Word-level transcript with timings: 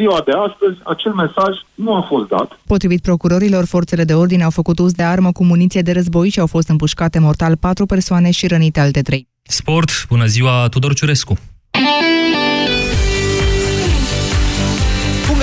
ziua 0.00 0.22
de 0.24 0.32
astăzi, 0.32 0.78
acel 0.84 1.12
mesaj 1.12 1.54
nu 1.74 1.94
a 1.94 2.02
fost 2.08 2.28
dat. 2.28 2.58
Potrivit 2.66 3.02
procurorilor, 3.02 3.64
forțele 3.64 4.04
de 4.04 4.14
ordine 4.14 4.42
au 4.42 4.50
făcut 4.50 4.78
uz 4.78 4.92
de 4.92 5.02
armă 5.02 5.32
cu 5.32 5.44
muniție 5.44 5.82
de 5.82 5.92
război 5.92 6.28
și 6.28 6.40
au 6.40 6.46
fost 6.46 6.68
împușcate 6.68 7.18
mortal 7.18 7.56
patru 7.56 7.86
persoane 7.86 8.30
și 8.30 8.46
rănite 8.46 8.80
alte 8.80 9.02
trei. 9.02 9.28
Sport, 9.42 9.90
bună 10.08 10.26
ziua, 10.26 10.68
Tudor 10.68 10.94
Ciurescu! 10.94 11.36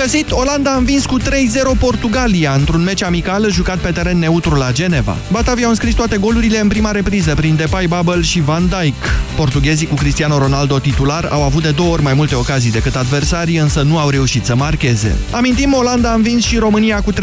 Găsit, 0.04 0.30
Olanda 0.30 0.70
a 0.70 0.76
învins 0.76 1.06
cu 1.06 1.20
3-0 1.20 1.24
Portugalia 1.78 2.52
într-un 2.52 2.82
meci 2.82 3.02
amical 3.02 3.50
jucat 3.50 3.78
pe 3.78 3.90
teren 3.90 4.18
neutru 4.18 4.54
la 4.54 4.72
Geneva. 4.72 5.16
Batavia 5.30 5.64
au 5.64 5.70
înscris 5.70 5.94
toate 5.94 6.16
golurile 6.16 6.60
în 6.60 6.68
prima 6.68 6.90
repriză 6.90 7.34
prin 7.34 7.56
Depay, 7.56 7.86
Babel 7.86 8.22
și 8.22 8.40
Van 8.40 8.68
Dijk. 8.68 8.94
Portughezii 9.36 9.86
cu 9.86 9.94
Cristiano 9.94 10.38
Ronaldo 10.38 10.78
titular 10.78 11.28
au 11.30 11.42
avut 11.42 11.62
de 11.62 11.70
două 11.70 11.92
ori 11.92 12.02
mai 12.02 12.14
multe 12.14 12.34
ocazii 12.34 12.70
decât 12.70 12.96
adversarii, 12.96 13.56
însă 13.56 13.82
nu 13.82 13.98
au 13.98 14.08
reușit 14.08 14.44
să 14.44 14.54
marcheze. 14.54 15.16
Amintim, 15.30 15.72
Olanda 15.72 16.10
a 16.10 16.14
învins 16.14 16.44
și 16.44 16.56
România 16.56 17.00
cu 17.00 17.12
3-0 17.12 17.16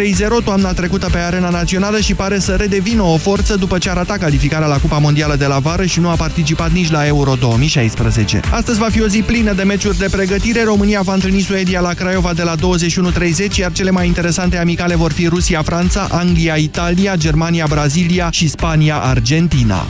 toamna 0.43 0.73
trecută 0.73 1.09
pe 1.11 1.17
arena 1.17 1.49
națională 1.49 1.99
și 1.99 2.13
pare 2.13 2.39
să 2.39 2.51
redevină 2.51 3.01
o 3.01 3.17
forță 3.17 3.55
după 3.55 3.77
ce 3.77 3.89
a 3.89 3.93
ratat 3.93 4.17
calificarea 4.17 4.67
la 4.67 4.77
Cupa 4.77 4.97
Mondială 4.97 5.35
de 5.35 5.45
la 5.45 5.59
vară 5.59 5.85
și 5.85 5.99
nu 5.99 6.09
a 6.09 6.15
participat 6.15 6.71
nici 6.71 6.91
la 6.91 7.05
Euro 7.05 7.33
2016. 7.39 8.39
Astăzi 8.51 8.79
va 8.79 8.89
fi 8.89 9.01
o 9.01 9.07
zi 9.07 9.21
plină 9.21 9.53
de 9.53 9.63
meciuri 9.63 9.97
de 9.97 10.07
pregătire. 10.11 10.63
România 10.63 11.01
va 11.01 11.13
întâlni 11.13 11.41
Suedia 11.41 11.79
la 11.79 11.93
Craiova 11.93 12.33
de 12.33 12.43
la 12.43 12.55
21.30, 12.77 13.55
iar 13.55 13.71
cele 13.71 13.91
mai 13.91 14.07
interesante 14.07 14.57
amicale 14.57 14.95
vor 14.95 15.11
fi 15.11 15.27
Rusia-Franța, 15.27 16.07
Anglia-Italia, 16.11 17.15
Germania-Brazilia 17.15 18.29
și 18.31 18.49
Spania-Argentina. 18.49 19.85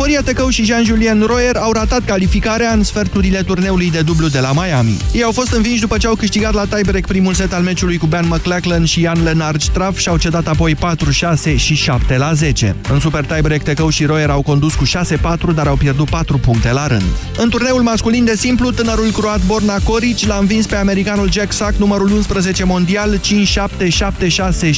Horia 0.00 0.22
Tecău 0.22 0.48
și 0.48 0.64
Jean-Julien 0.64 1.24
Royer 1.26 1.56
au 1.56 1.72
ratat 1.72 2.04
calificarea 2.04 2.72
în 2.72 2.82
sferturile 2.82 3.42
turneului 3.42 3.90
de 3.90 4.00
dublu 4.00 4.28
de 4.28 4.38
la 4.38 4.52
Miami. 4.52 4.96
Ei 5.12 5.22
au 5.22 5.32
fost 5.32 5.52
învinși 5.52 5.80
după 5.80 5.96
ce 5.96 6.06
au 6.06 6.14
câștigat 6.14 6.54
la 6.54 6.64
tiebreak 6.64 7.06
primul 7.06 7.34
set 7.34 7.52
al 7.52 7.62
meciului 7.62 7.96
cu 7.96 8.06
Ben 8.06 8.26
McLachlan 8.28 8.84
și 8.84 9.00
Ian 9.00 9.22
Lennard 9.22 9.62
Straff 9.62 9.98
și 9.98 10.08
au 10.08 10.16
cedat 10.16 10.48
apoi 10.48 10.74
4-6 10.74 10.78
și 11.56 11.90
7-10. 12.62 12.74
În 12.92 13.00
super 13.00 13.24
tiebreak 13.24 13.62
Tecău 13.62 13.88
și 13.88 14.04
Royer 14.04 14.30
au 14.30 14.42
condus 14.42 14.74
cu 14.74 14.84
6-4, 14.84 14.88
dar 15.54 15.66
au 15.66 15.76
pierdut 15.76 16.10
4 16.10 16.38
puncte 16.38 16.72
la 16.72 16.86
rând. 16.86 17.02
În 17.36 17.48
turneul 17.48 17.82
masculin 17.82 18.24
de 18.24 18.36
simplu, 18.36 18.70
tânărul 18.70 19.10
croat 19.10 19.40
Borna 19.46 19.78
Coric 19.84 20.26
l-a 20.26 20.36
învins 20.36 20.66
pe 20.66 20.76
americanul 20.76 21.32
Jack 21.32 21.52
Sack, 21.52 21.76
numărul 21.76 22.09
11 22.12 22.64
mondial, 22.64 23.18
5-7, 23.18 23.20
7-6, 23.88 24.70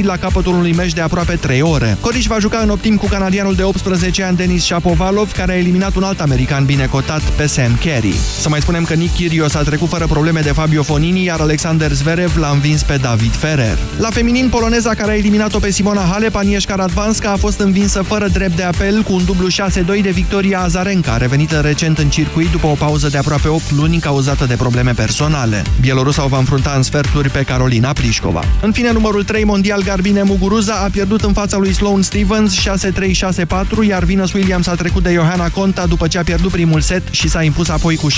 6-3 0.00 0.02
la 0.02 0.16
capătul 0.16 0.54
unui 0.54 0.72
meci 0.72 0.92
de 0.92 1.00
aproape 1.00 1.34
3 1.34 1.62
ore. 1.62 1.96
Coric 2.00 2.26
va 2.26 2.38
juca 2.38 2.58
în 2.58 2.68
optim 2.68 2.96
cu 2.96 3.06
canadianul 3.06 3.54
de 3.54 3.62
18 3.62 4.22
ani 4.22 4.36
Denis 4.36 4.64
Shapovalov, 4.64 5.32
care 5.32 5.52
a 5.52 5.56
eliminat 5.56 5.94
un 5.94 6.02
alt 6.02 6.20
american 6.20 6.64
bine 6.64 6.86
cotat 6.86 7.22
pe 7.22 7.46
Sam 7.46 7.78
Carey. 7.84 8.14
Să 8.40 8.48
mai 8.48 8.60
spunem 8.60 8.84
că 8.84 8.94
Nick 8.94 9.14
Kyrgios 9.14 9.54
a 9.54 9.62
trecut 9.62 9.88
fără 9.88 10.06
probleme 10.06 10.40
de 10.40 10.50
Fabio 10.50 10.82
Fonini, 10.82 11.24
iar 11.24 11.40
Alexander 11.40 11.92
Zverev 11.92 12.36
l-a 12.36 12.50
învins 12.50 12.82
pe 12.82 12.96
David 12.96 13.32
Ferrer. 13.32 13.78
La 13.98 14.10
feminin, 14.10 14.48
poloneza 14.48 14.94
care 14.94 15.10
a 15.10 15.16
eliminat-o 15.16 15.58
pe 15.58 15.70
Simona 15.70 16.08
Halep, 16.12 16.34
Agnieszka 16.34 16.74
Radvanska, 16.74 17.30
a 17.30 17.36
fost 17.36 17.58
învinsă 17.60 18.02
fără 18.02 18.28
drept 18.28 18.56
de 18.56 18.62
apel 18.62 19.02
cu 19.02 19.12
un 19.12 19.24
dublu 19.24 19.48
6-2 19.48 20.02
de 20.02 20.10
Victoria 20.10 20.60
Azarenka, 20.60 21.16
revenită 21.16 21.60
recent 21.60 21.98
în 21.98 22.08
circuit 22.08 22.50
după 22.50 22.66
o 22.66 22.74
pauză 22.74 23.08
de 23.08 23.18
aproape 23.18 23.48
8 23.48 23.70
luni 23.70 23.98
cauzată 23.98 24.44
de 24.44 24.54
probleme 24.54 24.92
personale. 24.92 25.62
Bielorusa 25.80 26.24
o 26.24 26.28
va 26.28 26.38
înfrunta 26.52 26.76
în 26.76 26.82
sferturi 26.82 27.28
pe 27.28 27.42
Carolina 27.42 27.92
Plișcova. 27.92 28.44
În 28.62 28.72
fine, 28.72 28.92
numărul 28.92 29.24
3 29.24 29.44
mondial 29.44 29.82
Garbine 29.82 30.22
Muguruza 30.22 30.74
a 30.74 30.88
pierdut 30.92 31.20
în 31.20 31.32
fața 31.32 31.56
lui 31.56 31.72
Sloane 31.72 32.02
Stevens 32.02 32.58
6-3-6-4, 32.58 33.88
iar 33.88 34.04
Venus 34.04 34.32
Williams 34.32 34.66
a 34.66 34.74
trecut 34.74 35.02
de 35.02 35.12
Johanna 35.12 35.48
Conta 35.48 35.86
după 35.86 36.06
ce 36.06 36.18
a 36.18 36.22
pierdut 36.22 36.50
primul 36.50 36.80
set 36.80 37.02
și 37.10 37.28
s-a 37.28 37.42
impus 37.42 37.68
apoi 37.68 37.96
cu 37.96 38.10
6-1-6-2. 38.10 38.14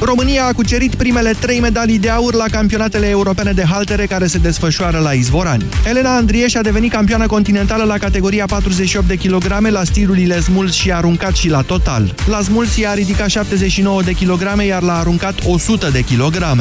România 0.00 0.44
a 0.44 0.52
cucerit 0.52 0.94
primele 0.94 1.34
trei 1.38 1.60
medalii 1.60 1.98
de 1.98 2.08
aur 2.08 2.34
la 2.34 2.44
campionatele 2.50 3.08
europene 3.08 3.52
de 3.52 3.64
haltere 3.64 4.06
care 4.06 4.26
se 4.26 4.38
desfășoară 4.38 4.98
la 4.98 5.12
Izvorani. 5.12 5.64
Elena 5.88 6.16
Andrieș 6.16 6.54
a 6.54 6.60
devenit 6.60 6.92
campioană 6.92 7.26
continentală 7.26 7.84
la 7.84 7.98
categoria 7.98 8.46
48 8.46 9.06
de 9.06 9.14
kg 9.14 9.66
la 9.68 9.84
stilurile 9.84 10.40
smuls 10.40 10.72
și 10.72 10.92
aruncat 10.92 11.34
și 11.34 11.48
la 11.48 11.60
total. 11.60 12.14
La 12.26 12.40
smuls 12.40 12.76
i-a 12.76 12.94
ridicat 12.94 13.28
79 13.28 14.02
de 14.02 14.12
kg, 14.12 14.62
iar 14.66 14.82
la 14.82 14.98
aruncat 14.98 15.34
100 15.46 15.88
de 15.92 16.04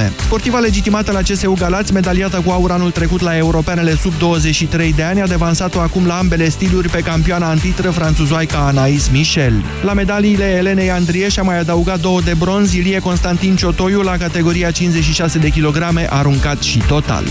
kg. 0.10 0.22
Sportiva 0.22 0.60
legitimată 0.60 1.12
la 1.12 1.22
CSU 1.22 1.54
Galați, 1.58 1.94
medaliată 1.94 2.42
cu 2.46 2.52
aur 2.52 2.72
anul 2.72 2.92
trecut 2.92 3.22
la 3.22 3.38
europenele 3.38 3.96
sub 3.96 4.18
23 4.18 4.94
de 4.94 5.04
ani, 5.04 5.22
a 5.22 5.28
devansat-o 5.28 5.80
acum 5.80 6.06
la 6.06 6.18
ambele 6.18 6.50
stiluri 6.50 6.90
pe 6.90 7.00
campioana 7.00 7.52
în 7.52 7.58
titră 7.58 7.90
franțuzoaica 7.90 8.58
Anais 8.58 9.10
Michel. 9.10 9.64
La 9.84 9.94
medaliile 9.94 10.46
Elenei 10.46 10.92
Andrieș 10.92 11.38
a 11.38 11.42
mai 11.42 11.60
adăugat 11.60 12.00
două 12.00 12.22
de 12.22 12.34
bronz, 12.40 12.74
Ilie 12.74 13.00
Constantin 13.00 13.56
Ciotoiu 13.56 14.02
la 14.02 14.18
categoria 14.18 14.72
56 14.72 15.40
de 15.40 15.50
kilograme, 15.50 16.08
aruncat 16.10 16.62
și 16.62 16.78
total. 16.78 17.24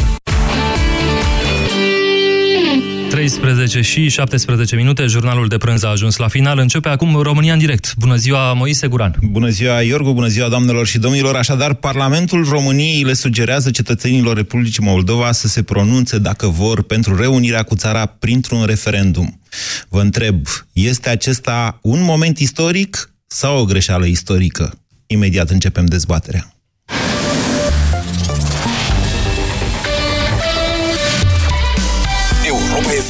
13 3.11 3.81
și 3.81 4.09
17 4.09 4.77
minute, 4.77 5.07
jurnalul 5.07 5.49
de 5.49 5.59
prânz 5.59 5.83
a 5.83 5.89
ajuns 5.89 6.17
la 6.17 6.29
final. 6.29 6.59
Începe 6.59 6.89
acum 6.89 7.17
România 7.17 7.53
în 7.53 7.59
direct. 7.59 7.95
Bună 7.97 8.17
ziua, 8.17 8.53
Moise 8.53 8.87
Guran. 8.87 9.17
Bună 9.23 9.49
ziua, 9.49 9.83
Iorgu, 9.83 10.13
bună 10.13 10.27
ziua, 10.27 10.49
doamnelor 10.49 10.87
și 10.87 10.99
domnilor. 10.99 11.35
Așadar, 11.35 11.75
Parlamentul 11.75 12.49
României 12.49 13.03
le 13.03 13.13
sugerează 13.13 13.71
cetățenilor 13.71 14.37
Republicii 14.37 14.85
Moldova 14.85 15.33
să 15.33 15.49
se 15.49 15.63
pronunțe, 15.63 16.19
dacă 16.19 16.47
vor, 16.47 16.83
pentru 16.83 17.17
reunirea 17.17 17.63
cu 17.63 17.77
țara 17.77 18.07
printr-un 18.07 18.65
referendum. 18.65 19.41
Vă 19.89 20.01
întreb, 20.01 20.47
este 20.73 21.09
acesta 21.09 21.79
un 21.83 22.03
moment 22.03 22.39
istoric 22.39 23.15
sau 23.27 23.59
o 23.61 23.65
greșeală 23.65 24.07
istorică? 24.07 24.81
Imediat 25.07 25.51
începem 25.51 25.85
dezbaterea. 25.85 26.60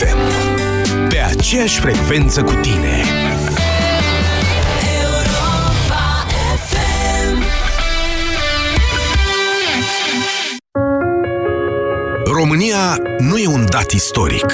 FM. 0.01 0.19
Pe 1.09 1.19
aceeași 1.19 1.81
frecvență 1.81 2.43
cu 2.43 2.53
tine. 2.53 3.03
România 12.25 12.97
nu 13.19 13.39
e 13.39 13.47
un 13.47 13.67
dat 13.71 13.91
istoric. 13.91 14.53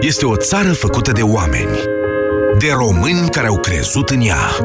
Este 0.00 0.26
o 0.26 0.36
țară 0.36 0.72
făcută 0.72 1.12
de 1.12 1.22
oameni. 1.22 1.78
De 2.58 2.68
români 2.72 3.28
care 3.28 3.46
au 3.46 3.58
crezut 3.58 4.08
în 4.08 4.20
ea. 4.20 4.56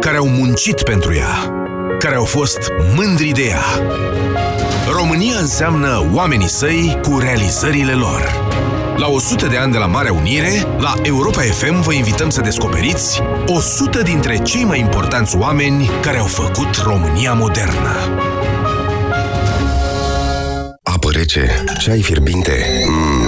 Care 0.00 0.16
au 0.16 0.28
muncit 0.28 0.82
pentru 0.82 1.14
ea. 1.14 1.52
Care 1.98 2.14
au 2.14 2.24
fost 2.24 2.58
mândri 2.96 3.28
de 3.28 3.42
ea. 3.42 3.64
România 4.92 5.38
înseamnă 5.38 6.10
oamenii 6.14 6.48
săi 6.48 6.98
cu 7.02 7.18
realizările 7.18 7.92
lor. 7.92 8.46
La 8.98 9.08
100 9.08 9.46
de 9.46 9.56
ani 9.56 9.72
de 9.72 9.78
la 9.78 9.86
Marea 9.86 10.12
Unire, 10.12 10.66
la 10.78 10.94
Europa 11.02 11.40
FM 11.40 11.80
vă 11.80 11.92
invităm 11.92 12.30
să 12.30 12.40
descoperiți 12.40 13.20
100 13.46 14.02
dintre 14.02 14.38
cei 14.38 14.64
mai 14.64 14.80
importanți 14.80 15.36
oameni 15.36 15.90
care 16.02 16.18
au 16.18 16.26
făcut 16.26 16.76
România 16.76 17.32
modernă. 17.32 17.96
Apă 20.82 21.10
rece, 21.12 21.64
ceai 21.78 22.02
fierbinte, 22.02 22.84
mm, 22.88 23.27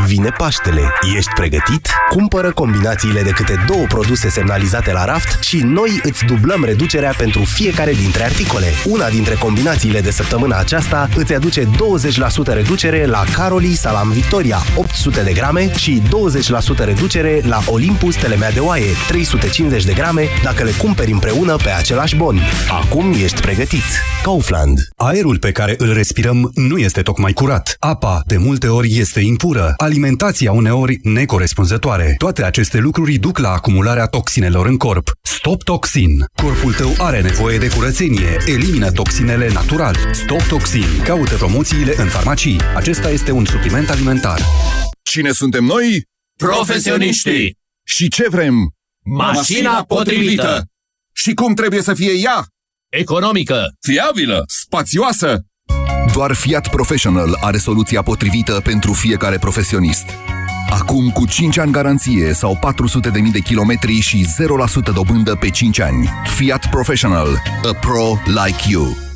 Vine 0.00 0.34
Paștele. 0.38 0.92
Ești 1.16 1.30
pregătit? 1.34 1.88
Cumpără 2.08 2.52
combinațiile 2.52 3.22
de 3.22 3.30
câte 3.30 3.64
două 3.66 3.84
produse 3.88 4.28
semnalizate 4.28 4.92
la 4.92 5.04
raft 5.04 5.42
și 5.42 5.56
noi 5.56 6.00
îți 6.02 6.24
dublăm 6.24 6.64
reducerea 6.64 7.14
pentru 7.16 7.44
fiecare 7.44 7.92
dintre 7.92 8.24
articole. 8.24 8.66
Una 8.84 9.08
dintre 9.08 9.34
combinațiile 9.34 10.00
de 10.00 10.10
săptămâna 10.10 10.58
aceasta 10.58 11.08
îți 11.16 11.34
aduce 11.34 11.64
20% 11.64 11.66
reducere 12.44 13.06
la 13.06 13.24
Caroli 13.34 13.74
Salam 13.74 14.10
Victoria 14.10 14.58
800 14.76 15.22
de 15.22 15.32
grame 15.32 15.76
și 15.76 16.02
20% 16.82 16.84
reducere 16.84 17.40
la 17.46 17.58
Olympus 17.66 18.16
Telemea 18.16 18.52
de 18.52 18.60
oaie 18.60 18.90
350 19.08 19.84
de 19.84 19.92
grame 19.92 20.26
dacă 20.42 20.64
le 20.64 20.70
cumperi 20.70 21.12
împreună 21.12 21.56
pe 21.56 21.70
același 21.70 22.16
bon. 22.16 22.38
Acum 22.70 23.12
ești 23.22 23.40
pregătit. 23.40 23.84
Kaufland. 24.22 24.78
Aerul 24.96 25.38
pe 25.38 25.52
care 25.52 25.74
îl 25.78 25.92
respirăm 25.92 26.50
nu 26.54 26.76
este 26.78 27.02
tocmai 27.02 27.32
curat. 27.32 27.76
Apa, 27.78 28.22
de 28.26 28.36
multe 28.36 28.66
ori, 28.66 28.98
este 28.98 29.20
impură 29.20 29.74
alimentația 29.82 30.52
uneori 30.52 30.98
necorespunzătoare. 31.02 32.14
Toate 32.18 32.44
aceste 32.44 32.78
lucruri 32.78 33.16
duc 33.16 33.38
la 33.38 33.50
acumularea 33.50 34.06
toxinelor 34.06 34.66
în 34.66 34.76
corp. 34.76 35.10
Stop 35.22 35.62
Toxin. 35.62 36.24
Corpul 36.34 36.72
tău 36.72 36.94
are 36.98 37.20
nevoie 37.20 37.58
de 37.58 37.68
curățenie. 37.68 38.36
Elimină 38.46 38.90
toxinele 38.90 39.52
natural. 39.52 39.96
Stop 40.12 40.42
Toxin. 40.42 41.02
Caută 41.04 41.34
promoțiile 41.34 41.94
în 41.96 42.08
farmacii. 42.08 42.60
Acesta 42.76 43.10
este 43.10 43.30
un 43.30 43.44
supliment 43.44 43.90
alimentar. 43.90 44.40
Cine 45.02 45.30
suntem 45.30 45.64
noi? 45.64 46.02
Profesioniștii! 46.38 47.56
Și 47.84 48.08
ce 48.08 48.28
vrem? 48.28 48.74
Mașina 49.04 49.84
potrivită! 49.84 50.66
Și 51.12 51.34
cum 51.34 51.54
trebuie 51.54 51.82
să 51.82 51.94
fie 51.94 52.12
ea? 52.12 52.46
Economică! 52.88 53.74
Fiabilă! 53.80 54.44
Spațioasă! 54.46 55.40
Doar 56.12 56.32
Fiat 56.34 56.68
Professional 56.68 57.38
are 57.40 57.56
soluția 57.56 58.02
potrivită 58.02 58.60
pentru 58.64 58.92
fiecare 58.92 59.38
profesionist. 59.38 60.04
Acum 60.70 61.10
cu 61.10 61.26
5 61.26 61.58
ani 61.58 61.72
garanție 61.72 62.32
sau 62.32 62.58
400.000 62.58 63.12
de 63.32 63.38
kilometri 63.38 64.00
și 64.00 64.26
0% 64.90 64.94
dobândă 64.94 65.34
pe 65.34 65.50
5 65.50 65.80
ani. 65.80 66.08
Fiat 66.36 66.70
Professional. 66.70 67.42
A 67.64 67.72
pro 67.80 68.18
like 68.26 68.68
you. 68.68 69.11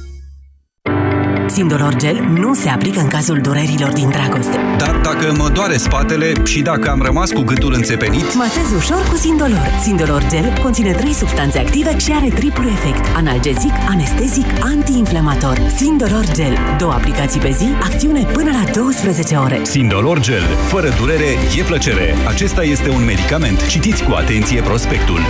Sindolor 1.48 1.96
Gel 1.96 2.28
nu 2.34 2.54
se 2.54 2.68
aplică 2.68 3.00
în 3.00 3.08
cazul 3.08 3.38
durerilor 3.40 3.92
din 3.92 4.10
dragoste. 4.10 4.56
Dar 4.78 5.00
dacă 5.02 5.34
mă 5.36 5.48
doare 5.48 5.76
spatele 5.76 6.32
și 6.44 6.60
dacă 6.62 6.90
am 6.90 7.02
rămas 7.02 7.30
cu 7.30 7.40
gâtul 7.40 7.72
înțepenit... 7.72 8.34
Masez 8.34 8.72
ușor 8.76 9.06
cu 9.10 9.16
Sindolor. 9.16 9.70
Sindolor 9.82 10.26
Gel 10.28 10.58
conține 10.62 10.92
3 10.92 11.12
substanțe 11.12 11.58
active 11.58 11.98
și 11.98 12.12
are 12.12 12.28
triplu 12.28 12.68
efect. 12.68 13.16
Analgezic, 13.16 13.72
anestezic, 13.88 14.46
antiinflamator. 14.60 15.60
Sindolor 15.76 16.24
Gel. 16.34 16.58
Două 16.78 16.92
aplicații 16.92 17.40
pe 17.40 17.50
zi, 17.50 17.66
acțiune 17.82 18.22
până 18.32 18.50
la 18.50 18.70
12 18.72 19.34
ore. 19.34 19.60
Sindolor 19.62 20.20
Gel. 20.20 20.42
Fără 20.68 20.88
durere, 20.98 21.30
e 21.58 21.62
plăcere. 21.62 22.14
Acesta 22.28 22.62
este 22.64 22.88
un 22.88 23.04
medicament. 23.04 23.66
Citiți 23.66 24.04
cu 24.04 24.12
atenție 24.12 24.60
prospectul. 24.60 25.20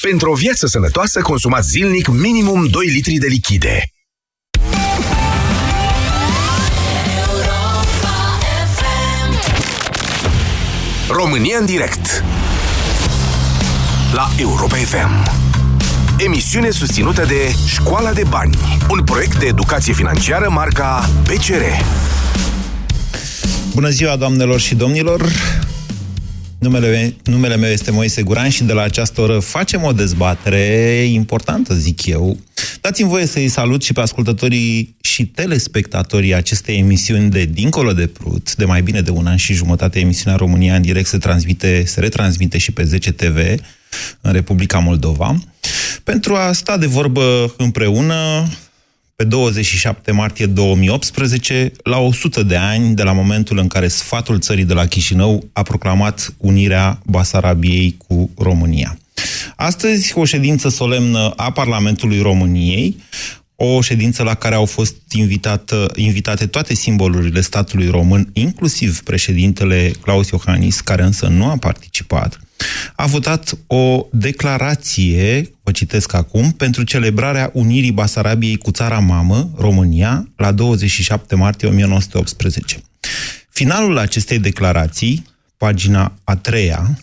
Pentru 0.00 0.30
o 0.30 0.34
viață 0.34 0.66
sănătoasă, 0.66 1.20
consumați 1.20 1.68
zilnic 1.68 2.08
minimum 2.08 2.66
2 2.66 2.86
litri 2.86 3.14
de 3.14 3.26
lichide. 3.26 3.91
România 11.14 11.58
în 11.58 11.66
direct. 11.66 12.24
La 14.12 14.28
Europa 14.36 14.76
FM 14.76 15.30
Emisiune 16.16 16.70
susținută 16.70 17.24
de 17.24 17.54
Școala 17.66 18.12
de 18.12 18.22
Bani 18.28 18.58
Un 18.90 19.04
proiect 19.04 19.38
de 19.38 19.46
educație 19.46 19.92
financiară 19.92 20.48
marca 20.50 21.08
PCR 21.22 21.84
Bună 23.74 23.88
ziua, 23.88 24.16
doamnelor 24.16 24.60
și 24.60 24.74
domnilor! 24.74 25.22
Numele, 26.62 27.16
numele 27.24 27.56
meu 27.56 27.70
este 27.70 27.90
Moise 27.90 28.22
Guran 28.22 28.48
și 28.48 28.64
de 28.64 28.72
la 28.72 28.82
această 28.82 29.20
oră 29.20 29.38
facem 29.38 29.82
o 29.82 29.92
dezbatere 29.92 30.58
importantă, 31.12 31.74
zic 31.74 32.06
eu. 32.06 32.38
Dați-mi 32.80 33.08
voie 33.08 33.26
să-i 33.26 33.48
salut 33.48 33.82
și 33.82 33.92
pe 33.92 34.00
ascultătorii 34.00 34.96
și 35.00 35.26
telespectatorii 35.26 36.34
acestei 36.34 36.78
emisiuni 36.78 37.30
de 37.30 37.44
Dincolo 37.44 37.92
de 37.92 38.06
Prut, 38.06 38.54
de 38.56 38.64
mai 38.64 38.82
bine 38.82 39.00
de 39.00 39.10
un 39.10 39.26
an 39.26 39.36
și 39.36 39.52
jumătate 39.52 39.98
emisiunea 39.98 40.38
România 40.38 40.74
în 40.74 40.82
direct 40.82 41.08
se 41.08 41.18
transmite, 41.18 41.84
se 41.86 42.00
retransmite 42.00 42.58
și 42.58 42.72
pe 42.72 42.84
10 42.84 43.12
TV 43.12 43.36
în 44.20 44.32
Republica 44.32 44.78
Moldova, 44.78 45.38
pentru 46.04 46.34
a 46.34 46.52
sta 46.52 46.76
de 46.76 46.86
vorbă 46.86 47.54
împreună 47.56 48.48
pe 49.22 49.28
27 49.28 50.10
martie 50.10 50.46
2018, 50.46 51.72
la 51.82 51.98
100 51.98 52.42
de 52.42 52.56
ani 52.56 52.94
de 52.94 53.02
la 53.02 53.12
momentul 53.12 53.58
în 53.58 53.66
care 53.66 53.88
sfatul 53.88 54.38
țării 54.38 54.64
de 54.64 54.72
la 54.72 54.86
Chișinău 54.86 55.48
a 55.52 55.62
proclamat 55.62 56.34
unirea 56.36 57.00
Basarabiei 57.06 57.96
cu 58.06 58.30
România. 58.38 58.98
Astăzi, 59.56 60.12
o 60.18 60.24
ședință 60.24 60.68
solemnă 60.68 61.32
a 61.36 61.52
Parlamentului 61.52 62.20
României, 62.20 62.96
o 63.56 63.80
ședință 63.80 64.22
la 64.22 64.34
care 64.34 64.54
au 64.54 64.64
fost 64.64 64.96
invitate, 65.12 65.76
invitate 65.94 66.46
toate 66.46 66.74
simbolurile 66.74 67.40
statului 67.40 67.88
român, 67.88 68.30
inclusiv 68.32 69.02
președintele 69.02 69.92
Claus 70.00 70.28
Iohannis, 70.28 70.80
care 70.80 71.02
însă 71.02 71.26
nu 71.26 71.44
a 71.44 71.56
participat, 71.56 72.40
a 72.94 73.06
votat 73.06 73.58
o 73.66 74.06
declarație, 74.12 75.50
vă 75.62 75.70
citesc 75.70 76.14
acum, 76.14 76.50
pentru 76.50 76.82
celebrarea 76.82 77.50
unirii 77.52 77.92
Basarabiei 77.92 78.56
cu 78.56 78.70
țara 78.70 78.98
mamă, 78.98 79.50
România, 79.56 80.28
la 80.36 80.52
27 80.52 81.34
martie 81.34 81.68
1918. 81.68 82.82
Finalul 83.48 83.98
acestei 83.98 84.38
declarații, 84.38 85.26
pagina 85.56 86.18
a 86.24 86.36
treia, 86.36 86.98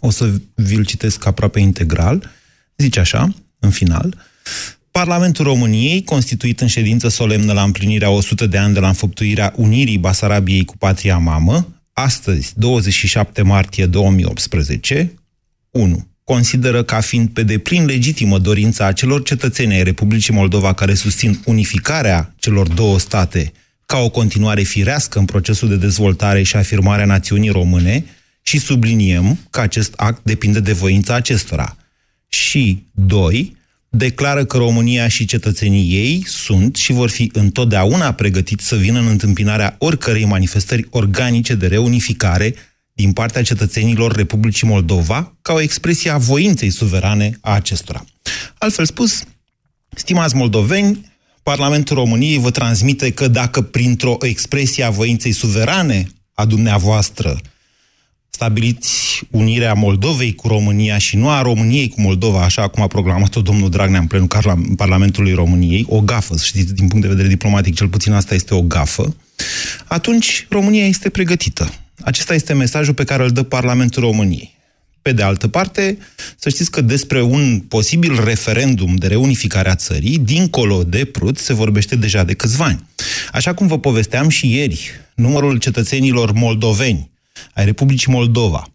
o 0.00 0.10
să 0.10 0.30
vi-l 0.54 0.84
citesc 0.84 1.26
aproape 1.26 1.60
integral, 1.60 2.30
zice 2.76 3.00
așa, 3.00 3.34
în 3.58 3.70
final, 3.70 4.16
Parlamentul 4.90 5.44
României, 5.44 6.04
constituit 6.04 6.60
în 6.60 6.66
ședință 6.66 7.08
solemnă 7.08 7.52
la 7.52 7.62
împlinirea 7.62 8.10
100 8.10 8.46
de 8.46 8.58
ani 8.58 8.74
de 8.74 8.80
la 8.80 8.88
înfăptuirea 8.88 9.52
unirii 9.56 9.98
Basarabiei 9.98 10.64
cu 10.64 10.76
patria 10.76 11.18
mamă, 11.18 11.68
astăzi, 11.94 12.52
27 12.56 13.42
martie 13.42 13.86
2018, 13.86 15.14
1. 15.70 16.06
Consideră 16.24 16.82
ca 16.82 17.00
fiind 17.00 17.28
pe 17.28 17.42
deplin 17.42 17.84
legitimă 17.84 18.38
dorința 18.38 18.86
acelor 18.86 19.22
cetățeni 19.22 19.74
ai 19.74 19.82
Republicii 19.82 20.34
Moldova 20.34 20.72
care 20.72 20.94
susțin 20.94 21.40
unificarea 21.44 22.34
celor 22.36 22.68
două 22.68 22.98
state 22.98 23.52
ca 23.86 23.98
o 23.98 24.10
continuare 24.10 24.62
firească 24.62 25.18
în 25.18 25.24
procesul 25.24 25.68
de 25.68 25.76
dezvoltare 25.76 26.42
și 26.42 26.56
afirmare 26.56 27.02
a 27.02 27.06
națiunii 27.06 27.50
române 27.50 28.04
și 28.42 28.58
subliniem 28.58 29.38
că 29.50 29.60
acest 29.60 29.92
act 29.96 30.24
depinde 30.24 30.60
de 30.60 30.72
voința 30.72 31.14
acestora. 31.14 31.76
Și, 32.28 32.86
2 32.92 33.56
declară 33.96 34.44
că 34.44 34.56
România 34.56 35.08
și 35.08 35.24
cetățenii 35.24 35.94
ei 35.94 36.24
sunt 36.26 36.76
și 36.76 36.92
vor 36.92 37.10
fi 37.10 37.30
întotdeauna 37.32 38.12
pregătiți 38.12 38.66
să 38.66 38.76
vină 38.76 38.98
în 38.98 39.06
întâmpinarea 39.06 39.76
oricărei 39.78 40.24
manifestări 40.24 40.86
organice 40.90 41.54
de 41.54 41.66
reunificare 41.66 42.54
din 42.92 43.12
partea 43.12 43.42
cetățenilor 43.42 44.12
Republicii 44.12 44.68
Moldova 44.68 45.36
ca 45.42 45.52
o 45.52 45.60
expresie 45.60 46.10
a 46.10 46.16
voinței 46.16 46.70
suverane 46.70 47.38
a 47.40 47.54
acestora. 47.54 48.04
Altfel 48.58 48.84
spus, 48.84 49.24
stimați 49.94 50.36
moldoveni, 50.36 51.12
Parlamentul 51.42 51.96
României 51.96 52.38
vă 52.38 52.50
transmite 52.50 53.10
că 53.10 53.28
dacă 53.28 53.62
printr-o 53.62 54.16
expresie 54.20 54.84
a 54.84 54.90
voinței 54.90 55.32
suverane 55.32 56.06
a 56.34 56.44
dumneavoastră 56.44 57.40
stabiliți 58.34 59.22
unirea 59.30 59.74
Moldovei 59.74 60.34
cu 60.34 60.48
România 60.48 60.98
și 60.98 61.16
nu 61.16 61.28
a 61.28 61.42
României 61.42 61.88
cu 61.88 62.00
Moldova, 62.00 62.42
așa 62.42 62.68
cum 62.68 62.82
a 62.82 62.86
proclamat-o 62.86 63.40
domnul 63.40 63.70
Dragnea 63.70 64.00
în 64.00 64.06
plenul 64.06 64.28
Parlamentului 64.76 65.32
României, 65.32 65.86
o 65.88 66.00
gafă, 66.00 66.34
știți, 66.42 66.74
din 66.74 66.88
punct 66.88 67.02
de 67.02 67.10
vedere 67.10 67.28
diplomatic, 67.28 67.74
cel 67.74 67.88
puțin 67.88 68.12
asta 68.12 68.34
este 68.34 68.54
o 68.54 68.62
gafă, 68.62 69.16
atunci 69.84 70.46
România 70.50 70.86
este 70.86 71.08
pregătită. 71.08 71.72
Acesta 72.00 72.34
este 72.34 72.52
mesajul 72.52 72.94
pe 72.94 73.04
care 73.04 73.22
îl 73.22 73.30
dă 73.30 73.42
Parlamentul 73.42 74.02
României. 74.02 74.54
Pe 75.02 75.12
de 75.12 75.22
altă 75.22 75.48
parte, 75.48 75.98
să 76.36 76.48
știți 76.48 76.70
că 76.70 76.80
despre 76.80 77.22
un 77.22 77.60
posibil 77.60 78.24
referendum 78.24 78.94
de 78.94 79.06
reunificare 79.06 79.70
a 79.70 79.74
țării, 79.74 80.18
dincolo 80.18 80.82
de 80.82 81.04
Prut, 81.04 81.38
se 81.38 81.52
vorbește 81.52 81.96
deja 81.96 82.24
de 82.24 82.34
câțiva 82.34 82.64
ani. 82.64 82.84
Așa 83.32 83.54
cum 83.54 83.66
vă 83.66 83.78
povesteam 83.78 84.28
și 84.28 84.54
ieri, 84.54 84.90
numărul 85.14 85.56
cetățenilor 85.56 86.32
moldoveni 86.32 87.12
ai 87.52 87.64
Republicii 87.64 88.12
Moldova, 88.12 88.68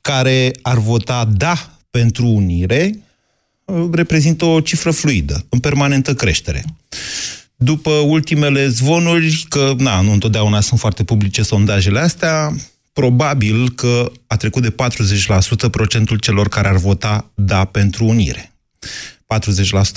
care 0.00 0.52
ar 0.62 0.78
vota 0.78 1.24
da 1.24 1.70
pentru 1.90 2.26
unire, 2.26 2.98
reprezintă 3.92 4.44
o 4.44 4.60
cifră 4.60 4.90
fluidă, 4.90 5.46
în 5.48 5.58
permanentă 5.58 6.14
creștere. 6.14 6.64
După 7.56 7.90
ultimele 7.90 8.68
zvonuri, 8.68 9.44
că 9.48 9.74
na, 9.78 10.00
nu 10.00 10.12
întotdeauna 10.12 10.60
sunt 10.60 10.80
foarte 10.80 11.04
publice 11.04 11.42
sondajele 11.42 11.98
astea, 11.98 12.54
probabil 12.92 13.70
că 13.70 14.12
a 14.26 14.36
trecut 14.36 14.62
de 14.62 14.74
40% 15.66 15.70
procentul 15.70 16.18
celor 16.18 16.48
care 16.48 16.68
ar 16.68 16.76
vota 16.76 17.30
da 17.34 17.64
pentru 17.64 18.04
unire. 18.04 18.52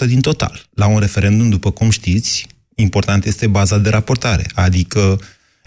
40% 0.03 0.05
din 0.05 0.21
total. 0.21 0.65
La 0.73 0.87
un 0.87 0.99
referendum, 0.99 1.49
după 1.49 1.71
cum 1.71 1.89
știți, 1.89 2.47
important 2.75 3.25
este 3.25 3.47
baza 3.47 3.77
de 3.77 3.89
raportare, 3.89 4.45
adică 4.53 5.19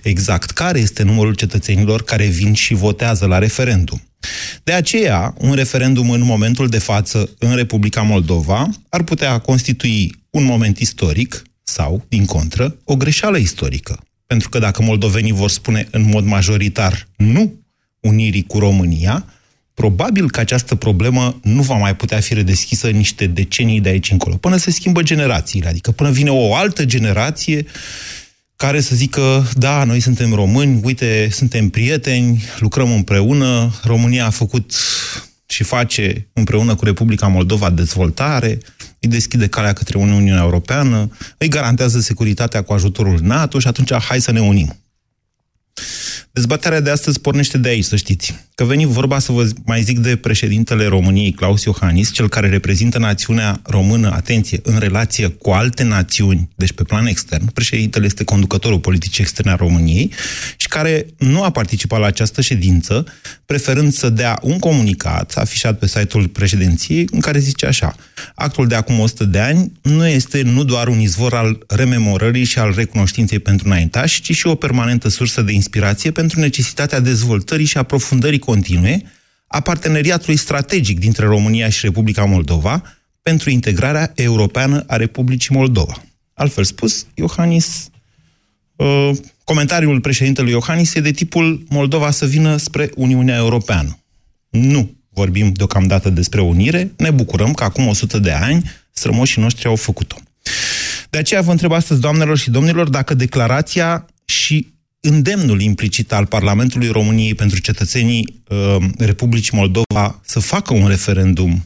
exact 0.09 0.51
care 0.51 0.79
este 0.79 1.03
numărul 1.03 1.35
cetățenilor 1.35 2.03
care 2.03 2.27
vin 2.27 2.53
și 2.53 2.75
votează 2.75 3.27
la 3.27 3.39
referendum. 3.39 4.03
De 4.65 4.73
aceea, 4.73 5.35
un 5.39 5.53
referendum 5.53 6.11
în 6.11 6.23
momentul 6.23 6.69
de 6.69 6.79
față 6.79 7.31
în 7.39 7.55
Republica 7.55 8.03
Moldova 8.03 8.69
ar 8.89 9.03
putea 9.03 9.39
constitui 9.39 10.23
un 10.31 10.45
moment 10.45 10.79
istoric 10.79 11.43
sau, 11.63 12.05
din 12.09 12.25
contră, 12.25 12.77
o 12.85 12.97
greșeală 12.97 13.37
istorică. 13.37 13.99
Pentru 14.27 14.49
că 14.49 14.59
dacă 14.59 14.83
moldovenii 14.83 15.33
vor 15.33 15.51
spune 15.51 15.89
în 15.91 16.09
mod 16.09 16.25
majoritar 16.25 17.09
nu 17.17 17.55
unirii 18.01 18.45
cu 18.45 18.59
România, 18.59 19.27
probabil 19.75 20.31
că 20.31 20.41
această 20.41 20.75
problemă 20.75 21.41
nu 21.43 21.63
va 21.63 21.75
mai 21.75 21.97
putea 21.97 22.21
fi 22.21 22.35
redeschisă 22.35 22.91
niște 22.91 23.27
decenii 23.27 23.81
de 23.81 23.89
aici 23.89 24.11
încolo, 24.11 24.37
până 24.37 24.57
se 24.57 24.71
schimbă 24.71 25.03
generațiile, 25.03 25.69
adică 25.69 25.91
până 25.91 26.11
vine 26.11 26.31
o 26.31 26.55
altă 26.55 26.85
generație 26.85 27.67
care 28.57 28.81
să 28.81 28.95
zică, 28.95 29.49
da, 29.55 29.85
noi 29.85 30.01
suntem 30.01 30.33
români, 30.33 30.81
uite, 30.85 31.29
suntem 31.31 31.69
prieteni, 31.69 32.45
lucrăm 32.59 32.93
împreună, 32.93 33.73
România 33.85 34.27
a 34.27 34.31
făcut 34.31 34.73
și 35.47 35.63
face 35.63 36.29
împreună 36.33 36.75
cu 36.75 36.85
Republica 36.85 37.27
Moldova 37.27 37.71
dezvoltare, 37.71 38.59
îi 39.01 39.09
deschide 39.09 39.47
calea 39.47 39.73
către 39.73 39.99
Uniunea 39.99 40.43
Europeană, 40.43 41.11
îi 41.39 41.49
garantează 41.49 42.01
securitatea 42.01 42.63
cu 42.63 42.73
ajutorul 42.73 43.19
NATO 43.23 43.59
și 43.59 43.67
atunci 43.67 43.93
hai 43.93 44.21
să 44.21 44.33
ne 44.33 44.41
unim. 44.41 44.84
Dezbaterea 46.35 46.81
de 46.81 46.91
astăzi 46.91 47.21
pornește 47.21 47.59
de 47.59 47.69
aici, 47.69 47.85
să 47.85 47.97
știți. 47.97 48.35
Că 48.55 48.65
veni 48.65 48.85
vorba 48.85 49.19
să 49.19 49.33
vă 49.33 49.49
mai 49.65 49.83
zic 49.83 49.99
de 49.99 50.17
președintele 50.17 50.87
României, 50.87 51.33
Claus 51.33 51.65
Iohannis, 51.65 52.13
cel 52.13 52.29
care 52.29 52.49
reprezintă 52.49 52.99
națiunea 52.99 53.61
română, 53.63 54.11
atenție, 54.13 54.61
în 54.63 54.79
relație 54.79 55.29
cu 55.29 55.51
alte 55.51 55.83
națiuni, 55.83 56.49
deci 56.55 56.73
pe 56.73 56.83
plan 56.83 57.07
extern. 57.07 57.47
Președintele 57.47 58.05
este 58.05 58.25
conducătorul 58.25 58.79
politic 58.79 59.19
extern 59.19 59.49
al 59.49 59.57
României 59.57 60.13
și 60.57 60.69
care 60.69 61.07
nu 61.19 61.43
a 61.43 61.51
participat 61.51 62.01
la 62.01 62.07
această 62.07 62.41
ședință, 62.41 63.05
preferând 63.47 63.93
să 63.93 64.09
dea 64.11 64.39
un 64.43 64.59
comunicat 64.59 65.33
afișat 65.37 65.79
pe 65.79 65.87
site-ul 65.87 66.29
președinției, 66.29 67.09
în 67.11 67.21
care 67.21 67.39
zice 67.39 67.67
așa, 67.67 67.97
actul 68.35 68.67
de 68.67 68.75
acum 68.75 68.99
100 68.99 69.25
de 69.25 69.39
ani 69.39 69.73
nu 69.83 70.07
este 70.07 70.43
nu 70.43 70.65
doar 70.65 70.89
un 70.89 71.01
izvor 71.01 71.35
al 71.35 71.65
rememorării 71.69 72.45
și 72.45 72.59
al 72.59 72.73
recunoștinței 72.75 73.39
pentru 73.39 73.67
înaintași, 73.67 74.23
ci 74.23 74.35
și 74.35 74.47
o 74.47 74.55
permanentă 74.55 75.09
sursă 75.09 75.43
de 75.43 75.53
inspirație 75.53 76.11
pentru 76.11 76.41
necesitatea 76.41 77.01
dezvoltării 77.01 77.67
și 77.67 77.79
aprofundării 77.79 78.39
continue 78.39 79.03
a 79.47 79.61
parteneriatului 79.61 80.37
strategic 80.37 80.99
dintre 80.99 81.27
România 81.27 81.69
și 81.69 81.85
Republica 81.85 82.25
Moldova 82.25 82.83
pentru 83.23 83.51
integrarea 83.51 84.13
europeană 84.15 84.85
a 84.87 84.97
Republicii 84.97 85.55
Moldova. 85.55 86.03
Altfel 86.35 86.65
spus, 86.65 87.07
Iohannis, 87.15 87.89
uh, 88.77 89.11
comentariul 89.45 90.01
președintelui 90.01 90.51
Iohannis 90.51 90.95
e 90.95 91.01
de 91.01 91.11
tipul 91.11 91.65
Moldova 91.69 92.11
să 92.11 92.27
vină 92.27 92.57
spre 92.57 92.91
Uniunea 92.95 93.37
Europeană. 93.37 93.99
Nu 94.49 94.95
vorbim 95.15 95.53
deocamdată 95.53 96.11
despre 96.11 96.41
unire, 96.41 96.93
ne 96.97 97.11
bucurăm 97.11 97.53
că 97.53 97.65
acum 97.65 97.87
100 97.87 98.19
de 98.19 98.33
ani 98.33 98.71
strămoșii 98.91 99.43
noștri 99.43 99.67
au 99.67 99.77
făcut-o. 99.77 100.17
De 101.11 101.19
aceea 101.19 101.41
vă 101.41 101.51
întreb 101.51 101.73
astăzi, 101.73 102.01
doamnelor 102.01 102.39
și 102.39 102.51
domnilor, 102.51 102.89
dacă 102.89 103.15
declarația 103.15 104.07
și 104.25 104.73
îndemnul 105.01 105.61
implicit 105.61 106.13
al 106.13 106.27
Parlamentului 106.27 106.89
României 106.89 107.35
pentru 107.35 107.61
cetățenii 107.61 108.43
uh, 108.49 108.77
Republicii 108.99 109.57
Moldova 109.57 110.21
să 110.25 110.41
facă 110.41 110.75
un 110.75 110.89
referendum 110.89 111.65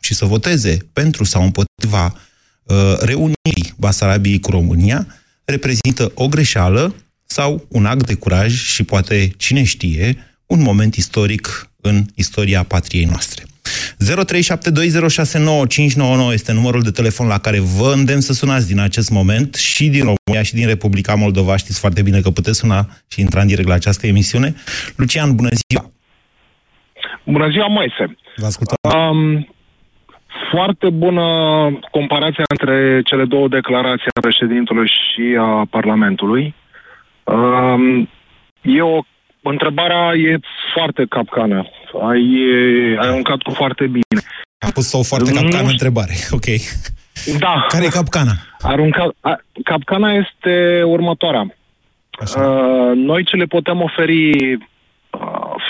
și 0.00 0.14
să 0.14 0.24
voteze 0.24 0.76
pentru 0.92 1.24
sau 1.24 1.42
împotriva 1.42 2.20
uh, 2.62 2.76
reunirii 2.98 3.74
Basarabiei 3.76 4.40
cu 4.40 4.50
România, 4.50 5.06
reprezintă 5.44 6.12
o 6.14 6.28
greșeală 6.28 6.94
sau 7.26 7.66
un 7.68 7.86
act 7.86 8.06
de 8.06 8.14
curaj 8.14 8.54
și 8.62 8.82
poate, 8.82 9.32
cine 9.36 9.62
știe, 9.62 10.16
un 10.46 10.62
moment 10.62 10.94
istoric 10.94 11.70
în 11.88 11.96
istoria 12.14 12.62
patriei 12.62 13.04
noastre. 13.04 13.42
0372069599 16.28 16.32
este 16.32 16.52
numărul 16.52 16.82
de 16.82 16.90
telefon 16.90 17.26
la 17.26 17.38
care 17.38 17.58
vă 17.78 17.92
îndemn 17.96 18.20
să 18.20 18.32
sunați 18.32 18.68
din 18.68 18.80
acest 18.80 19.10
moment 19.10 19.54
și 19.54 19.88
din 19.88 20.00
România 20.00 20.42
și 20.42 20.54
din 20.54 20.66
Republica 20.66 21.14
Moldova. 21.14 21.56
Știți 21.56 21.80
foarte 21.80 22.02
bine 22.02 22.20
că 22.20 22.30
puteți 22.30 22.58
suna 22.58 22.86
și 23.08 23.20
intra 23.20 23.40
în 23.40 23.46
direct 23.46 23.68
la 23.68 23.74
această 23.74 24.06
emisiune. 24.06 24.54
Lucian, 24.96 25.34
bună 25.34 25.48
ziua! 25.68 25.90
Bună 27.24 27.48
ziua, 27.48 27.66
Moise! 27.66 28.16
Vă 28.36 28.46
ascultăm. 28.46 28.76
Um, 28.82 29.48
foarte 30.50 30.90
bună 30.90 31.24
comparația 31.90 32.44
între 32.48 33.02
cele 33.04 33.24
două 33.24 33.48
declarații 33.48 34.10
a 34.14 34.20
președintelui 34.20 34.88
și 34.88 35.36
a 35.38 35.66
Parlamentului. 35.70 36.54
Um, 37.24 38.08
e 38.62 38.82
o 38.82 39.00
întrebarea 39.50 40.12
e 40.14 40.38
foarte 40.74 41.04
capcană. 41.08 41.66
Ai, 42.08 42.24
ai 42.98 43.08
aruncat 43.08 43.42
cu 43.42 43.50
foarte 43.50 43.86
bine. 43.86 44.22
A 44.58 44.70
pus 44.74 44.92
o 44.92 45.02
foarte 45.02 45.32
capcană 45.32 45.62
nu... 45.62 45.68
întrebare. 45.68 46.14
Ok. 46.38 46.46
Da. 47.38 47.66
Care 47.68 47.84
e 47.84 47.88
capcana? 47.88 48.32
Arunca... 48.60 49.14
A, 49.20 49.40
capcana 49.64 50.12
este 50.12 50.82
următoarea. 50.82 51.54
Așa. 52.10 52.40
Uh, 52.40 52.92
noi 52.94 53.24
ce 53.24 53.36
le 53.36 53.44
putem 53.44 53.80
oferi 53.80 54.52
uh, 54.52 54.60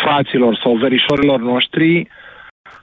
fraților 0.02 0.60
sau 0.62 0.76
verișorilor 0.76 1.40
noștri 1.40 2.08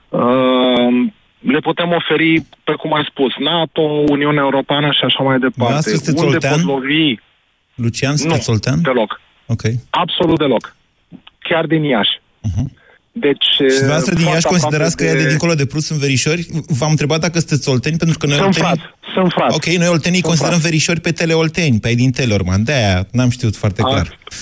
uh, 0.08 1.12
le 1.42 1.58
putem 1.58 1.90
oferi, 1.92 2.46
pe 2.64 2.72
cum 2.72 2.94
ai 2.94 3.06
spus, 3.10 3.32
NATO, 3.38 3.82
Uniunea 4.08 4.42
Europeană 4.42 4.90
și 4.90 5.04
așa 5.04 5.22
mai 5.22 5.38
departe. 5.38 5.90
Unde 6.06 6.22
oltean? 6.22 6.54
pot 6.54 6.64
lovi? 6.64 7.14
Lucian, 7.74 8.16
sunteți 8.16 8.48
nu, 8.48 8.54
oltean? 8.54 8.82
deloc. 8.82 9.20
Ok. 9.46 9.62
Absolut 9.90 10.38
deloc. 10.38 10.76
Chiar 11.42 11.66
din 11.66 11.82
Iași. 11.82 12.20
Uh-huh. 12.48 12.80
Deci, 13.12 13.44
și 13.44 13.78
dumneavoastră 13.78 14.14
din 14.14 14.26
Iași 14.26 14.46
considerați 14.46 14.96
că 14.96 15.02
de... 15.02 15.08
ea 15.08 15.16
de 15.16 15.28
dincolo 15.28 15.54
de 15.54 15.66
Prus 15.66 15.84
sunt 15.86 15.98
verișori? 15.98 16.46
V-am 16.78 16.90
întrebat 16.90 17.20
dacă 17.20 17.38
sunteți 17.38 17.68
olteni, 17.68 17.96
pentru 17.96 18.18
că 18.18 18.26
noi 18.26 18.36
sunt 18.36 18.46
oltenii... 18.46 18.68
Frat, 18.68 18.98
sunt 19.14 19.32
frate. 19.32 19.54
Ok, 19.54 19.66
noi 19.82 19.88
oltenii 19.96 20.18
sunt 20.18 20.30
considerăm 20.30 20.58
frat. 20.58 20.70
verișori 20.70 21.00
pe 21.00 21.12
teleolteni, 21.12 21.80
pe 21.80 21.88
ai 21.88 21.94
din 21.94 22.10
Telorman. 22.10 22.64
De-aia 22.64 23.06
n-am 23.12 23.30
știut 23.30 23.56
foarte 23.56 23.82
clar. 23.82 24.06
A... 24.10 24.34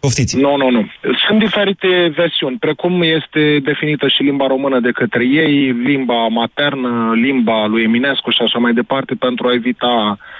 Poftiți. 0.00 0.36
Nu, 0.36 0.56
nu, 0.56 0.70
nu. 0.70 0.82
Sunt 1.26 1.38
diferite 1.38 2.12
versiuni, 2.16 2.56
precum 2.58 3.02
este 3.02 3.60
definită 3.62 4.08
și 4.08 4.22
limba 4.22 4.46
română 4.46 4.80
de 4.80 4.90
către 4.90 5.24
ei, 5.24 5.54
limba 5.72 6.26
maternă, 6.26 7.12
limba 7.14 7.66
lui 7.66 7.82
Eminescu 7.82 8.30
și 8.30 8.42
așa 8.42 8.58
mai 8.58 8.72
departe, 8.72 9.14
pentru 9.14 9.46
a 9.46 9.52
evita 9.52 10.18
uh, 10.18 10.39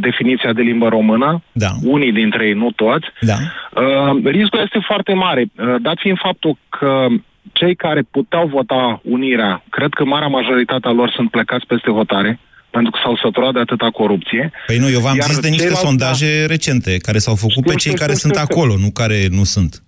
definiția 0.00 0.52
de 0.52 0.62
limbă 0.62 0.88
română. 0.88 1.42
Da. 1.52 1.70
Unii 1.82 2.12
dintre 2.12 2.46
ei, 2.46 2.52
nu 2.52 2.70
toți. 2.70 3.06
Da. 3.20 3.34
Uh, 3.34 4.24
riscul 4.24 4.60
este 4.64 4.78
foarte 4.86 5.12
mare, 5.12 5.42
uh, 5.56 5.74
dat 5.80 5.98
fiind 5.98 6.18
faptul 6.18 6.58
că 6.68 7.06
cei 7.52 7.74
care 7.74 8.02
puteau 8.10 8.46
vota 8.46 9.00
unirea, 9.04 9.64
cred 9.70 9.92
că 9.92 10.04
marea 10.04 10.26
majoritatea 10.26 10.90
lor 10.90 11.10
sunt 11.16 11.30
plecați 11.30 11.66
peste 11.66 11.90
hotare, 11.90 12.38
pentru 12.70 12.90
că 12.90 12.98
s-au 13.02 13.16
săturat 13.16 13.52
de 13.52 13.58
atâta 13.58 13.90
corupție. 13.90 14.52
Păi 14.66 14.78
nu, 14.78 14.88
eu 14.90 15.00
v-am 15.00 15.16
Iar 15.16 15.28
zis 15.28 15.38
de 15.38 15.48
niște 15.48 15.74
sondaje 15.74 16.46
recente 16.46 16.96
care 16.96 17.18
s-au 17.18 17.34
făcut 17.34 17.62
știu, 17.64 17.72
pe 17.72 17.82
cei 17.82 17.92
știu, 17.92 18.02
care 18.04 18.14
știu, 18.14 18.24
sunt 18.24 18.36
știu, 18.40 18.48
acolo, 18.48 18.72
nu 18.84 18.90
care 19.00 19.18
nu 19.30 19.44
sunt. 19.44 19.82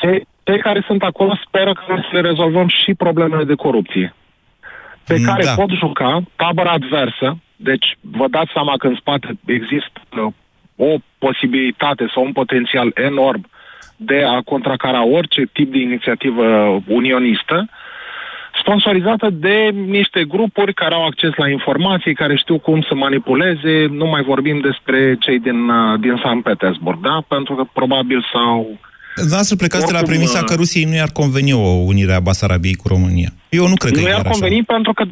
Cei, 0.00 0.26
cei 0.42 0.58
care 0.58 0.84
sunt 0.86 1.02
acolo 1.02 1.38
speră 1.46 1.72
că 1.72 1.82
să 1.88 2.08
le 2.12 2.20
rezolvăm 2.20 2.68
și 2.68 2.94
problemele 2.94 3.44
de 3.44 3.54
corupție 3.54 4.14
pe 5.04 5.18
mm, 5.18 5.24
care 5.24 5.44
da. 5.44 5.54
pot 5.54 5.70
juca 5.70 6.22
tabăra 6.36 6.70
adversă, 6.70 7.38
deci 7.62 7.96
vă 8.00 8.26
dați 8.28 8.50
seama 8.52 8.74
că 8.76 8.86
în 8.86 8.96
spate 9.00 9.38
există 9.44 10.34
o 10.76 10.96
posibilitate 11.18 12.10
sau 12.14 12.24
un 12.24 12.32
potențial 12.32 12.90
enorm 12.94 13.50
de 13.96 14.22
a 14.22 14.40
contracara 14.40 15.06
orice 15.06 15.42
tip 15.52 15.72
de 15.72 15.78
inițiativă 15.78 16.44
unionistă, 16.86 17.68
sponsorizată 18.60 19.30
de 19.30 19.56
niște 19.98 20.24
grupuri 20.24 20.74
care 20.74 20.94
au 20.94 21.04
acces 21.06 21.30
la 21.36 21.48
informații, 21.48 22.14
care 22.14 22.36
știu 22.36 22.58
cum 22.58 22.82
să 22.88 22.94
manipuleze, 22.94 23.86
nu 23.90 24.06
mai 24.06 24.22
vorbim 24.22 24.60
despre 24.60 25.16
cei 25.20 25.38
din, 25.38 25.68
uh, 25.68 26.00
din 26.00 26.20
San 26.22 26.40
Petersburg, 26.40 27.00
da? 27.00 27.24
Pentru 27.28 27.54
că 27.54 27.64
probabil 27.72 28.24
s-au... 28.32 28.78
Dumneavoastră 29.14 29.56
plecați 29.56 29.86
de 29.86 29.92
la 29.92 30.02
premisa 30.02 30.38
uh, 30.38 30.44
că 30.44 30.54
Rusiei 30.54 30.84
nu 30.84 30.94
i-ar 30.94 31.12
conveni 31.12 31.52
o 31.52 31.68
unire 31.92 32.12
a 32.12 32.20
Basarabiei 32.20 32.74
cu 32.74 32.88
România. 32.88 33.30
Eu 33.48 33.68
nu 33.68 33.74
cred 33.74 33.92
că 33.92 34.00
nu 34.00 34.08
i-ar 34.08 34.22
conveni 34.22 34.54
așa. 34.54 34.72
pentru 34.74 34.92
că 34.92 35.04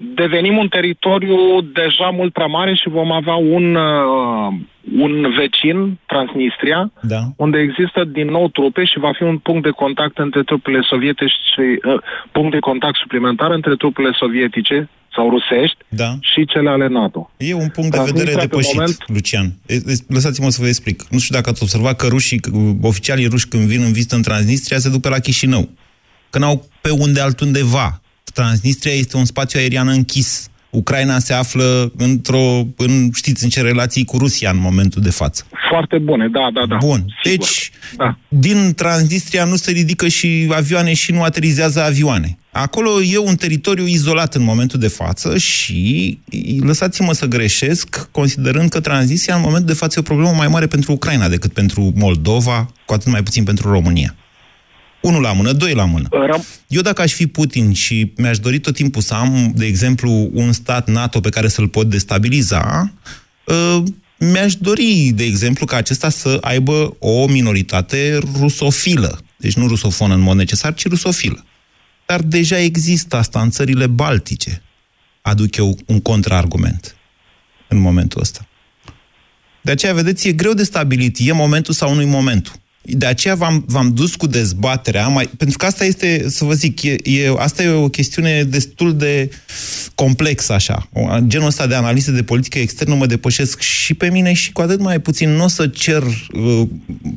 devenim 0.00 0.56
un 0.56 0.68
teritoriu 0.68 1.36
deja 1.60 2.08
mult 2.12 2.32
prea 2.32 2.46
mare 2.46 2.74
și 2.74 2.88
vom 2.88 3.12
avea 3.12 3.34
un, 3.34 3.74
uh, 3.74 4.52
un 4.98 5.34
vecin, 5.38 5.98
Transnistria, 6.06 6.92
da. 7.02 7.20
unde 7.36 7.58
există 7.58 8.04
din 8.04 8.26
nou 8.26 8.48
trupe 8.48 8.84
și 8.84 8.98
va 8.98 9.12
fi 9.12 9.22
un 9.22 9.38
punct 9.38 9.62
de 9.62 9.70
contact 9.70 10.18
între 10.18 10.42
trupele 10.42 10.80
sovietice 10.82 11.34
și 11.52 11.64
uh, 11.84 12.02
punct 12.32 12.52
de 12.52 12.58
contact 12.58 12.96
suplimentar 12.96 13.50
între 13.50 13.74
trupele 13.76 14.10
sovietice 14.12 14.88
sau 15.14 15.30
rusești 15.30 15.76
da. 15.88 16.10
și 16.20 16.44
cele 16.44 16.70
ale 16.70 16.86
NATO. 16.86 17.30
E 17.36 17.54
un 17.54 17.68
punct 17.68 17.90
de 17.90 18.12
vedere 18.12 18.34
depășit, 18.34 18.74
moment... 18.74 18.96
Lucian. 19.06 19.46
Lăsați-mă 20.08 20.48
să 20.48 20.62
vă 20.62 20.68
explic. 20.68 21.02
Nu 21.10 21.18
știu 21.18 21.34
dacă 21.34 21.50
ați 21.50 21.62
observat 21.62 21.96
că 21.96 22.06
rușii, 22.06 22.40
oficialii 22.82 23.26
ruși 23.26 23.48
când 23.48 23.62
vin 23.62 23.82
în 23.82 23.92
vizită 23.92 24.14
în 24.14 24.22
Transnistria 24.22 24.78
se 24.78 24.90
duc 24.90 25.00
pe 25.00 25.08
la 25.08 25.18
Chișinău. 25.18 25.68
Că 26.30 26.38
n-au 26.38 26.64
pe 26.80 26.90
unde 26.90 27.20
altundeva 27.20 28.00
Transnistria 28.32 28.92
este 28.92 29.16
un 29.16 29.24
spațiu 29.24 29.58
aerian 29.60 29.88
închis. 29.88 30.50
Ucraina 30.70 31.18
se 31.18 31.32
află 31.32 31.92
într-o, 31.96 32.66
în, 32.76 33.10
știți, 33.14 33.44
în 33.44 33.50
ce 33.50 33.60
relații 33.60 34.04
cu 34.04 34.18
Rusia 34.18 34.50
în 34.50 34.58
momentul 34.60 35.02
de 35.02 35.10
față. 35.10 35.44
Foarte 35.70 35.98
bune, 35.98 36.28
da, 36.28 36.48
da, 36.52 36.66
da. 36.66 36.76
Bun. 36.76 37.04
Sigur. 37.22 37.46
Deci, 37.46 37.70
da. 37.96 38.18
din 38.28 38.72
Transnistria 38.76 39.44
nu 39.44 39.56
se 39.56 39.70
ridică 39.70 40.08
și 40.08 40.48
avioane 40.54 40.94
și 40.94 41.12
nu 41.12 41.22
aterizează 41.22 41.82
avioane. 41.82 42.38
Acolo 42.52 43.02
e 43.02 43.18
un 43.18 43.34
teritoriu 43.34 43.86
izolat 43.86 44.34
în 44.34 44.42
momentul 44.42 44.78
de 44.78 44.88
față 44.88 45.38
și 45.38 46.18
lăsați-mă 46.60 47.12
să 47.12 47.26
greșesc, 47.26 48.08
considerând 48.10 48.70
că 48.70 48.80
Transnistria 48.80 49.34
în 49.34 49.40
momentul 49.40 49.66
de 49.66 49.72
față 49.72 49.94
e 49.96 50.00
o 50.00 50.14
problemă 50.14 50.32
mai 50.36 50.48
mare 50.48 50.66
pentru 50.66 50.92
Ucraina 50.92 51.28
decât 51.28 51.52
pentru 51.52 51.92
Moldova, 51.96 52.72
cu 52.84 52.92
atât 52.92 53.12
mai 53.12 53.22
puțin 53.22 53.44
pentru 53.44 53.70
România. 53.70 54.14
Unul 55.00 55.20
la 55.20 55.32
mână, 55.32 55.52
doi 55.52 55.74
la 55.74 55.84
mână. 55.84 56.08
Ram- 56.08 56.44
Eu 56.68 56.80
dacă 56.80 57.02
aș 57.02 57.12
fi 57.12 57.26
Putin 57.26 57.72
și 57.72 58.12
mi-aș 58.16 58.38
dori 58.38 58.58
tot 58.58 58.74
timpul 58.74 59.02
să 59.02 59.14
am, 59.14 59.52
de 59.56 59.66
exemplu, 59.66 60.30
un 60.32 60.52
stat 60.52 60.88
NATO 60.88 61.20
pe 61.20 61.28
care 61.28 61.48
să-l 61.48 61.68
pot 61.68 61.88
destabiliza, 61.90 62.92
uh, 63.46 63.82
mi-aș 64.18 64.54
dori, 64.54 65.12
de 65.14 65.24
exemplu, 65.24 65.66
ca 65.66 65.76
acesta 65.76 66.08
să 66.08 66.38
aibă 66.40 66.96
o 66.98 67.26
minoritate 67.26 68.18
rusofilă. 68.40 69.20
Deci 69.36 69.54
nu 69.54 69.66
rusofonă 69.66 70.14
în 70.14 70.20
mod 70.20 70.36
necesar, 70.36 70.74
ci 70.74 70.88
rusofilă. 70.88 71.44
Dar 72.06 72.22
deja 72.22 72.58
există 72.58 73.16
asta 73.16 73.40
în 73.40 73.50
țările 73.50 73.86
baltice. 73.86 74.62
Aduc 75.22 75.56
eu 75.56 75.78
un 75.86 76.00
contraargument 76.00 76.96
în 77.68 77.78
momentul 77.78 78.20
ăsta. 78.20 78.48
De 79.62 79.70
aceea, 79.70 79.92
vedeți, 79.94 80.28
e 80.28 80.32
greu 80.32 80.52
de 80.52 80.62
stabilit, 80.62 81.16
e 81.20 81.32
momentul 81.32 81.74
sau 81.74 81.94
nu 81.94 82.00
e 82.00 82.04
momentul. 82.04 82.52
De 82.82 83.06
aceea 83.06 83.34
v-am, 83.34 83.64
v-am 83.66 83.94
dus 83.94 84.14
cu 84.14 84.26
dezbaterea, 84.26 85.08
mai, 85.08 85.26
pentru 85.38 85.58
că 85.58 85.66
asta 85.66 85.84
este, 85.84 86.28
să 86.28 86.44
vă 86.44 86.52
zic, 86.52 86.82
e, 86.82 86.96
e, 87.02 87.34
asta 87.36 87.62
e 87.62 87.68
o 87.68 87.88
chestiune 87.88 88.42
destul 88.42 88.96
de 88.96 89.30
complexă, 89.94 90.52
așa. 90.52 90.88
Genul 91.26 91.46
ăsta 91.46 91.66
de 91.66 91.74
analize 91.74 92.12
de 92.12 92.22
politică 92.22 92.58
externă 92.58 92.94
mă 92.94 93.06
depășesc 93.06 93.60
și 93.60 93.94
pe 93.94 94.10
mine 94.10 94.32
și 94.32 94.52
cu 94.52 94.60
atât 94.60 94.80
mai 94.80 94.98
puțin. 94.98 95.30
Nu 95.30 95.44
o 95.44 95.48
să 95.48 95.66
cer 95.66 96.02
uh, 96.02 96.68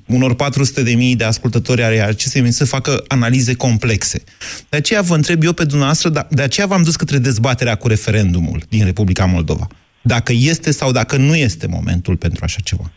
unor 0.06 0.36
400 0.36 0.84
de 0.84 0.94
mii 0.94 1.16
de 1.16 1.24
ascultători 1.24 1.84
ale 1.84 2.02
acestei 2.02 2.42
emisiuni 2.42 2.68
să 2.68 2.76
facă 2.76 3.04
analize 3.08 3.56
complexe. 3.56 4.24
De 4.70 4.78
aceea 4.78 5.02
vă 5.02 5.16
întreb 5.16 5.44
eu 5.44 5.54
pe 5.54 5.66
dumneavoastră, 5.66 6.10
dar 6.10 6.28
de 6.30 6.42
aceea 6.42 6.68
v-am 6.68 6.84
dus 6.84 6.96
către 6.96 7.18
dezbaterea 7.18 7.76
cu 7.76 7.88
referendumul 7.88 8.64
din 8.70 8.86
Republica 8.86 9.26
Moldova. 9.26 9.68
Dacă 10.02 10.32
este 10.36 10.72
sau 10.72 10.92
dacă 10.92 11.18
nu 11.18 11.36
este 11.36 11.68
momentul 11.68 12.16
pentru 12.16 12.44
așa 12.44 12.60
ceva. 12.64 12.92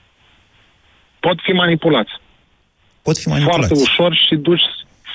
Pot 1.20 1.38
fi 1.42 1.52
manipulați 1.52 2.10
pot 3.08 3.18
fi 3.22 3.28
manipulați. 3.28 3.66
Foarte 3.66 3.88
ușor 3.88 4.12
și 4.26 4.34
duci 4.48 4.66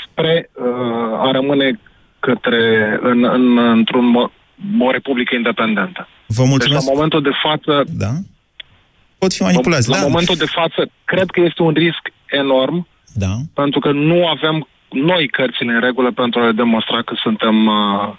spre 0.04 0.50
uh, 0.54 1.28
a 1.28 1.30
rămâne 1.32 1.80
către, 2.28 2.62
în, 3.02 3.20
în, 3.24 3.58
într-un, 3.58 4.06
o 4.80 4.92
republică 4.92 5.36
independentă. 5.36 6.08
Vă 6.26 6.44
mulțumesc. 6.44 6.80
Deci, 6.80 6.88
la 6.88 6.94
momentul 6.94 7.22
de 7.30 7.36
față... 7.46 7.72
Da? 8.04 8.12
Pot 9.18 9.34
fi 9.34 9.42
manipulați, 9.42 9.90
La 9.90 10.00
da. 10.00 10.08
momentul 10.08 10.36
de 10.36 10.46
față, 10.60 10.90
cred 11.06 11.28
că 11.30 11.40
este 11.42 11.62
un 11.62 11.74
risc 11.74 12.04
enorm, 12.26 12.88
da. 13.14 13.34
pentru 13.54 13.80
că 13.80 13.92
nu 13.92 14.28
avem 14.28 14.68
noi 14.90 15.28
cărțile 15.28 15.72
în 15.74 15.82
regulă 15.82 16.12
pentru 16.12 16.40
a 16.40 16.46
le 16.46 16.52
demonstra 16.52 17.02
că 17.02 17.14
suntem... 17.24 17.66
Uh, 17.66 18.14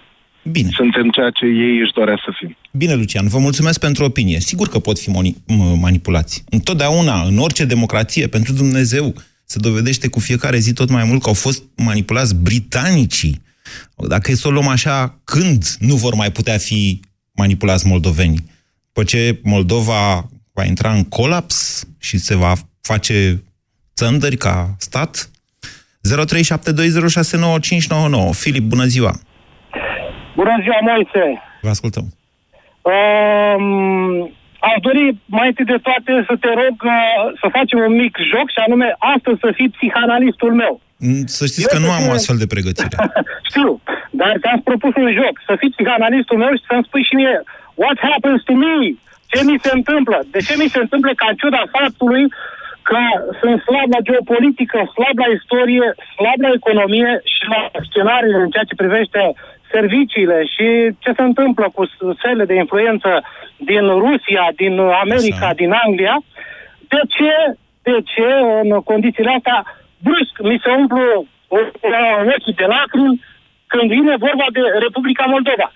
Bine. 0.45 0.69
Suntem 0.73 1.11
ceea 1.11 1.31
ce 1.31 1.45
ei 1.45 1.79
își 1.85 1.93
doresc 1.93 2.23
să 2.25 2.33
fim. 2.39 2.57
Bine, 2.71 2.95
Lucian, 2.95 3.29
vă 3.29 3.39
mulțumesc 3.39 3.81
pentru 3.81 4.05
opinie. 4.05 4.39
Sigur 4.39 4.69
că 4.69 4.79
pot 4.79 4.99
fi 4.99 5.11
manipulați. 5.81 6.45
Întotdeauna, 6.51 7.23
în 7.23 7.39
orice 7.39 7.65
democrație, 7.65 8.27
pentru 8.27 8.53
Dumnezeu, 8.53 9.15
se 9.53 9.59
dovedește 9.59 10.09
cu 10.09 10.21
fiecare 10.21 10.59
zi 10.59 10.73
tot 10.73 10.91
mai 10.91 11.05
mult 11.05 11.23
că 11.23 11.29
au 11.29 11.35
fost 11.35 11.63
manipulați 11.77 12.35
britanicii. 12.35 13.43
Dacă 13.97 14.31
e 14.31 14.35
să 14.35 14.49
o 14.49 14.51
luăm 14.51 14.69
așa, 14.69 15.19
când 15.25 15.65
nu 15.79 15.95
vor 15.95 16.15
mai 16.15 16.31
putea 16.31 16.59
fi 16.59 17.01
manipulați 17.33 17.87
moldovenii? 17.87 18.51
După 18.87 19.05
ce 19.05 19.41
Moldova 19.43 20.29
va 20.53 20.65
intra 20.65 20.93
în 20.93 21.05
colaps 21.05 21.87
și 21.99 22.19
se 22.19 22.35
va 22.35 22.53
face 22.81 23.43
țăndări 23.95 24.37
ca 24.37 24.75
stat? 24.79 25.29
0372069599. 25.29 25.31
Filip, 28.33 28.63
bună 28.63 28.85
ziua! 28.85 29.21
Bună 30.37 30.59
ziua, 30.63 30.79
Moise! 30.81 31.43
Vă 31.61 31.69
ascultăm. 31.69 32.15
Um, 32.83 34.33
Aș 34.71 34.79
dori 34.89 35.05
mai 35.39 35.47
întâi 35.51 35.73
de 35.75 35.79
toate 35.89 36.13
să 36.29 36.35
te 36.45 36.51
rog 36.63 36.77
uh, 36.97 36.97
să 37.41 37.47
facem 37.59 37.79
un 37.89 37.95
mic 38.03 38.15
joc 38.33 38.47
și 38.55 38.61
anume 38.67 38.89
astăzi 39.15 39.43
să 39.45 39.51
fii 39.59 39.75
psihanalistul 39.77 40.53
meu. 40.63 40.75
Mm, 41.07 41.25
să 41.37 41.43
știți 41.51 41.69
Eu 41.69 41.73
că 41.73 41.79
nu 41.85 41.91
am 41.97 42.05
o 42.09 42.15
astfel 42.17 42.39
de 42.43 42.53
pregătire. 42.55 42.97
Știu, 43.51 43.71
dar 44.21 44.33
ți-am 44.43 44.61
propus 44.71 44.95
un 45.05 45.11
joc. 45.21 45.35
Să 45.49 45.55
fii 45.61 45.75
psihanalistul 45.75 46.39
meu 46.45 46.53
și 46.59 46.69
să-mi 46.69 46.87
spui 46.89 47.05
și 47.09 47.15
mie 47.21 47.37
what 47.83 47.99
happens 48.09 48.41
to 48.49 48.55
me? 48.65 48.77
Ce 49.33 49.39
mi 49.49 49.57
se 49.65 49.71
întâmplă? 49.79 50.19
De 50.35 50.41
ce 50.47 50.55
mi 50.63 50.73
se 50.75 50.81
întâmplă 50.85 51.11
ca 51.21 51.27
în 51.31 51.37
ciuda 51.41 51.63
faptului 51.77 52.25
că 52.89 53.01
sunt 53.41 53.57
slab 53.67 53.89
la 53.95 54.05
geopolitică, 54.09 54.79
slab 54.97 55.17
la 55.25 55.29
istorie, 55.39 55.87
slab 56.17 56.39
la 56.47 56.51
economie 56.61 57.11
și 57.35 57.43
la 57.55 57.61
scenariile 57.89 58.41
în 58.43 58.51
ceea 58.55 58.69
ce 58.69 58.81
privește 58.83 59.21
serviciile 59.75 60.39
și 60.55 60.67
ce 61.03 61.11
se 61.17 61.23
întâmplă 61.31 61.67
cu 61.75 61.83
sele 62.23 62.45
de 62.45 62.55
influență 62.55 63.11
din 63.57 63.85
Rusia, 64.05 64.45
din 64.57 64.75
America, 64.79 65.47
Așa. 65.47 65.61
din 65.61 65.71
Anglia, 65.85 66.17
de 66.93 67.01
ce, 67.15 67.33
de 67.83 67.97
ce 68.13 68.29
în 68.63 68.69
condițiile 68.91 69.33
astea 69.37 69.59
brusc 70.07 70.35
mi 70.51 70.61
se 70.65 70.71
umplu 70.81 71.27
ochii 72.35 72.61
de 72.61 72.67
lacrimi 72.77 73.21
când 73.73 73.87
vine 73.97 74.15
vorba 74.27 74.47
de 74.57 74.63
Republica 74.85 75.25
Moldova. 75.35 75.69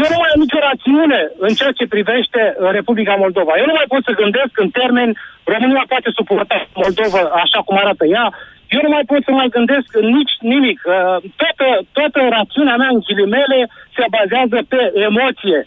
Eu 0.00 0.06
nu 0.12 0.18
mai 0.20 0.30
am 0.34 0.40
nicio 0.44 0.60
rațiune 0.68 1.20
în 1.46 1.52
ceea 1.58 1.72
ce 1.78 1.92
privește 1.94 2.40
Republica 2.78 3.14
Moldova. 3.24 3.52
Eu 3.60 3.66
nu 3.70 3.76
mai 3.78 3.88
pot 3.92 4.02
să 4.04 4.20
gândesc 4.22 4.52
în 4.64 4.70
termeni 4.80 5.12
România 5.54 5.84
poate 5.92 6.10
suporta 6.18 6.58
Moldova 6.82 7.20
așa 7.44 7.60
cum 7.66 7.76
arată 7.76 8.04
ea, 8.16 8.26
eu 8.74 8.80
nu 8.86 8.90
mai 8.96 9.04
pot 9.10 9.22
să 9.24 9.32
mai 9.40 9.48
gândesc 9.56 9.88
nici 10.16 10.34
nimic. 10.52 10.78
Uh, 10.84 11.16
toată, 11.40 11.66
toată 11.96 12.18
rațiunea 12.36 12.76
mea 12.82 12.90
în 12.94 13.00
ghilimele 13.06 13.60
se 13.96 14.04
bazează 14.16 14.58
pe 14.72 14.80
emoție. 15.08 15.58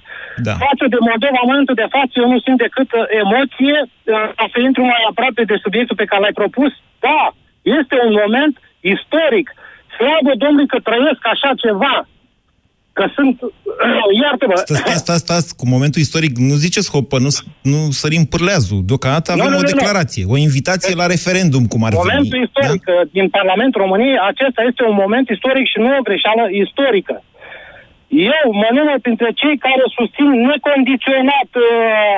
Da. 0.46 0.54
Față 0.66 0.86
de 0.94 1.00
Moldova, 1.10 1.40
în 1.42 1.50
momentul 1.50 1.76
de 1.82 1.92
față, 1.96 2.14
eu 2.16 2.28
nu 2.34 2.40
simt 2.46 2.60
decât 2.66 2.90
uh, 2.94 3.04
emoție. 3.24 3.78
Uh, 3.84 4.28
ca 4.38 4.46
să 4.52 4.58
intru 4.60 4.84
mai 4.94 5.04
aproape 5.12 5.44
de 5.52 5.58
subiectul 5.66 6.00
pe 6.00 6.10
care 6.10 6.22
l-ai 6.22 6.40
propus, 6.42 6.72
da, 7.08 7.22
este 7.80 7.96
un 8.08 8.14
moment 8.24 8.54
istoric. 8.94 9.48
Slavă 9.96 10.32
Domnului 10.44 10.72
că 10.74 10.80
trăiesc 10.88 11.22
așa 11.34 11.52
ceva 11.64 11.96
că 12.98 13.06
sunt, 13.16 13.36
iartă-mă... 14.24 14.56
Stați, 14.56 15.04
stați, 15.06 15.24
stați, 15.26 15.50
cu 15.60 15.66
momentul 15.74 16.02
istoric, 16.02 16.34
nu 16.50 16.56
ziceți 16.66 16.92
hopă, 16.94 17.18
nu, 17.26 17.32
nu 17.72 17.80
sărim 18.02 18.24
pârleazul. 18.34 18.80
Deocamdată 18.90 19.28
avem 19.32 19.52
nu, 19.52 19.58
nu, 19.58 19.64
o 19.64 19.72
declarație, 19.74 20.24
nu. 20.26 20.32
o 20.34 20.38
invitație 20.48 20.94
la 21.02 21.06
referendum, 21.16 21.64
cum 21.72 21.82
ar 21.88 21.94
Momentul 21.94 22.38
veni. 22.38 22.48
istoric 22.48 22.84
da? 22.86 23.02
din 23.18 23.28
Parlamentul 23.38 23.82
României, 23.86 24.18
acesta 24.32 24.62
este 24.70 24.82
un 24.92 24.98
moment 25.04 25.26
istoric 25.36 25.66
și 25.72 25.80
nu 25.84 25.90
o 25.98 26.06
greșeală 26.08 26.44
istorică. 26.64 27.16
Eu 28.36 28.46
mă 28.62 28.70
număr 28.78 28.98
printre 29.06 29.30
cei 29.42 29.58
care 29.66 29.84
susțin 29.98 30.30
necondiționat 30.52 31.50
uh, 31.56 31.68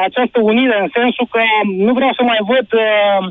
această 0.07 0.38
unire, 0.51 0.75
în 0.83 0.89
sensul 0.99 1.27
că 1.33 1.41
nu 1.88 1.91
vreau 1.97 2.13
să 2.17 2.23
mai 2.31 2.41
văd... 2.51 2.67
Uh, 2.86 3.23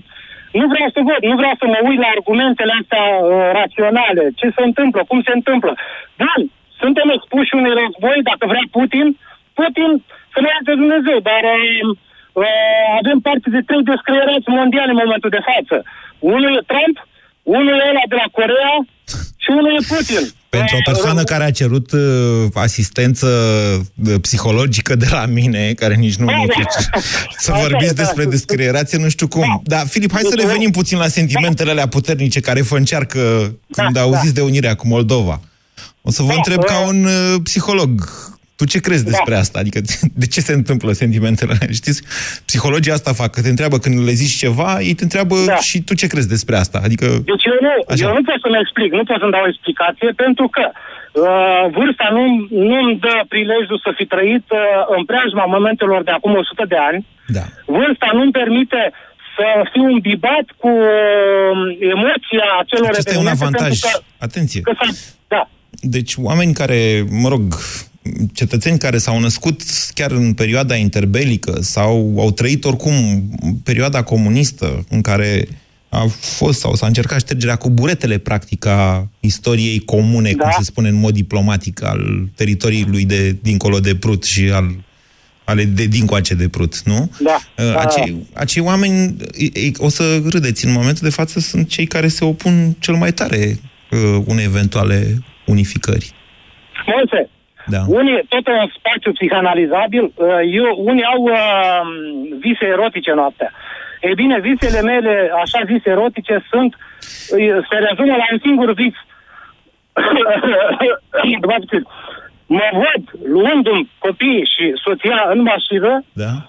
nu 0.60 0.66
vreau 0.72 0.88
să 0.94 1.00
văd, 1.10 1.22
nu 1.30 1.36
vreau 1.40 1.54
să 1.60 1.66
mă 1.72 1.78
uit 1.88 2.00
la 2.04 2.10
argumentele 2.16 2.72
astea 2.80 3.04
uh, 3.18 3.26
raționale, 3.60 4.24
ce 4.40 4.46
se 4.56 4.62
întâmplă, 4.68 5.00
cum 5.10 5.20
se 5.28 5.32
întâmplă. 5.38 5.72
Dar 6.22 6.38
suntem 6.82 7.08
expuși 7.16 7.56
unui 7.58 7.74
război, 7.82 8.18
dacă 8.30 8.44
vrea 8.52 8.66
Putin, 8.76 9.06
Putin 9.58 9.90
să 10.32 10.38
ne 10.40 10.48
ierte 10.50 10.72
Dumnezeu, 10.82 11.18
dar 11.30 11.42
uh, 11.56 11.88
uh, 12.42 12.84
avem 13.00 13.18
parte 13.26 13.48
de 13.56 13.60
trei 13.68 13.82
descrierați 13.92 14.48
mondiale 14.58 14.92
în 14.92 15.02
momentul 15.04 15.30
de 15.36 15.42
față. 15.50 15.76
Unul 16.34 16.52
e 16.58 16.68
Trump, 16.72 16.96
unul 17.58 17.76
e 17.80 17.90
ăla 17.90 18.04
de 18.12 18.16
la 18.22 18.28
Corea 18.38 18.74
și 19.42 19.48
unul 19.58 19.74
e 19.78 19.82
Putin. 19.94 20.24
Pentru 20.58 20.76
o 20.80 20.88
persoană 20.90 21.22
care 21.32 21.44
a 21.44 21.50
cerut 21.60 21.88
uh, 21.92 22.00
asistență 22.66 23.28
uh, 24.06 24.14
psihologică 24.20 24.94
de 24.94 25.08
la 25.10 25.24
mine, 25.26 25.72
care 25.72 25.94
nici 25.94 26.16
nu 26.16 26.24
mă 26.24 26.44
da, 26.46 26.64
să 27.44 27.52
vorbiți 27.60 27.94
despre 27.94 28.24
descrierație, 28.24 28.98
nu 28.98 29.08
știu 29.08 29.28
cum. 29.28 29.60
Da, 29.64 29.76
Filip, 29.76 30.12
hai 30.12 30.22
să 30.22 30.34
deci, 30.34 30.44
revenim 30.44 30.70
puțin 30.70 30.98
la 30.98 31.08
sentimentele 31.08 31.70
alea 31.70 31.88
puternice 31.88 32.40
care 32.40 32.62
vă 32.62 32.76
încearcă 32.76 33.20
când 33.70 33.92
da, 33.92 34.00
auziți 34.00 34.34
de 34.34 34.40
unirea 34.40 34.74
cu 34.74 34.86
Moldova. 34.86 35.40
O 36.08 36.10
să 36.10 36.22
vă 36.22 36.28
da, 36.28 36.34
întreb 36.40 36.62
ca 36.64 36.86
un 36.86 37.04
uh, 37.04 37.34
psiholog. 37.42 37.90
Tu 38.56 38.64
ce 38.64 38.80
crezi 38.80 39.04
da. 39.04 39.10
despre 39.10 39.34
asta? 39.34 39.58
Adică 39.58 39.80
de 40.22 40.26
ce 40.26 40.40
se 40.40 40.52
întâmplă 40.52 40.92
sentimentele 40.92 41.54
Știți? 41.80 42.02
Psihologii 42.44 42.92
asta 42.92 43.12
fac, 43.12 43.30
că 43.34 43.40
te 43.40 43.48
întreabă 43.48 43.78
când 43.78 44.04
le 44.08 44.12
zici 44.22 44.40
ceva, 44.44 44.70
ei 44.80 44.94
te 44.94 45.02
întreabă 45.08 45.36
da. 45.46 45.56
și 45.68 45.82
tu 45.86 45.94
ce 45.94 46.06
crezi 46.06 46.28
despre 46.28 46.56
asta. 46.56 46.78
Adică... 46.86 47.06
Deci 47.30 47.44
eu 47.52 47.58
nu, 47.66 47.74
eu 48.04 48.12
nu 48.16 48.22
pot 48.28 48.38
să-mi 48.44 48.60
explic, 48.64 48.90
nu 48.92 49.04
pot 49.04 49.18
să-mi 49.20 49.34
dau 49.36 49.44
o 49.44 49.52
explicație, 49.52 50.08
pentru 50.24 50.46
că 50.54 50.64
uh, 50.72 51.64
vârsta 51.76 52.08
nu, 52.16 52.22
nu-mi 52.70 52.98
dă 53.04 53.16
prilejul 53.32 53.78
să 53.84 53.90
fi 53.98 54.04
trăit 54.14 54.46
uh, 54.50 54.60
în 54.96 55.02
preajma 55.10 55.44
momentelor 55.56 56.00
de 56.08 56.12
acum 56.18 56.32
100 56.34 56.64
de 56.74 56.78
ani. 56.90 57.00
Da. 57.36 57.44
Vârsta 57.76 58.08
nu-mi 58.18 58.36
permite 58.40 58.82
să 59.36 59.46
fiu 59.72 59.84
îmbibat 59.94 60.46
cu 60.62 60.68
uh, 60.68 61.58
emoția 61.94 62.46
acelor 62.62 62.90
Acesta 62.90 63.14
e 63.14 63.26
un 63.26 63.34
avantaj. 63.36 63.72
Că, 63.80 63.92
Atenție. 64.26 64.60
Că 64.60 64.72
da. 64.78 64.84
Deci 65.80 66.14
oameni 66.16 66.52
care, 66.52 67.06
mă 67.10 67.28
rog, 67.28 67.58
cetățeni 68.32 68.78
care 68.78 68.98
s-au 68.98 69.20
născut 69.20 69.62
chiar 69.94 70.10
în 70.10 70.34
perioada 70.34 70.74
interbelică 70.74 71.58
sau 71.60 72.14
au 72.18 72.30
trăit 72.30 72.64
oricum 72.64 72.94
perioada 73.62 74.02
comunistă 74.02 74.84
în 74.88 75.00
care 75.00 75.48
a 75.88 76.06
fost 76.20 76.58
sau 76.58 76.74
s-a 76.74 76.86
încercat 76.86 77.20
ștergerea 77.20 77.56
cu 77.56 77.70
buretele, 77.70 78.18
practic, 78.18 78.66
a 78.66 79.08
istoriei 79.20 79.78
comune, 79.78 80.32
da. 80.32 80.42
cum 80.42 80.52
se 80.56 80.64
spune 80.64 80.88
în 80.88 80.94
mod 80.94 81.14
diplomatic, 81.14 81.82
al 81.82 82.28
teritoriului 82.34 83.04
de 83.04 83.36
dincolo 83.42 83.80
de 83.80 83.94
Prut 83.94 84.24
și 84.24 84.50
al 84.50 84.84
ale 85.44 85.64
de 85.64 85.86
dincoace 85.86 86.34
de 86.34 86.48
Prut, 86.48 86.82
nu? 86.82 87.10
Da. 87.20 87.40
Uh, 87.58 87.76
acei, 87.76 88.26
acei 88.32 88.62
oameni, 88.62 89.16
o 89.76 89.88
să 89.88 90.22
râdeți, 90.28 90.64
în 90.64 90.72
momentul 90.72 91.02
de 91.02 91.14
față 91.14 91.40
sunt 91.40 91.68
cei 91.68 91.86
care 91.86 92.08
se 92.08 92.24
opun 92.24 92.76
cel 92.78 92.94
mai 92.94 93.12
tare 93.12 93.58
uh, 93.90 94.22
unei 94.24 94.44
eventuale 94.44 95.22
unificări. 95.44 96.10
Moise, 96.86 97.30
Da. 97.66 97.80
Unii, 97.86 98.24
tot 98.28 98.46
în 98.46 98.68
spațiu 98.78 99.12
psihanalizabil, 99.12 100.02
uh, 100.02 100.26
eu, 100.52 100.74
unii 100.78 101.04
au 101.04 101.22
uh, 101.22 101.80
vise 102.40 102.64
erotice 102.66 103.12
noaptea. 103.12 103.52
Ei 104.00 104.14
bine, 104.14 104.40
visele 104.40 104.80
mele, 104.82 105.30
așa 105.42 105.58
zise 105.66 105.90
erotice, 105.90 106.44
sunt, 106.50 106.74
uh, 106.74 107.66
se 107.70 107.76
rezumă 107.88 108.16
la 108.16 108.24
un 108.32 108.38
singur 108.42 108.72
vis. 108.72 108.94
După 111.40 111.54
puțin. 111.58 111.86
mă 112.46 112.68
văd 112.72 113.28
luându-mi 113.32 113.90
copiii 113.98 114.48
și 114.56 114.72
soția 114.84 115.24
în 115.32 115.42
mașină, 115.42 116.04
Da? 116.12 116.46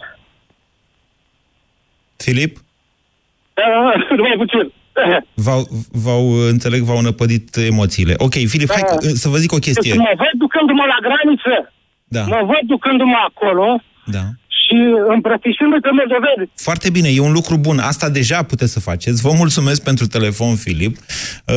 Filip? 2.17 2.57
da, 3.53 3.93
numai 4.17 4.35
puțin. 4.37 4.73
V-au, 5.45 5.67
v-au, 5.91 6.31
înțeleg, 6.31 6.81
v-au 6.81 7.01
năpădit 7.01 7.55
emoțiile. 7.55 8.13
Ok, 8.17 8.33
Filip, 8.33 8.71
hai 8.71 8.81
că- 8.99 9.07
să 9.07 9.29
vă 9.29 9.37
zic 9.37 9.51
o 9.51 9.57
chestie. 9.57 9.91
Deci 9.91 9.99
mă 9.99 10.13
văd 10.17 10.33
ducându-mă 10.37 10.83
la 10.87 10.97
graniță. 11.07 11.73
Da. 12.03 12.21
Mă 12.21 12.41
văd 12.45 12.67
ducându-mă 12.67 13.15
acolo 13.27 13.81
Da. 14.05 14.23
și 14.47 14.75
îmbrățișându 15.13 15.77
pe 15.81 15.89
moldoveni. 15.91 16.51
Foarte 16.55 16.89
bine, 16.89 17.09
e 17.09 17.19
un 17.19 17.31
lucru 17.31 17.57
bun. 17.57 17.79
Asta 17.79 18.09
deja 18.09 18.43
puteți 18.43 18.71
să 18.71 18.79
faceți. 18.79 19.21
Vă 19.21 19.31
mulțumesc 19.37 19.83
pentru 19.83 20.07
telefon, 20.07 20.55
Filip. 20.55 20.97
Uh, 20.97 21.53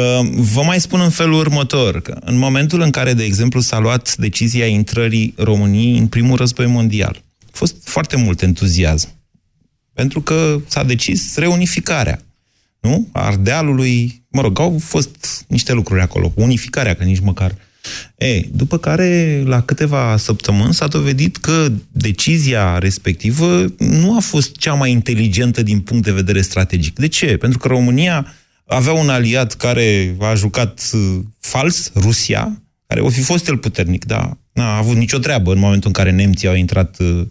Vă 0.55 0.63
mai 0.67 0.81
spun 0.81 1.01
în 1.01 1.11
felul 1.11 1.39
următor, 1.39 2.01
că 2.01 2.17
în 2.25 2.39
momentul 2.39 2.81
în 2.81 2.91
care, 2.91 3.13
de 3.13 3.25
exemplu, 3.25 3.61
s-a 3.61 3.79
luat 3.79 4.15
decizia 4.17 4.67
intrării 4.67 5.35
României 5.37 5.99
în 5.99 6.07
primul 6.07 6.37
război 6.37 6.67
mondial, 6.67 7.17
a 7.47 7.51
fost 7.53 7.89
foarte 7.89 8.17
mult 8.17 8.43
entuziasm. 8.43 9.09
Pentru 9.95 10.21
că 10.21 10.57
s-a 10.67 10.85
decis 10.85 11.37
reunificarea. 11.37 12.19
Nu? 12.87 13.09
A 13.13 13.27
Ardealului, 13.27 14.23
mă 14.31 14.41
rog, 14.41 14.61
au 14.61 14.79
fost 14.85 15.45
niște 15.49 15.73
lucruri 15.73 16.01
acolo. 16.01 16.33
Unificarea, 16.35 16.95
că 16.95 17.05
nici 17.05 17.21
măcar. 17.21 17.55
E, 18.17 18.41
după 18.41 18.79
care, 18.79 19.43
la 19.45 19.63
câteva 19.63 20.17
săptămâni, 20.17 20.75
s-a 20.75 20.87
dovedit 20.87 21.37
că 21.37 21.73
decizia 21.93 22.79
respectivă 22.79 23.65
nu 23.79 24.17
a 24.17 24.21
fost 24.21 24.57
cea 24.57 24.75
mai 24.75 24.91
inteligentă 24.91 25.63
din 25.63 25.81
punct 25.81 26.05
de 26.05 26.13
vedere 26.13 26.41
strategic. 26.41 26.99
De 26.99 27.09
ce? 27.09 27.37
Pentru 27.37 27.59
că 27.59 27.69
România 27.69 28.27
avea 28.67 28.93
un 28.93 29.09
aliat 29.09 29.55
care 29.55 30.17
a 30.21 30.35
jucat 30.35 30.91
uh, 30.93 31.19
fals, 31.41 31.91
Rusia, 31.95 32.63
care 32.87 33.01
o 33.01 33.09
fi 33.09 33.21
fost 33.21 33.49
el 33.49 33.57
puternic, 33.57 34.05
dar 34.05 34.39
n-a 34.53 34.77
avut 34.77 34.97
nicio 34.97 35.19
treabă 35.19 35.53
în 35.53 35.59
momentul 35.59 35.87
în 35.87 35.93
care 35.93 36.11
nemții 36.11 36.49
au 36.49 36.55
intrat 36.55 36.97
uh, 36.99 37.27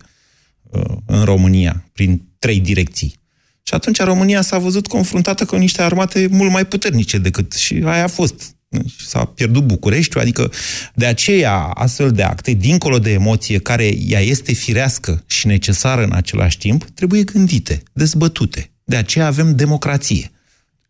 uh, 0.63 0.97
în 1.05 1.23
România 1.23 1.89
prin 1.93 2.21
trei 2.39 2.59
direcții. 2.59 3.23
Și 3.67 3.73
atunci 3.73 4.01
România 4.01 4.41
s-a 4.41 4.57
văzut 4.57 4.87
confruntată 4.87 5.45
cu 5.45 5.55
niște 5.55 5.81
armate 5.81 6.27
mult 6.31 6.51
mai 6.51 6.65
puternice 6.65 7.17
decât 7.17 7.53
și 7.53 7.81
aia 7.85 8.03
a 8.03 8.07
fost. 8.07 8.55
Și 8.71 9.05
S-a 9.05 9.25
pierdut 9.25 9.63
Bucureștiul, 9.63 10.21
adică 10.21 10.49
de 10.93 11.05
aceea 11.05 11.55
astfel 11.73 12.11
de 12.11 12.23
acte, 12.23 12.51
dincolo 12.51 12.97
de 12.97 13.11
emoție, 13.11 13.59
care 13.59 13.89
ea 14.07 14.19
este 14.19 14.53
firească 14.53 15.23
și 15.27 15.47
necesară 15.47 16.01
în 16.01 16.11
același 16.13 16.57
timp, 16.57 16.83
trebuie 16.83 17.23
gândite, 17.23 17.83
dezbătute. 17.93 18.71
De 18.83 18.95
aceea 18.95 19.25
avem 19.25 19.55
democrație. 19.55 20.31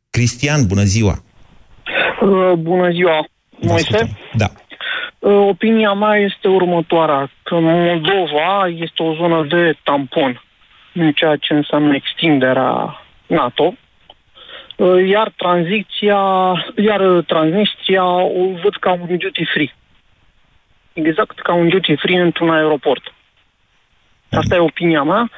Cristian, 0.10 0.68
bună 0.68 0.84
ziua! 0.84 1.24
Uh, 2.22 2.54
Bună 2.58 2.92
ziua, 2.92 3.28
Moise. 3.62 4.18
Da. 4.36 4.52
Uh, 5.20 5.48
Opinia 5.48 5.94
mea 5.94 6.16
este 6.16 6.48
următoarea, 6.48 7.32
că 7.44 7.56
Moldova 7.60 8.68
este 8.68 9.04
o 9.04 9.16
zonă 9.16 9.46
de 9.50 9.78
tampon 9.84 10.42
în 10.96 11.12
ceea 11.12 11.36
ce 11.36 11.54
înseamnă 11.54 11.96
extinderea 11.96 13.02
NATO, 13.28 13.74
Uh, 14.76 15.08
iar 15.08 15.34
tranziția, 15.36 16.20
iar 16.76 17.00
uh, 17.00 17.26
Transnistria 17.26 18.06
o 18.14 18.44
văd 18.64 18.76
ca 18.80 18.92
un 18.92 19.18
duty 19.18 19.46
free. 19.54 19.76
Exact 20.94 21.40
ca 21.40 21.54
un 21.54 21.70
duty 21.70 21.96
free 21.96 22.22
într-un 22.22 22.50
aeroport. 22.50 23.14
Asta 24.30 24.56
e 24.56 24.60
opinia 24.60 25.04
mea. 25.04 25.32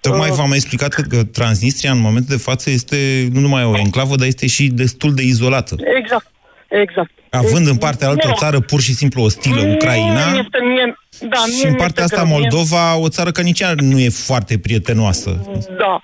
Tocmai 0.00 0.30
v-am 0.30 0.52
explicat 0.52 0.92
că, 0.92 1.02
că 1.02 1.24
Transnistria 1.24 1.90
în 1.90 2.00
momentul 2.00 2.36
de 2.36 2.42
față 2.42 2.70
este 2.70 3.28
nu 3.32 3.40
numai 3.40 3.64
o 3.64 3.78
enclavă, 3.78 4.16
dar 4.16 4.26
este 4.26 4.46
și 4.46 4.66
destul 4.66 5.14
de 5.14 5.22
izolată. 5.22 5.74
Exact, 5.98 6.30
exact. 6.68 7.10
Având 7.30 7.66
în 7.66 7.76
partea 7.76 8.08
altă 8.08 8.28
o 8.28 8.34
țară 8.34 8.60
pur 8.60 8.80
și 8.80 8.92
simplu 8.92 9.22
ostilă, 9.22 9.60
Ucraina, 9.74 10.30
Nu 10.30 10.36
este 10.38 10.58
mie, 10.62 10.98
da, 11.20 11.40
mie 11.46 11.56
și 11.56 11.64
în 11.64 11.70
mi-este 11.70 11.76
partea 11.76 12.04
asta 12.04 12.22
greu. 12.22 12.26
Mie- 12.26 12.38
Moldova, 12.38 12.96
o 12.96 13.08
țară 13.08 13.30
care 13.30 13.46
nici 13.46 13.60
ea 13.60 13.72
nu 13.76 13.98
e 13.98 14.08
foarte 14.08 14.58
prietenoasă. 14.58 15.30
Da, 15.78 16.00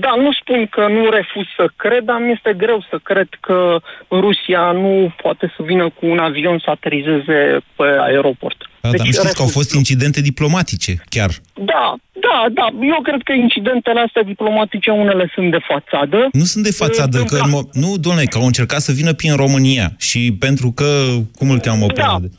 da, 0.00 0.12
nu 0.16 0.32
spun 0.32 0.66
că 0.66 0.86
nu 0.88 1.10
refuz 1.10 1.46
să 1.56 1.66
cred, 1.76 2.02
dar 2.04 2.18
mi-este 2.20 2.54
greu 2.56 2.84
să 2.90 2.98
cred 3.02 3.28
că 3.40 3.76
Rusia 4.10 4.70
nu 4.72 5.14
poate 5.22 5.52
să 5.56 5.62
vină 5.62 5.84
cu 5.88 6.06
un 6.06 6.18
avion 6.18 6.58
să 6.58 6.70
aterizeze 6.70 7.60
pe 7.76 7.84
aeroport. 8.00 8.56
Da, 8.84 8.90
dar 8.96 9.06
nu 9.06 9.12
știți 9.12 9.34
că 9.34 9.42
au 9.42 9.48
fost 9.48 9.74
incidente 9.74 10.20
diplomatice, 10.20 10.92
chiar. 11.08 11.30
Da, 11.54 11.84
da, 12.26 12.36
da. 12.58 12.66
Eu 12.94 13.00
cred 13.02 13.20
că 13.24 13.32
incidentele 13.32 14.00
astea 14.06 14.22
diplomatice, 14.22 14.90
unele 14.90 15.30
sunt 15.34 15.50
de 15.50 15.58
fațadă. 15.68 16.28
Nu 16.32 16.44
sunt 16.44 16.64
de 16.64 16.70
fațadă, 16.70 17.18
că 17.22 17.36
în 17.44 17.50
mo- 17.54 17.70
nu, 17.72 17.96
domnule, 17.96 18.24
că 18.26 18.38
au 18.38 18.46
încercat 18.46 18.80
să 18.80 18.92
vină 18.92 19.12
prin 19.12 19.34
România 19.34 19.94
și 19.98 20.36
pentru 20.38 20.72
că, 20.72 20.88
cum 21.38 21.50
îl 21.50 21.58
cheamă 21.60 21.86
pe 21.86 22.00
ăla 22.04 22.18
de- 22.20 22.30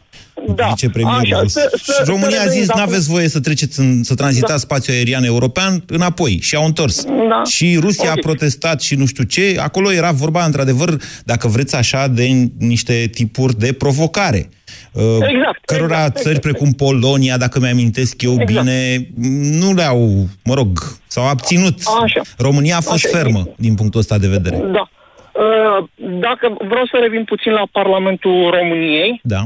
Da, 0.56 0.68
vicepremierul 0.68 1.22
așa, 1.34 1.42
rus. 1.42 1.52
să- 1.52 1.80
să- 1.84 1.94
Și 2.04 2.10
România 2.10 2.30
să 2.38 2.42
a 2.42 2.42
zis, 2.42 2.50
revenim, 2.52 2.66
dacă- 2.68 2.80
n-aveți 2.80 3.10
voie 3.10 3.28
să 3.28 3.40
treceți, 3.40 3.80
în, 3.80 4.04
să 4.04 4.14
tranzitați 4.16 4.52
Da. 4.52 4.58
spațiul 4.58 4.96
aerian 4.96 5.24
european 5.24 5.84
înapoi. 5.88 6.40
Și 6.42 6.56
au 6.56 6.66
întors. 6.66 7.04
Da. 7.04 7.42
Și 7.50 7.78
Rusia 7.80 8.10
Ok. 8.10 8.18
a 8.18 8.20
protestat 8.22 8.82
și 8.82 8.96
nu 8.96 9.06
știu 9.06 9.24
ce. 9.24 9.56
Acolo 9.60 9.92
era 9.92 10.12
vorba, 10.12 10.46
într-adevăr, 10.46 10.98
dacă 11.24 11.48
vreți 11.48 11.76
așa, 11.76 12.08
de 12.08 12.50
niște 12.60 13.08
tipuri 13.12 13.58
de 13.60 13.74
provocare. 13.74 14.50
Uh, 14.96 15.28
Exact, 15.30 15.66
Cărora 15.66 15.96
exact, 15.96 16.18
țări 16.18 16.40
precum 16.40 16.72
Polonia, 16.72 17.38
dacă 17.38 17.60
mi-amintesc 17.60 18.22
eu 18.22 18.32
Exact. 18.40 18.48
bine, 18.52 19.08
nu 19.62 19.74
le-au, 19.74 20.26
mă 20.44 20.54
rog, 20.54 20.68
s-au 21.08 21.28
abținut. 21.28 21.74
Așa. 22.04 22.22
România 22.38 22.76
a 22.78 22.82
fost 22.82 23.06
Așa, 23.06 23.18
fermă 23.18 23.44
din 23.58 23.76
punctul 23.76 24.00
ăsta 24.00 24.18
de 24.18 24.28
vedere. 24.28 24.56
Da. 24.58 24.90
Uh, 25.32 25.84
Dacă 26.20 26.56
vreau 26.68 26.86
să 26.86 26.98
revin 27.02 27.24
puțin 27.24 27.52
la 27.52 27.64
Parlamentul 27.72 28.50
României, 28.60 29.20
Da. 29.24 29.42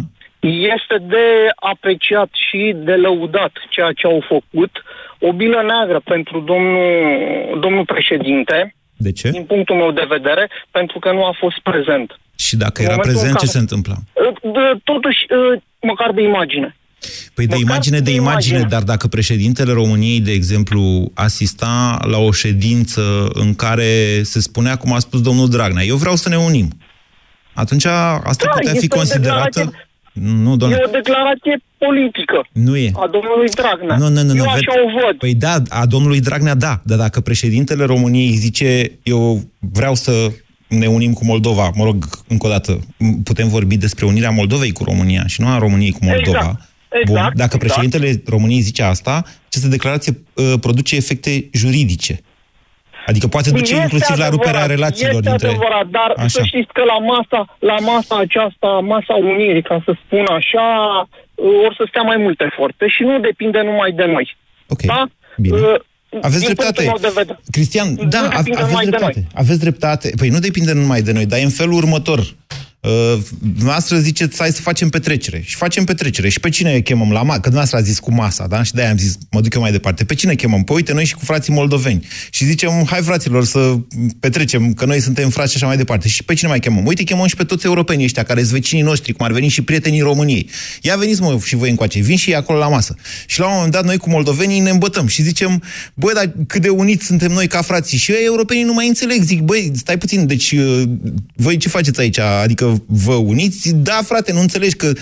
este 0.76 0.96
de 1.08 1.26
apreciat 1.56 2.30
și 2.50 2.74
de 2.76 2.94
lăudat 2.94 3.52
ceea 3.70 3.92
ce 3.92 4.08
au 4.08 4.24
făcut. 4.28 4.72
O 5.20 5.34
bilă 5.34 5.62
neagră 5.66 6.02
pentru 6.06 6.40
domnul, 6.40 7.60
domnul 7.60 7.86
președinte, 7.86 8.76
De 9.06 9.12
ce? 9.12 9.30
din 9.30 9.46
punctul 9.54 9.76
meu 9.76 9.92
de 9.92 10.06
vedere, 10.16 10.44
pentru 10.72 11.00
că 11.00 11.10
nu 11.12 11.24
a 11.26 11.34
fost 11.40 11.58
prezent. 11.70 12.10
Și 12.46 12.56
dacă 12.56 12.78
În 12.82 12.88
era 12.88 12.96
momentul 12.96 13.12
prezent, 13.12 13.32
în 13.36 13.40
ce 13.46 13.46
care- 13.46 13.58
se 13.58 13.64
întâmpla? 13.66 13.96
Uh, 13.96 14.52
de- 14.56 14.80
Totuși, 14.84 15.20
uh, 15.30 15.62
măcar 15.92 16.12
de 16.12 16.22
imagine. 16.22 16.70
Păi 17.34 17.48
de 17.48 17.58
imagine, 17.58 17.98
de 17.98 18.04
de 18.04 18.12
imagine, 18.12 18.58
imagine. 18.58 18.76
dar 18.76 18.84
dacă 18.84 19.08
președintele 19.08 19.72
României, 19.72 20.20
de 20.20 20.32
exemplu, 20.32 21.12
asista 21.14 22.00
la 22.14 22.18
o 22.18 22.32
ședință 22.32 23.28
în 23.34 23.56
care 23.56 24.22
se 24.24 24.40
spunea, 24.40 24.76
cum 24.76 24.94
a 24.94 25.00
spus 25.00 25.22
domnul 25.22 25.50
Dragnea, 25.50 25.84
eu 25.84 25.96
vreau 25.96 26.16
să 26.16 26.30
ne 26.30 26.38
unim, 26.38 26.68
atunci 27.54 27.86
asta 27.86 28.46
Da, 28.46 28.52
putea 28.52 28.72
fi 28.72 28.78
este 28.78 28.96
o 28.96 28.98
considerată... 28.98 29.72
declarație- 30.14 30.44
Nu, 30.44 30.56
domnule, 30.56 30.82
E 30.82 30.86
o 30.88 30.92
declarație 30.92 31.62
politică 31.78 32.48
nu 32.54 32.76
e. 32.78 32.92
a 32.94 33.08
domnului 33.08 33.50
Dragnea. 33.50 33.98
Nu, 33.98 34.08
nu, 34.10 34.22
nu, 34.24 34.36
Eu 34.36 34.44
nu. 34.44 34.50
așa 34.50 34.58
ved- 34.58 34.84
o 34.86 35.06
văd. 35.06 35.18
Păi 35.18 35.34
da, 35.34 35.56
a 35.70 35.86
domnului 35.86 36.20
Dragnea, 36.20 36.56
da. 36.56 36.82
Dar 36.84 36.98
dacă 36.98 37.20
președintele 37.20 37.84
României 37.86 38.32
zice, 38.32 38.92
eu 39.04 39.42
vreau 39.60 39.96
să 39.96 40.32
ne 40.68 40.88
unim 40.88 41.14
cu 41.14 41.26
Moldova, 41.26 41.72
mă 41.76 41.84
rog, 41.84 42.06
încă 42.28 42.48
o 42.48 42.50
dată, 42.50 42.80
m- 42.80 43.24
putem 43.24 43.48
vorbi 43.48 43.78
despre 43.78 44.06
unirea 44.06 44.30
Moldovei 44.30 44.72
cu 44.72 44.84
România 44.84 45.24
și 45.28 45.42
nu 45.42 45.48
a 45.48 45.58
României 45.58 45.92
cu 45.92 46.00
Moldova. 46.02 46.38
Exact, 46.40 46.70
exact, 46.90 47.06
Bun. 47.08 47.16
Dacă 47.16 47.56
exact. 47.56 47.60
președintele 47.64 48.22
României 48.26 48.60
zice 48.62 48.84
asta, 48.84 49.24
această 49.48 49.68
declarație 49.68 50.18
uh, 50.34 50.54
produce 50.62 50.96
efecte 50.96 51.50
juridice. 51.54 52.20
Adică 53.10 53.28
poate 53.28 53.50
duce 53.52 53.72
Este 53.74 53.84
inclusiv 53.86 54.16
la 54.24 54.30
ruperea 54.30 54.64
adevărat, 54.64 54.76
relațiilor 54.78 55.14
este 55.22 55.30
dintre... 55.30 55.48
adevărat, 55.48 55.88
dar 55.98 56.10
Așa. 56.18 56.28
să 56.28 56.42
știți 56.52 56.72
că 56.78 56.84
la 56.94 56.98
masa, 57.14 57.40
la 57.72 57.78
masa 57.92 58.16
aceasta, 58.26 58.68
masa 58.94 59.14
unirii, 59.34 59.66
ca 59.70 59.78
să 59.86 59.92
spun 60.04 60.26
așa, 60.40 60.68
or 61.64 61.72
să 61.78 61.84
stea 61.90 62.02
mai 62.12 62.18
multe 62.26 62.46
forțe 62.58 62.86
și 62.96 63.02
nu 63.10 63.16
depinde 63.30 63.60
numai 63.70 63.92
de 64.00 64.06
noi. 64.16 64.26
Ok, 64.74 64.82
Da? 64.82 65.02
bine. 65.38 65.56
Uh, 65.58 65.76
Aveți 66.28 66.44
din 66.46 66.50
dreptate. 66.54 66.82
punctul 66.84 67.00
meu 67.02 67.10
de 67.10 67.20
vedere. 67.22 67.40
Cristian, 67.56 67.88
Nu 67.94 68.04
da, 68.16 68.20
ave- 68.20 68.28
depinde 68.38 68.58
aveți 68.60 68.70
numai 68.74 68.86
de 68.86 68.90
dreptate. 68.90 69.20
noi. 69.20 69.28
Aveți 69.44 69.60
dreptate. 69.66 70.08
Păi 70.20 70.30
nu 70.36 70.40
depinde 70.48 70.72
numai 70.74 71.02
de 71.08 71.12
noi, 71.18 71.26
dar 71.32 71.40
e 71.40 71.44
în 71.52 71.56
felul 71.62 71.74
următor. 71.84 72.20
Uh, 72.82 73.20
dumneavoastră 73.40 73.98
ziceți, 73.98 74.38
hai 74.38 74.52
să 74.52 74.62
facem 74.62 74.90
petrecere. 74.90 75.42
Și 75.46 75.56
facem 75.56 75.84
petrecere. 75.84 76.30
Și 76.30 76.40
pe 76.40 76.50
cine 76.50 76.80
chemăm 76.80 77.12
la 77.12 77.22
masă? 77.22 77.40
Că 77.40 77.50
dumneavoastră 77.50 77.78
a 77.78 77.82
zis 77.82 78.00
cu 78.00 78.14
masa, 78.14 78.48
da? 78.48 78.64
Și 78.64 78.74
de-aia 78.74 78.90
am 78.90 78.98
zis, 78.98 79.18
mă 79.32 79.42
duc 79.42 79.54
eu 79.54 79.62
mai 79.62 79.72
departe. 79.72 80.04
Pe 80.04 80.14
cine 80.14 80.36
chemăm? 80.36 80.64
Păi 80.64 80.76
uite, 80.76 80.94
noi 80.94 81.06
și 81.06 81.14
cu 81.14 81.26
frații 81.26 81.54
moldoveni. 81.54 82.08
Și 82.30 82.46
zicem, 82.46 82.86
hai 82.90 83.02
fraților 83.02 83.46
să 83.46 83.76
petrecem, 84.20 84.74
că 84.74 84.86
noi 84.86 85.00
suntem 85.00 85.30
frați 85.30 85.52
și 85.52 85.58
așa 85.58 85.66
mai 85.66 85.78
departe. 85.78 86.08
Și 86.08 86.24
pe 86.24 86.34
cine 86.34 86.50
mai 86.50 86.60
chemăm? 86.60 86.86
Uite, 86.86 87.04
chemăm 87.04 87.28
și 87.28 87.36
pe 87.36 87.44
toți 87.44 87.66
europenii 87.66 88.06
ăștia, 88.06 88.24
care 88.24 88.40
sunt 88.40 88.54
vecinii 88.54 88.84
noștri, 88.84 89.14
cum 89.14 89.26
ar 89.26 89.32
veni 89.32 89.48
și 89.48 89.62
prietenii 89.62 90.02
României. 90.02 90.50
Ia 90.82 90.96
veniți, 90.96 91.22
mă, 91.22 91.40
și 91.46 91.56
voi 91.56 91.70
încoace. 91.70 92.00
Vin 92.00 92.18
și 92.18 92.30
ei 92.30 92.36
acolo 92.36 92.60
la 92.60 92.68
masă. 92.68 92.96
Și 93.26 93.40
la 93.40 93.46
un 93.46 93.54
moment 93.56 93.72
dat, 93.72 93.86
noi 93.86 93.98
cu 93.98 94.10
moldovenii 94.10 94.60
ne 94.60 94.70
îmbătăm 94.70 95.08
și 95.08 95.22
zicem, 95.22 95.64
băi, 95.94 96.14
dar 96.14 96.34
cât 96.48 96.62
de 96.62 96.70
uniți 96.70 97.06
suntem 97.06 97.32
noi 97.32 97.48
ca 97.48 97.62
frații. 97.62 97.98
Și 97.98 98.12
ei, 98.12 98.26
europenii 98.26 98.64
nu 98.64 98.74
mai 98.74 98.88
înțeleg. 98.88 99.22
Zic, 99.22 99.42
băi, 99.42 99.72
stai 99.76 99.98
puțin, 99.98 100.28
deci 100.28 100.52
uh, 100.52 100.84
voi 101.36 101.58
ce 101.58 101.70
faceți 101.70 102.00
aici? 102.00 102.20
Adică 102.20 102.69
să 102.76 102.82
vă 102.86 103.14
uniți, 103.14 103.74
da, 103.76 104.02
frate, 104.06 104.32
nu 104.32 104.40
înțelegi 104.40 104.76
că... 104.76 104.94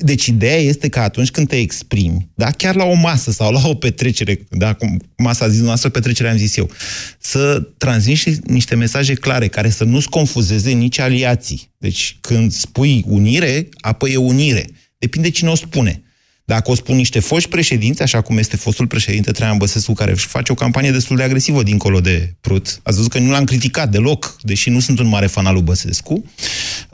Deci 0.00 0.26
ideea 0.26 0.56
este 0.56 0.88
că 0.88 0.98
atunci 0.98 1.30
când 1.30 1.48
te 1.48 1.56
exprimi, 1.56 2.28
da, 2.34 2.50
chiar 2.50 2.74
la 2.74 2.84
o 2.84 2.94
masă 2.94 3.30
sau 3.30 3.52
la 3.52 3.68
o 3.68 3.74
petrecere, 3.74 4.46
da, 4.50 4.72
cum 4.72 5.00
masa 5.16 5.44
a 5.44 5.48
zis 5.48 5.60
noastră, 5.60 5.88
petrecere 5.88 6.28
am 6.28 6.36
zis 6.36 6.56
eu, 6.56 6.70
să 7.18 7.68
transmiți 7.76 8.38
niște 8.44 8.74
mesaje 8.74 9.14
clare 9.14 9.48
care 9.48 9.70
să 9.70 9.84
nu-ți 9.84 10.08
confuzeze 10.08 10.70
nici 10.70 10.98
aliații. 10.98 11.70
Deci 11.78 12.16
când 12.20 12.52
spui 12.52 13.04
unire, 13.06 13.68
apoi 13.80 14.12
e 14.12 14.16
unire. 14.16 14.66
Depinde 14.98 15.30
cine 15.30 15.50
o 15.50 15.54
spune. 15.54 16.05
Dacă 16.46 16.70
o 16.70 16.74
spun 16.74 16.96
niște 16.96 17.20
foști 17.20 17.48
președinți, 17.48 18.02
așa 18.02 18.20
cum 18.20 18.38
este 18.38 18.56
fostul 18.56 18.86
președinte 18.86 19.30
Traian 19.30 19.56
Băsescu, 19.56 19.92
care 19.92 20.10
își 20.10 20.26
face 20.26 20.52
o 20.52 20.54
campanie 20.54 20.90
destul 20.90 21.16
de 21.16 21.22
agresivă 21.22 21.62
dincolo 21.62 22.00
de 22.00 22.34
Prut, 22.40 22.66
ați 22.82 22.96
văzut 22.96 23.10
că 23.10 23.18
nu 23.18 23.30
l-am 23.30 23.44
criticat 23.44 23.88
deloc, 23.88 24.36
deși 24.40 24.70
nu 24.70 24.80
sunt 24.80 24.98
un 24.98 25.06
mare 25.06 25.26
fan 25.26 25.46
al 25.46 25.52
lui 25.52 25.62
Băsescu, 25.62 26.24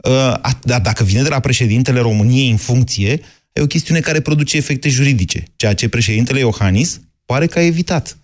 uh, 0.03 0.33
dar 0.61 0.81
dacă 0.81 1.03
vine 1.03 1.21
de 1.21 1.29
la 1.29 1.39
președintele 1.39 1.99
României 1.99 2.49
în 2.49 2.57
funcție, 2.57 3.19
e 3.53 3.61
o 3.61 3.65
chestiune 3.65 3.99
care 3.99 4.19
produce 4.19 4.57
efecte 4.57 4.89
juridice, 4.89 5.43
ceea 5.55 5.73
ce 5.73 5.89
președintele 5.89 6.39
Iohannis 6.39 7.01
pare 7.25 7.45
că 7.45 7.59
a 7.59 7.65
evitat. 7.65 8.17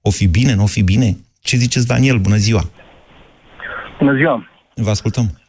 O 0.00 0.10
fi 0.10 0.26
bine, 0.26 0.54
nu 0.54 0.62
o 0.62 0.66
fi 0.66 0.82
bine? 0.82 1.16
Ce 1.40 1.56
ziceți, 1.56 1.86
Daniel? 1.86 2.18
Bună 2.18 2.36
ziua! 2.36 2.70
Bună 3.98 4.16
ziua! 4.16 4.48
Vă 4.74 4.90
ascultăm! 4.90 5.43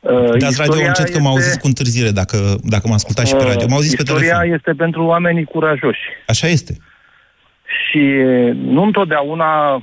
Uh, 0.00 0.38
Dați 0.38 0.60
radio 0.60 0.86
încet 0.86 1.04
este... 1.04 1.16
că 1.16 1.22
m-au 1.22 1.36
zis 1.36 1.56
cu 1.56 1.66
întârziere, 1.66 2.10
dacă, 2.10 2.36
dacă 2.62 2.88
mă 2.88 2.94
ascultați 2.94 3.28
și 3.28 3.36
pe 3.36 3.44
radio. 3.44 3.66
M-au 3.68 3.80
zis 3.80 3.92
Istoria 3.92 4.14
pe 4.16 4.26
telefon. 4.26 4.52
este 4.52 4.72
pentru 4.72 5.04
oamenii 5.04 5.44
curajoși. 5.44 6.00
Așa 6.26 6.46
este. 6.46 6.76
Și 7.66 8.02
nu 8.54 8.82
întotdeauna, 8.82 9.82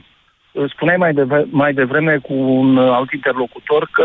spuneai 0.74 0.98
mai, 0.98 1.14
de, 1.14 1.26
mai 1.50 1.74
devreme 1.74 2.18
cu 2.18 2.34
un 2.34 2.78
alt 2.78 3.12
interlocutor 3.12 3.90
că 3.92 4.04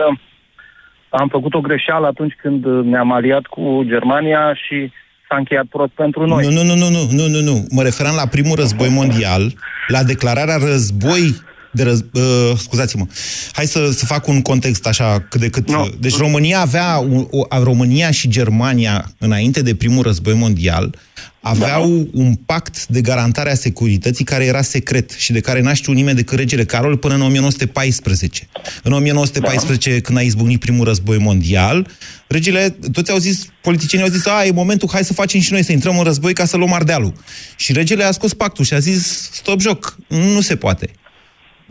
am 1.09 1.29
făcut 1.29 1.55
o 1.55 1.61
greșeală 1.61 2.07
atunci 2.07 2.35
când 2.43 2.65
ne-am 2.65 3.13
aliat 3.13 3.47
cu 3.47 3.83
Germania 3.85 4.55
și 4.55 4.93
s-a 5.29 5.37
încheiat 5.37 5.65
prost 5.65 5.93
pentru 5.93 6.27
noi. 6.27 6.47
Nu, 6.47 6.51
nu, 6.51 6.63
nu, 6.63 6.75
nu, 6.75 6.89
nu, 6.89 7.07
nu, 7.11 7.27
nu, 7.29 7.41
nu. 7.41 7.67
Mă 7.71 7.83
referam 7.83 8.15
la 8.15 8.27
primul 8.27 8.57
război 8.57 8.89
mondial, 8.89 9.43
la 9.87 10.03
declararea 10.03 10.57
război 10.57 11.35
de 11.79 11.85
răz... 11.85 12.05
Uh, 12.13 12.59
scuzați-mă. 12.59 13.07
Hai 13.53 13.67
să, 13.67 13.91
să 13.91 14.05
fac 14.05 14.27
un 14.27 14.43
context 14.43 14.87
așa 14.87 15.27
cât 15.31 15.41
de 15.41 15.49
cât. 15.49 15.71
No. 15.71 15.87
Deci 16.01 16.17
România 16.17 16.61
avea, 16.61 17.01
o, 17.31 17.47
România 17.63 18.11
și 18.11 18.29
Germania, 18.29 19.13
înainte 19.19 19.63
de 19.63 19.75
primul 19.75 20.03
război 20.03 20.35
mondial, 20.35 20.97
aveau 21.41 21.89
da. 21.89 22.11
un 22.13 22.35
pact 22.35 22.87
de 22.87 23.01
garantare 23.01 23.51
a 23.51 23.55
securității 23.55 24.25
care 24.25 24.45
era 24.45 24.63
secret 24.63 25.11
și 25.11 25.33
de 25.33 25.41
care 25.41 25.61
n-a 25.61 25.73
știut 25.73 25.97
nimeni 25.97 26.17
decât 26.17 26.39
regele 26.39 26.65
Carol 26.65 26.97
până 26.97 27.15
în 27.15 27.23
1914. 27.23 28.49
În 28.83 28.93
1914, 28.93 29.91
da. 29.91 30.01
când 30.01 30.19
a 30.19 30.21
izbucnit 30.21 30.61
primul 30.61 30.85
război 30.85 31.19
mondial, 31.19 31.87
regele, 32.27 32.77
toți 32.93 33.11
au 33.11 33.19
zis, 33.19 33.47
politicienii 33.63 34.07
au 34.07 34.13
zis, 34.13 34.27
a, 34.27 34.45
e 34.45 34.51
momentul, 34.51 34.89
hai 34.93 35.05
să 35.05 35.13
facem 35.13 35.41
și 35.41 35.53
noi, 35.53 35.65
să 35.65 35.73
intrăm 35.73 35.99
în 35.99 36.05
război 36.05 36.33
ca 36.33 36.45
să 36.45 36.57
luăm 36.57 36.73
Ardealul. 36.73 37.13
Și 37.57 37.73
regele 37.73 38.05
a 38.05 38.11
scos 38.11 38.35
pactul 38.35 38.65
și 38.65 38.75
a 38.75 38.79
zis, 38.79 39.31
stop 39.33 39.61
joc, 39.61 39.99
nu 40.07 40.41
se 40.41 40.57
poate. 40.57 40.91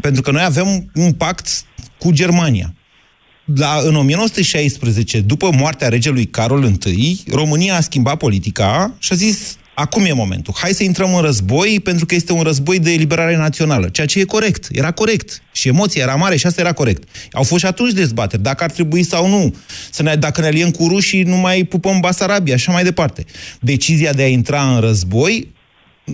Pentru 0.02 0.22
că 0.22 0.32
noi 0.32 0.44
avem 0.44 0.92
un 0.94 1.12
pact 1.12 1.48
cu 1.98 2.12
Germania. 2.12 2.74
La, 3.56 3.80
în 3.84 3.96
1916, 3.96 5.20
după 5.20 5.50
moartea 5.54 5.88
regelui 5.88 6.26
Carol 6.26 6.78
I, 6.86 7.20
România 7.32 7.76
a 7.76 7.82
schimbat 7.82 8.18
politica 8.18 8.96
și 9.00 9.14
a 9.14 9.16
zis 9.16 9.58
acum 9.74 10.06
e 10.06 10.14
momentul. 10.14 10.54
Hai 10.58 10.72
să 10.72 10.84
intrăm 10.84 11.16
în 11.16 11.22
război 11.22 11.80
pentru 11.84 12.06
că 12.06 12.16
este 12.16 12.34
un 12.34 12.42
război 12.42 12.80
de 12.80 12.92
eliberare 12.92 13.38
națională. 13.38 13.90
Ceea 13.90 14.08
ce 14.08 14.20
e 14.20 14.24
corect. 14.24 14.68
Era 14.72 14.92
corect. 14.92 15.42
Și 15.52 15.68
emoția 15.68 16.02
era 16.02 16.16
mare 16.16 16.36
și 16.36 16.46
asta 16.46 16.62
era 16.62 16.74
corect. 16.74 17.08
Au 17.32 17.44
fost 17.44 17.62
și 17.62 17.66
atunci 17.66 17.94
dezbateri, 17.94 18.42
dacă 18.42 18.64
ar 18.64 18.72
trebui 18.72 19.04
sau 19.04 19.28
nu. 19.28 19.56
Să 19.92 20.04
ne, 20.04 20.16
dacă 20.16 20.42
ne 20.42 20.48
aliem 20.48 20.72
cu 20.72 20.88
rușii, 20.88 21.24
nu 21.24 21.36
mai 21.36 21.64
pupăm 21.64 22.00
Basarabia 22.00 22.56
și 22.56 22.62
așa 22.62 22.72
mai 22.72 22.84
departe. 22.84 23.26
Decizia 23.60 24.14
de 24.14 24.22
a 24.22 24.28
intra 24.28 24.74
în 24.74 24.80
război 24.80 25.56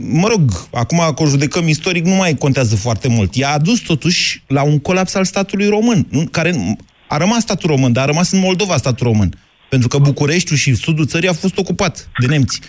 mă 0.01 0.27
rog, 0.27 0.67
acum 0.71 0.97
că 1.15 1.23
o 1.23 1.27
judecăm 1.27 1.67
istoric 1.67 2.05
nu 2.05 2.13
mai 2.13 2.35
contează 2.35 2.75
foarte 2.75 3.07
mult. 3.07 3.35
I-a 3.35 3.49
adus 3.49 3.79
totuși 3.79 4.43
la 4.47 4.61
un 4.61 4.79
colaps 4.79 5.13
al 5.13 5.25
statului 5.25 5.67
român, 5.67 6.07
care 6.31 6.75
a 7.07 7.17
rămas 7.17 7.41
statul 7.41 7.69
român, 7.69 7.91
dar 7.91 8.03
a 8.03 8.07
rămas 8.07 8.31
în 8.31 8.39
Moldova 8.39 8.77
statul 8.77 9.07
român. 9.07 9.37
Pentru 9.69 9.87
că 9.87 9.97
Bucureștiul 9.97 10.57
și 10.57 10.75
sudul 10.75 11.05
țării 11.05 11.29
a 11.29 11.33
fost 11.33 11.57
ocupat 11.57 12.09
de 12.19 12.25
nemți. 12.25 12.59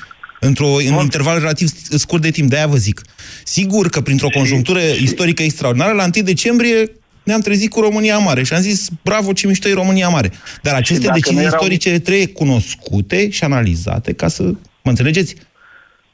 Într-o, 0.40 0.66
în 0.66 0.98
interval 1.02 1.38
relativ 1.38 1.70
scurt 1.90 2.22
de 2.22 2.30
timp, 2.30 2.50
de-aia 2.50 2.66
vă 2.66 2.76
zic. 2.76 3.02
Sigur 3.44 3.88
că 3.88 4.00
printr-o 4.00 4.28
conjunctură 4.28 4.80
istorică 5.00 5.42
extraordinară, 5.42 5.92
la 5.92 6.02
1 6.02 6.24
decembrie 6.24 6.90
ne-am 7.22 7.40
trezit 7.40 7.70
cu 7.70 7.80
România 7.80 8.18
Mare 8.18 8.42
și 8.42 8.52
am 8.52 8.60
zis, 8.60 8.88
bravo, 9.02 9.32
ce 9.32 9.46
mișto 9.46 9.68
e 9.68 9.72
România 9.72 10.08
Mare. 10.08 10.32
Dar 10.62 10.74
aceste 10.74 11.10
decizii 11.12 11.38
erau... 11.38 11.52
istorice 11.52 11.98
trebuie 11.98 12.26
cunoscute 12.26 13.30
și 13.30 13.44
analizate 13.44 14.12
ca 14.12 14.28
să... 14.28 14.42
Mă 14.82 14.90
înțelegeți? 14.90 15.34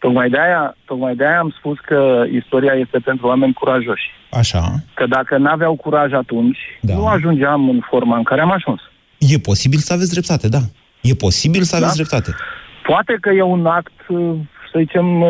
Tocmai 0.00 0.28
de-aia, 0.28 0.76
tocmai 0.84 1.14
de-aia 1.14 1.38
am 1.38 1.54
spus 1.58 1.78
că 1.78 2.24
istoria 2.32 2.72
este 2.72 2.98
pentru 2.98 3.26
oameni 3.26 3.52
curajoși. 3.52 4.10
Așa. 4.30 4.62
Că 4.94 5.06
dacă 5.06 5.36
n-aveau 5.36 5.76
curaj 5.76 6.12
atunci, 6.12 6.58
da. 6.80 6.94
nu 6.94 7.06
ajungeam 7.06 7.68
în 7.68 7.80
forma 7.90 8.16
în 8.16 8.22
care 8.22 8.40
am 8.40 8.50
ajuns. 8.50 8.80
E 9.18 9.38
posibil 9.38 9.78
să 9.78 9.92
aveți 9.92 10.10
dreptate, 10.10 10.48
da. 10.48 10.58
E 11.00 11.14
posibil 11.14 11.62
să 11.62 11.76
aveți 11.76 11.96
da? 11.96 12.02
dreptate. 12.02 12.34
Poate 12.82 13.16
că 13.20 13.30
e 13.30 13.42
un 13.42 13.66
act, 13.66 13.92
să 14.72 14.78
zicem, 14.78 15.24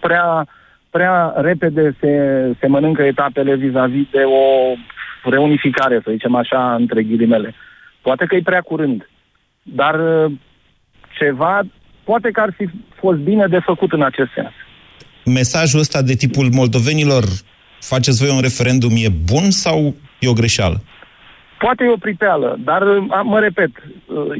prea, 0.00 0.46
prea 0.90 1.32
repede 1.36 1.96
se, 2.00 2.12
se 2.60 2.66
mănâncă 2.66 3.02
etapele 3.02 3.54
vis-a-vis 3.54 4.06
de 4.10 4.22
o 4.24 4.74
reunificare, 5.30 6.00
să 6.04 6.10
zicem 6.10 6.34
așa, 6.34 6.74
între 6.74 7.02
ghilimele. 7.02 7.54
Poate 8.00 8.24
că 8.24 8.34
e 8.34 8.42
prea 8.42 8.60
curând. 8.60 9.08
Dar 9.62 10.00
ceva 11.18 11.60
poate 12.10 12.30
că 12.30 12.40
ar 12.40 12.52
fi 12.56 12.64
fost 13.02 13.18
bine 13.18 13.46
de 13.46 13.58
făcut 13.58 13.92
în 13.92 14.02
acest 14.02 14.30
sens. 14.34 14.52
Mesajul 15.24 15.80
ăsta 15.80 16.02
de 16.02 16.14
tipul 16.14 16.48
moldovenilor, 16.52 17.24
faceți 17.80 18.24
voi 18.24 18.34
un 18.36 18.40
referendum, 18.40 18.92
e 19.06 19.08
bun 19.32 19.50
sau 19.50 19.94
e 20.18 20.28
o 20.28 20.32
greșeală? 20.32 20.78
Poate 21.58 21.84
e 21.84 21.96
o 21.98 22.04
pripeală, 22.06 22.58
dar, 22.64 22.82
mă 23.22 23.38
repet, 23.38 23.70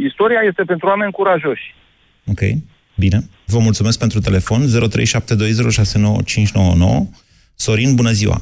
istoria 0.08 0.40
este 0.50 0.62
pentru 0.62 0.86
oameni 0.86 1.12
curajoși. 1.12 1.74
Ok, 2.32 2.40
bine. 2.94 3.18
Vă 3.46 3.58
mulțumesc 3.58 3.98
pentru 3.98 4.20
telefon, 4.20 4.60
0372069599. 4.60 4.66
Sorin, 7.54 7.94
bună 7.94 8.10
ziua! 8.10 8.36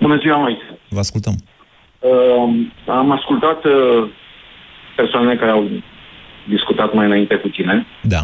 Bună 0.00 0.16
ziua, 0.22 0.36
mai. 0.36 0.56
Vă 0.88 0.98
ascultăm. 0.98 1.34
Uh, 1.98 2.10
am 2.86 3.10
ascultat 3.10 3.64
uh, 3.64 3.72
persoane 4.96 5.36
care 5.36 5.50
au 5.50 5.64
discutat 6.44 6.94
mai 6.94 7.06
înainte 7.06 7.34
cu 7.34 7.48
tine. 7.48 7.86
Da. 8.00 8.20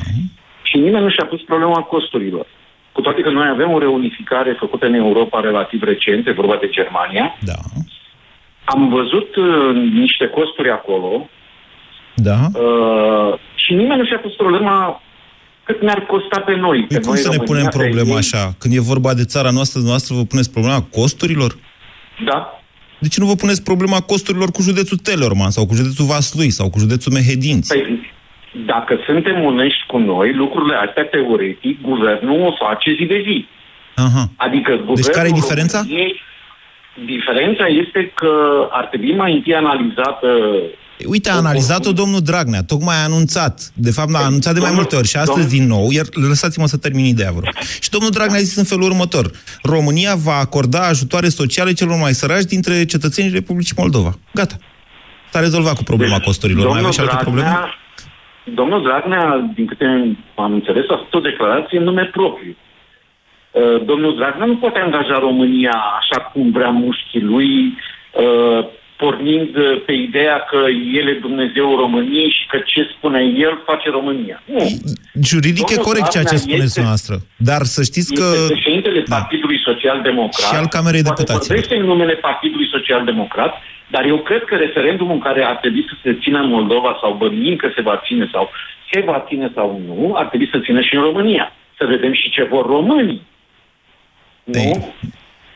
Și 0.62 0.78
nimeni 0.78 1.04
nu 1.04 1.10
și-a 1.10 1.24
pus 1.24 1.40
problema 1.42 1.80
costurilor. 1.80 2.46
Cu 2.92 3.00
toate 3.00 3.20
că 3.20 3.30
noi 3.30 3.48
avem 3.48 3.70
o 3.72 3.78
reunificare 3.78 4.56
făcută 4.58 4.86
în 4.86 4.94
Europa 4.94 5.40
relativ 5.40 5.82
recent, 5.82 6.26
e 6.26 6.32
vorba 6.42 6.56
de 6.60 6.68
Germania. 6.68 7.36
Da. 7.40 7.58
Am 8.64 8.88
văzut 8.88 9.36
uh, 9.36 9.74
niște 9.92 10.26
costuri 10.28 10.70
acolo. 10.70 11.28
Da. 12.14 12.38
Uh, 12.54 13.38
și 13.54 13.72
nimeni 13.74 14.00
nu 14.00 14.06
și-a 14.06 14.18
pus 14.18 14.34
problema 14.34 15.02
cât 15.64 15.82
ne-ar 15.82 16.00
costa 16.06 16.40
pe 16.40 16.54
noi. 16.56 16.78
Păi 16.78 16.96
pe 16.96 17.02
cum 17.02 17.12
noi 17.12 17.22
să 17.22 17.28
ne 17.30 17.36
punem 17.36 17.66
problema 17.66 18.16
așa? 18.16 18.54
Când 18.58 18.74
e 18.74 18.80
vorba 18.80 19.14
de 19.14 19.24
țara 19.24 19.50
noastră, 19.50 19.80
noastră 19.84 20.14
vă 20.14 20.24
puneți 20.24 20.52
problema 20.52 20.82
costurilor? 20.82 21.56
Da. 22.24 22.60
De 22.98 23.08
ce 23.08 23.20
nu 23.20 23.26
vă 23.26 23.34
puneți 23.34 23.62
problema 23.62 24.00
costurilor 24.00 24.50
cu 24.50 24.62
județul 24.62 24.96
Telorman 24.96 25.50
sau 25.50 25.66
cu 25.66 25.74
județul 25.74 26.04
Vaslui 26.04 26.50
sau 26.50 26.70
cu 26.70 26.78
județul 26.78 27.12
Mehedinți? 27.12 27.74
Păi, 27.74 28.09
dacă 28.66 28.98
suntem 29.06 29.44
onești 29.44 29.86
cu 29.86 29.98
noi, 29.98 30.34
lucrurile 30.34 30.76
astea, 30.86 31.04
teoretic, 31.04 31.80
guvernul 31.82 32.40
o 32.40 32.52
face 32.64 32.94
zi 32.98 33.04
de 33.04 33.22
zi. 33.26 33.46
Aha. 33.94 34.30
Adică 34.36 34.70
guvernul 34.70 34.94
deci 34.94 35.14
care 35.14 35.28
e 35.28 35.40
diferența? 35.42 35.78
României, 35.78 36.20
diferența 37.04 37.66
este 37.66 38.12
că 38.14 38.32
ar 38.70 38.84
trebui 38.84 39.14
mai 39.14 39.32
întâi 39.32 39.54
analizată 39.54 40.28
Uite, 41.06 41.30
a 41.30 41.34
analizat-o 41.34 41.92
domnul 41.92 42.20
Dragnea, 42.20 42.62
tocmai 42.62 42.96
a 42.96 43.04
anunțat. 43.04 43.70
De 43.74 43.90
fapt, 43.90 44.14
a 44.14 44.24
anunțat 44.24 44.54
de 44.54 44.60
mai 44.60 44.70
multe 44.74 44.96
ori 44.96 45.08
și 45.08 45.16
astăzi 45.16 45.48
din 45.48 45.66
nou, 45.66 45.90
iar 45.90 46.06
lăsați-mă 46.28 46.66
să 46.66 46.76
termin 46.76 47.04
ideea, 47.04 47.30
vă 47.30 47.40
rog. 47.44 47.54
Și 47.80 47.90
domnul 47.90 48.10
Dragnea 48.10 48.38
a 48.38 48.42
zis 48.42 48.56
în 48.56 48.64
felul 48.64 48.84
următor. 48.84 49.30
România 49.62 50.14
va 50.14 50.34
acorda 50.34 50.86
ajutoare 50.86 51.28
sociale 51.28 51.72
celor 51.72 51.96
mai 51.96 52.12
săraci 52.12 52.44
dintre 52.44 52.84
cetățenii 52.84 53.30
Republicii 53.30 53.74
Moldova. 53.78 54.18
Gata. 54.34 54.56
S-a 55.32 55.40
rezolvat 55.40 55.76
cu 55.76 55.82
problema 55.82 56.16
deci, 56.16 56.24
costurilor. 56.24 56.68
Mai 56.68 56.78
aveți 56.78 56.94
și 56.94 57.00
alte 57.00 57.16
probleme? 57.20 57.56
Domnul 58.54 58.82
Dragnea, 58.82 59.50
din 59.54 59.66
câte 59.66 60.16
am 60.34 60.52
înțeles, 60.52 60.84
a 60.88 60.96
făcut 60.96 61.14
o 61.14 61.20
declarație 61.20 61.78
în 61.78 61.84
nume 61.84 62.04
propriu. 62.04 62.56
Domnul 63.84 64.16
Dragnea 64.16 64.46
nu 64.46 64.56
poate 64.56 64.78
angaja 64.78 65.18
România 65.18 65.82
așa 66.00 66.20
cum 66.22 66.50
vrea 66.50 66.70
mușchii 66.70 67.22
lui, 67.22 67.74
pornind 69.02 69.50
uh, 69.56 69.82
pe 69.86 69.92
ideea 69.92 70.36
că 70.50 70.60
El 70.98 71.06
e 71.08 71.24
Dumnezeul 71.28 71.76
României 71.84 72.30
și 72.38 72.44
că 72.50 72.58
ce 72.72 72.80
spune 72.94 73.20
El 73.46 73.54
face 73.68 73.88
România. 73.98 74.36
Nu. 74.56 74.64
Juridic 75.30 75.66
e 75.68 75.74
Domnul 75.74 75.86
corect 75.88 76.08
ceea 76.14 76.24
ce 76.30 76.36
Dragnea 76.36 76.46
spuneți 76.46 76.70
este- 76.70 76.80
dumneavoastră, 76.80 77.14
dar 77.50 77.62
să 77.76 77.80
știți 77.90 78.10
că... 78.18 78.26
Este 78.32 78.52
președintele 78.52 79.00
Partidului 79.16 79.58
Social 79.68 79.98
Democrat. 80.10 80.48
Și 80.50 80.58
al 80.62 80.68
Camerei 80.76 81.02
Poate 81.02 81.22
Deputaților. 81.22 81.56
vorbește 81.56 81.74
în 81.80 81.86
numele 81.92 82.14
Partidului 82.28 82.68
Social 82.76 83.02
Democrat, 83.12 83.52
dar 83.94 84.04
eu 84.12 84.18
cred 84.28 84.42
că 84.44 84.54
referendumul 84.56 85.14
în 85.18 85.24
care 85.28 85.42
ar 85.52 85.56
trebui 85.62 85.84
să 85.90 85.94
se 86.04 86.12
țină 86.22 86.38
în 86.44 86.48
Moldova 86.56 86.98
sau 87.02 87.10
bănuim 87.22 87.56
că 87.62 87.68
se 87.76 87.82
va 87.88 87.96
ține 88.06 88.28
sau 88.34 88.44
se 88.92 89.00
va 89.00 89.24
ține 89.28 89.50
sau 89.54 89.68
nu, 89.86 90.14
ar 90.20 90.26
trebui 90.30 90.48
să 90.52 90.58
țină 90.66 90.80
și 90.80 90.94
în 90.94 91.02
România. 91.02 91.52
Să 91.78 91.84
vedem 91.86 92.12
și 92.20 92.30
ce 92.30 92.42
vor 92.44 92.64
românii. 92.66 93.22
Nu? 94.44 94.94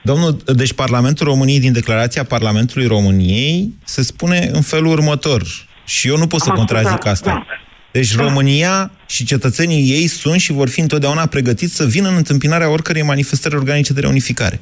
Domnul, 0.05 0.37
deci 0.47 0.73
Parlamentul 0.73 1.27
României, 1.27 1.61
din 1.61 1.73
declarația 1.73 2.25
Parlamentului 2.25 2.87
României, 2.87 3.75
se 3.85 4.03
spune 4.03 4.49
în 4.53 4.61
felul 4.61 4.91
următor. 4.91 5.43
Și 5.85 6.09
eu 6.09 6.17
nu 6.17 6.27
pot 6.27 6.41
să 6.41 6.51
Am 6.51 6.57
contrazic 6.57 6.87
ascultat, 6.89 7.13
asta. 7.13 7.31
da. 7.31 7.47
Deci 7.93 8.17
România 8.17 8.91
și 9.07 9.25
cetățenii 9.25 9.91
ei 9.91 10.07
sunt 10.07 10.41
și 10.41 10.53
vor 10.53 10.69
fi 10.69 10.81
întotdeauna 10.81 11.27
pregătiți 11.27 11.75
să 11.75 11.87
vină 11.87 12.09
în 12.09 12.15
întâmpinarea 12.17 12.69
oricărei 12.69 13.03
manifestări 13.03 13.55
organice 13.55 13.93
de 13.93 14.01
reunificare. 14.01 14.61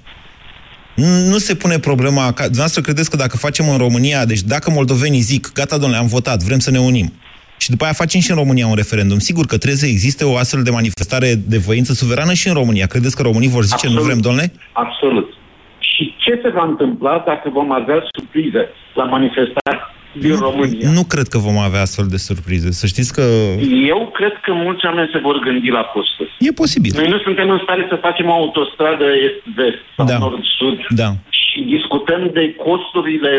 Nu 0.95 1.07
nu 1.27 1.39
se 1.39 1.55
pune 1.55 1.79
problema, 1.79 2.33
ca, 2.33 2.43
dumneavoastră 2.43 2.81
credeți 2.81 3.11
că 3.11 3.17
dacă 3.17 3.37
facem 3.37 3.69
în 3.69 3.77
România, 3.77 4.25
deci 4.25 4.43
dacă 4.43 4.71
moldovenii 4.71 5.21
zic, 5.21 5.53
gata 5.53 5.79
domnule, 5.79 6.01
am 6.01 6.07
votat, 6.07 6.43
vrem 6.43 6.59
să 6.59 6.71
ne 6.71 6.81
unim, 6.81 7.13
și 7.57 7.71
după 7.71 7.85
aia 7.85 7.93
facem 7.93 8.21
și 8.21 8.31
în 8.31 8.37
România 8.37 8.67
un 8.67 8.75
referendum, 8.75 9.19
sigur 9.19 9.45
că 9.47 9.57
trebuie 9.57 9.79
să 9.85 9.87
existe 9.87 10.25
o 10.25 10.37
astfel 10.37 10.63
de 10.63 10.71
manifestare 10.71 11.35
de 11.47 11.59
voință 11.59 11.93
suverană 11.93 12.33
și 12.33 12.49
în 12.49 12.55
România. 12.55 12.87
Credeți 12.87 13.17
că 13.17 13.23
românii 13.23 13.49
vor 13.49 13.63
zice, 13.65 13.87
nu 13.87 13.93
Absolut. 13.93 14.05
vrem, 14.09 14.19
domnule? 14.27 14.53
Absolut. 14.73 15.29
Și 15.79 16.15
ce 16.25 16.41
se 16.43 16.49
va 16.49 16.65
întâmpla 16.65 17.23
dacă 17.27 17.49
vom 17.53 17.73
avea 17.73 17.99
surprize 18.17 18.63
la 18.95 19.05
manifestare 19.05 19.79
din 20.25 20.35
România? 20.37 20.91
Nu 20.91 21.05
cred 21.05 21.27
că 21.29 21.39
vom 21.39 21.59
avea 21.59 21.81
astfel 21.81 22.07
de 22.15 22.17
surprize. 22.17 22.71
Să 22.71 22.87
știți 22.87 23.13
că 23.13 23.23
Eu 23.95 24.11
cred 24.19 24.33
că 24.45 24.53
mulți 24.53 24.87
oameni 24.87 25.09
se 25.13 25.19
vor 25.19 25.37
gândi 25.47 25.69
la 25.79 25.83
costuri. 25.95 26.31
e 26.39 26.53
posibil. 26.53 26.93
Noi 27.01 27.09
nu 27.09 27.19
suntem 27.19 27.51
în 27.51 27.61
stare 27.63 27.87
să 27.91 27.97
facem 28.07 28.27
o 28.29 28.33
autostradă 28.33 29.05
est-vest 29.27 29.83
sau 29.97 30.07
Da. 30.07 30.19
nord-sud 30.19 30.79
Da. 31.03 31.09
Și 31.53 31.61
discutăm 31.75 32.31
de 32.39 32.45
costurile 32.67 33.33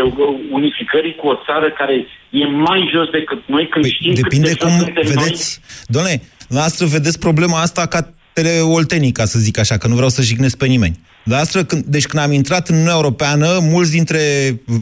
unificării 0.51 1.15
cu 1.15 1.27
o 1.27 1.35
țară 1.45 1.67
care 1.79 1.95
e 2.29 2.45
mai 2.45 2.89
jos 2.93 3.07
decât 3.17 3.41
noi 3.45 3.67
când 3.67 3.85
știm 3.85 4.13
cât 4.13 4.21
Păi, 4.21 4.29
Depinde 4.29 4.49
de 4.49 4.57
jos 4.59 4.69
cum 4.69 4.77
suntem 4.77 5.05
vedeți. 5.13 5.59
Doamne, 5.87 6.21
noastră 6.47 6.85
vedeți 6.85 7.19
problema 7.19 7.57
asta 7.61 7.85
ca 7.93 7.99
teleoltenii, 8.33 9.11
ca 9.11 9.25
să 9.25 9.39
zic 9.39 9.57
așa, 9.59 9.77
că 9.77 9.87
nu 9.87 9.95
vreau 9.95 10.09
să 10.09 10.21
jignesc 10.21 10.57
pe 10.57 10.65
nimeni. 10.65 10.99
Noastră, 11.23 11.63
când, 11.63 11.83
deci 11.83 12.05
când 12.05 12.23
am 12.23 12.31
intrat 12.31 12.67
în 12.67 12.75
Uniunea 12.75 12.95
Europeană, 12.95 13.47
mulți 13.61 13.91
dintre 13.91 14.19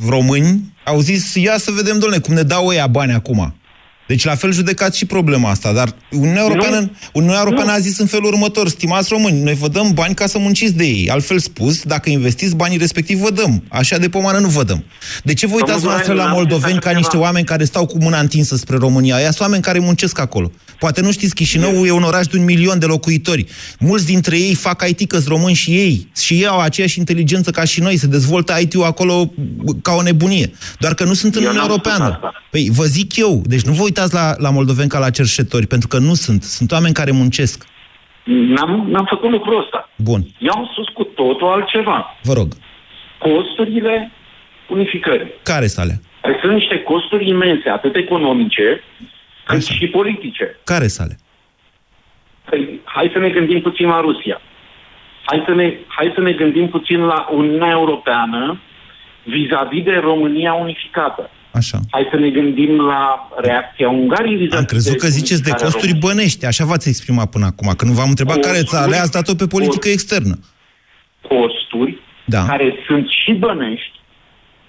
români 0.10 0.74
au 0.84 1.00
zis, 1.00 1.36
ia 1.36 1.58
să 1.58 1.72
vedem, 1.72 2.00
domnule, 2.00 2.22
cum 2.22 2.34
ne 2.34 2.42
dau 2.42 2.68
ăia 2.68 2.88
bani 2.88 3.14
acum. 3.14 3.56
Deci 4.12 4.26
la 4.26 4.36
fel 4.36 4.54
judecați 4.54 4.98
și 4.98 5.06
problema 5.06 5.50
asta, 5.50 5.74
dar 5.74 5.96
Uniunea 6.12 6.42
Europeană, 6.42 6.92
Uniunea 7.14 7.40
Europeană 7.40 7.72
a 7.72 7.80
zis 7.80 7.98
în 7.98 8.06
felul 8.06 8.26
următor, 8.26 8.70
stimați 8.70 9.08
români, 9.12 9.42
noi 9.42 9.54
vă 9.54 9.68
dăm 9.68 9.92
bani 9.94 10.14
ca 10.14 10.28
să 10.28 10.38
munciți 10.38 10.74
de 10.74 10.84
ei. 10.84 11.10
Altfel 11.10 11.40
spus, 11.40 11.84
dacă 11.84 12.10
investiți 12.10 12.56
banii 12.56 12.78
respectiv, 12.78 13.20
vă 13.20 13.30
dăm. 13.30 13.64
Așa 13.68 13.98
de 13.98 14.10
pomană 14.10 14.38
nu 14.38 14.48
vă 14.48 14.64
dăm. 14.64 14.84
De 15.24 15.34
ce 15.34 15.48
vă 15.48 15.54
uitați 15.54 15.72
Domnul 15.72 15.92
noastră 15.92 16.14
la 16.14 16.18
Dragnea, 16.18 16.42
moldoveni 16.42 16.80
ca 16.80 16.92
niște 16.92 17.18
oameni 17.18 17.46
care 17.46 17.64
stau 17.64 17.86
cu 17.86 17.98
mâna 17.98 18.20
întinsă 18.20 18.56
spre 18.56 18.78
România? 18.78 19.16
Aia 19.16 19.26
sunt 19.26 19.40
oameni 19.40 19.62
care 19.62 19.80
muncesc 19.80 20.20
acolo. 20.20 20.52
Poate 20.80 21.02
nu 21.02 21.12
știți, 21.12 21.34
Chișinău 21.36 21.86
e 21.86 21.92
un 21.92 22.04
oraș 22.04 22.26
de 22.28 22.38
un 22.38 22.44
milion 22.44 22.80
de 22.80 22.86
locuitori. 22.86 23.46
Mulți 23.80 24.06
dintre 24.06 24.38
ei 24.38 24.54
fac 24.54 24.84
IT 24.88 25.08
că 25.08 25.20
români 25.28 25.56
și 25.56 25.72
ei. 25.72 26.08
Și 26.18 26.34
ei 26.34 26.48
au 26.48 26.60
aceeași 26.60 27.00
inteligență 27.00 27.52
ca 27.52 27.64
și 27.64 27.80
noi. 27.80 27.98
Se 27.98 28.08
dezvoltă 28.08 28.58
IT-ul 28.62 28.84
acolo 28.84 29.34
ca 29.82 29.94
o 29.94 30.02
nebunie. 30.02 30.52
Doar 30.80 30.94
că 30.94 31.04
nu 31.04 31.14
sunt 31.14 31.36
în 31.36 31.42
Eu 31.44 31.48
Uniunea 31.50 31.68
n-am 31.68 31.78
spus 31.80 31.92
Europeană. 31.92 32.14
asta. 32.14 32.34
Păi 32.52 32.70
vă 32.72 32.86
zic 32.86 33.16
eu, 33.16 33.44
deci 33.46 33.62
nu 33.62 33.74
vă 33.74 33.84
uitați 33.84 34.01
la, 34.12 34.34
la 34.38 34.50
moldoveni 34.50 34.90
ca 34.90 35.00
la 35.00 35.10
cerșetori, 35.10 35.68
pentru 35.68 35.88
că 35.88 35.98
nu 35.98 36.14
sunt. 36.14 36.44
Sunt 36.44 36.72
oameni 36.72 36.94
care 36.94 37.12
muncesc. 37.12 37.66
N-am, 38.24 38.86
n-am 38.90 39.06
făcut 39.10 39.30
lucrul 39.30 39.60
ăsta. 39.62 39.90
Bun, 39.96 40.22
Eu 40.40 40.52
am 40.56 40.70
spus 40.72 40.88
cu 40.94 41.04
totul 41.04 41.48
altceva. 41.48 42.18
vă 42.24 42.34
rog. 42.34 42.48
Costurile 43.20 44.12
unificării. 44.70 45.32
Care 45.44 45.68
sunt 45.68 45.86
alea? 45.86 46.00
Care 46.22 46.38
sunt 46.42 46.54
niște 46.54 46.80
costuri 46.84 47.28
imense, 47.30 47.70
atât 47.70 47.96
economice, 47.96 48.84
cât 49.46 49.64
și 49.66 49.88
politice. 49.88 50.58
Care 50.64 50.88
sunt 50.88 51.08
alea? 51.08 51.18
Păi, 52.50 52.80
hai 52.84 53.10
să 53.14 53.20
ne 53.20 53.30
gândim 53.30 53.62
puțin 53.62 53.88
la 53.88 54.02
Rusia. 54.02 54.42
Hai 55.26 55.44
să 55.46 55.54
ne, 55.54 55.74
hai 55.88 56.12
să 56.16 56.22
ne 56.22 56.32
gândim 56.32 56.68
puțin 56.68 57.00
la 57.00 57.28
Uniunea 57.32 57.70
Europeană 57.70 58.60
vis-a-vis 59.24 59.84
de 59.84 59.96
România 59.96 60.54
unificată. 60.54 61.30
Așa. 61.52 61.80
Hai 61.90 62.08
să 62.12 62.18
ne 62.20 62.30
gândim 62.30 62.76
la 62.80 63.30
reacția 63.42 63.90
Ungariei 63.90 64.36
vis-a-vis 64.36 64.58
Am 64.60 64.66
crezut 64.66 64.98
că 64.98 65.08
ziceți 65.08 65.42
de 65.44 65.50
unificarea 65.50 65.72
costuri 65.72 66.00
bănești, 66.00 66.46
așa 66.46 66.66
v-ați 66.66 66.90
exprimat 66.90 67.30
până 67.30 67.46
acum. 67.46 67.74
Când 67.78 67.92
v-am 67.92 68.10
întrebat 68.10 68.40
care 68.40 68.58
Costuri- 68.58 68.70
țară, 68.82 68.96
ați 68.96 69.12
dat-o 69.12 69.36
pe 69.36 69.48
politică 69.48 69.88
externă. 69.90 70.40
Costuri 71.22 71.98
Da. 72.26 72.46
care 72.46 72.74
sunt 72.88 73.06
și 73.24 73.34
bănești 73.34 73.92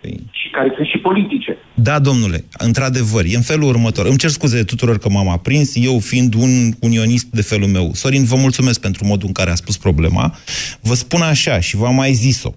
Păi. 0.01 0.21
și 0.31 0.49
care 0.51 0.73
sunt 0.77 0.87
și 0.87 0.99
politice. 0.99 1.57
Da, 1.75 1.99
domnule, 1.99 2.45
într-adevăr, 2.59 3.25
e 3.25 3.37
în 3.37 3.43
felul 3.43 3.69
următor. 3.69 4.07
Îmi 4.07 4.17
cer 4.19 4.31
scuze 4.31 4.65
tuturor 4.65 4.99
că 4.99 5.09
m-am 5.09 5.29
aprins, 5.29 5.73
eu 5.75 5.99
fiind 5.99 6.35
un 6.35 6.51
unionist 6.81 7.27
de 7.27 7.43
felul 7.43 7.69
meu. 7.69 7.91
Sorin, 7.95 8.25
vă 8.25 8.37
mulțumesc 8.37 8.81
pentru 8.81 9.07
modul 9.07 9.27
în 9.27 9.33
care 9.33 9.51
a 9.51 9.55
spus 9.55 9.77
problema. 9.77 10.35
Vă 10.81 10.95
spun 10.95 11.21
așa 11.21 11.61
și 11.61 11.77
v-am 11.77 11.95
mai 11.95 12.13
zis-o. 12.13 12.51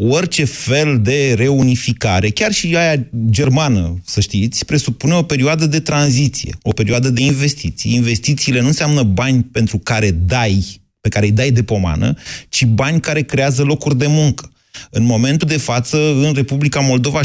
Orice 0.00 0.44
fel 0.44 1.00
de 1.00 1.34
reunificare, 1.36 2.30
chiar 2.30 2.52
și 2.52 2.76
aia 2.76 3.06
germană, 3.30 4.00
să 4.04 4.20
știți, 4.20 4.64
presupune 4.64 5.14
o 5.14 5.22
perioadă 5.22 5.66
de 5.66 5.80
tranziție, 5.80 6.58
o 6.62 6.72
perioadă 6.72 7.10
de 7.10 7.22
investiții. 7.22 7.94
Investițiile 7.94 8.60
nu 8.60 8.66
înseamnă 8.66 9.02
bani 9.02 9.42
pentru 9.42 9.78
care 9.78 10.10
dai, 10.10 10.80
pe 11.00 11.08
care 11.08 11.26
îi 11.26 11.32
dai 11.32 11.50
de 11.50 11.62
pomană, 11.62 12.14
ci 12.48 12.64
bani 12.64 13.00
care 13.00 13.22
creează 13.22 13.62
locuri 13.62 13.98
de 13.98 14.06
muncă. 14.06 14.52
În 14.90 15.04
momentul 15.04 15.48
de 15.48 15.56
față, 15.56 15.98
în 16.12 16.32
Republica 16.34 16.80
Moldova, 16.80 17.20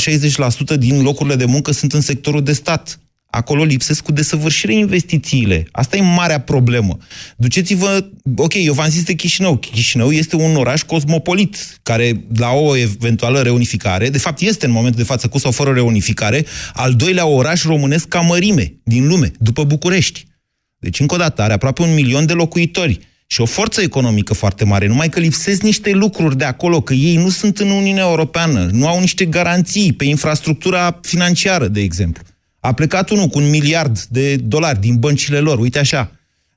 60% 0.75 0.77
din 0.77 1.01
locurile 1.01 1.35
de 1.35 1.45
muncă 1.45 1.71
sunt 1.71 1.93
în 1.93 2.01
sectorul 2.01 2.43
de 2.43 2.53
stat. 2.53 2.99
Acolo 3.35 3.63
lipsesc 3.63 4.03
cu 4.03 4.11
desăvârșire 4.11 4.73
investițiile. 4.73 5.67
Asta 5.71 5.97
e 5.97 6.01
marea 6.01 6.39
problemă. 6.39 6.97
Duceți-vă... 7.37 8.05
Ok, 8.35 8.53
eu 8.53 8.73
v-am 8.73 8.89
zis 8.89 9.03
de 9.03 9.13
Chișinău. 9.13 9.57
Chișinău 9.57 10.11
este 10.11 10.35
un 10.35 10.55
oraș 10.55 10.81
cosmopolit, 10.81 11.79
care 11.83 12.25
la 12.35 12.51
o 12.51 12.77
eventuală 12.77 13.41
reunificare, 13.41 14.09
de 14.09 14.17
fapt 14.17 14.41
este 14.41 14.65
în 14.65 14.71
momentul 14.71 14.99
de 14.99 15.05
față 15.05 15.27
cu 15.27 15.37
sau 15.37 15.51
fără 15.51 15.71
reunificare, 15.71 16.45
al 16.73 16.93
doilea 16.93 17.25
oraș 17.25 17.63
românesc 17.63 18.07
ca 18.07 18.19
mărime 18.19 18.73
din 18.83 19.07
lume, 19.07 19.31
după 19.39 19.63
București. 19.63 20.25
Deci, 20.79 20.99
încă 20.99 21.15
o 21.15 21.17
dată, 21.17 21.41
are 21.41 21.53
aproape 21.53 21.81
un 21.81 21.93
milion 21.93 22.25
de 22.25 22.33
locuitori 22.33 22.99
și 23.27 23.41
o 23.41 23.45
forță 23.45 23.81
economică 23.81 24.33
foarte 24.33 24.65
mare, 24.65 24.87
numai 24.87 25.09
că 25.09 25.19
lipsesc 25.19 25.61
niște 25.61 25.91
lucruri 25.91 26.37
de 26.37 26.45
acolo, 26.45 26.81
că 26.81 26.93
ei 26.93 27.15
nu 27.15 27.29
sunt 27.29 27.59
în 27.59 27.69
Uniunea 27.69 28.03
Europeană, 28.03 28.69
nu 28.71 28.87
au 28.87 28.99
niște 28.99 29.25
garanții 29.25 29.93
pe 29.93 30.05
infrastructura 30.05 30.99
financiară, 31.01 31.67
de 31.67 31.81
exemplu. 31.81 32.23
A 32.65 32.73
plecat 32.73 33.09
unul 33.09 33.27
cu 33.27 33.39
un 33.39 33.49
miliard 33.49 33.99
de 33.99 34.35
dolari 34.35 34.79
din 34.79 34.99
băncile 34.99 35.39
lor, 35.39 35.59
uite 35.59 35.79
așa. 35.79 36.11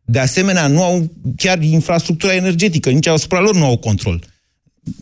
De 0.05 0.19
asemenea, 0.19 0.67
nu 0.67 0.83
au 0.83 1.13
chiar 1.37 1.63
infrastructura 1.63 2.35
energetică, 2.35 2.91
nici 2.91 3.07
asupra 3.07 3.41
lor 3.41 3.55
nu 3.55 3.65
au 3.65 3.77
control. 3.77 4.25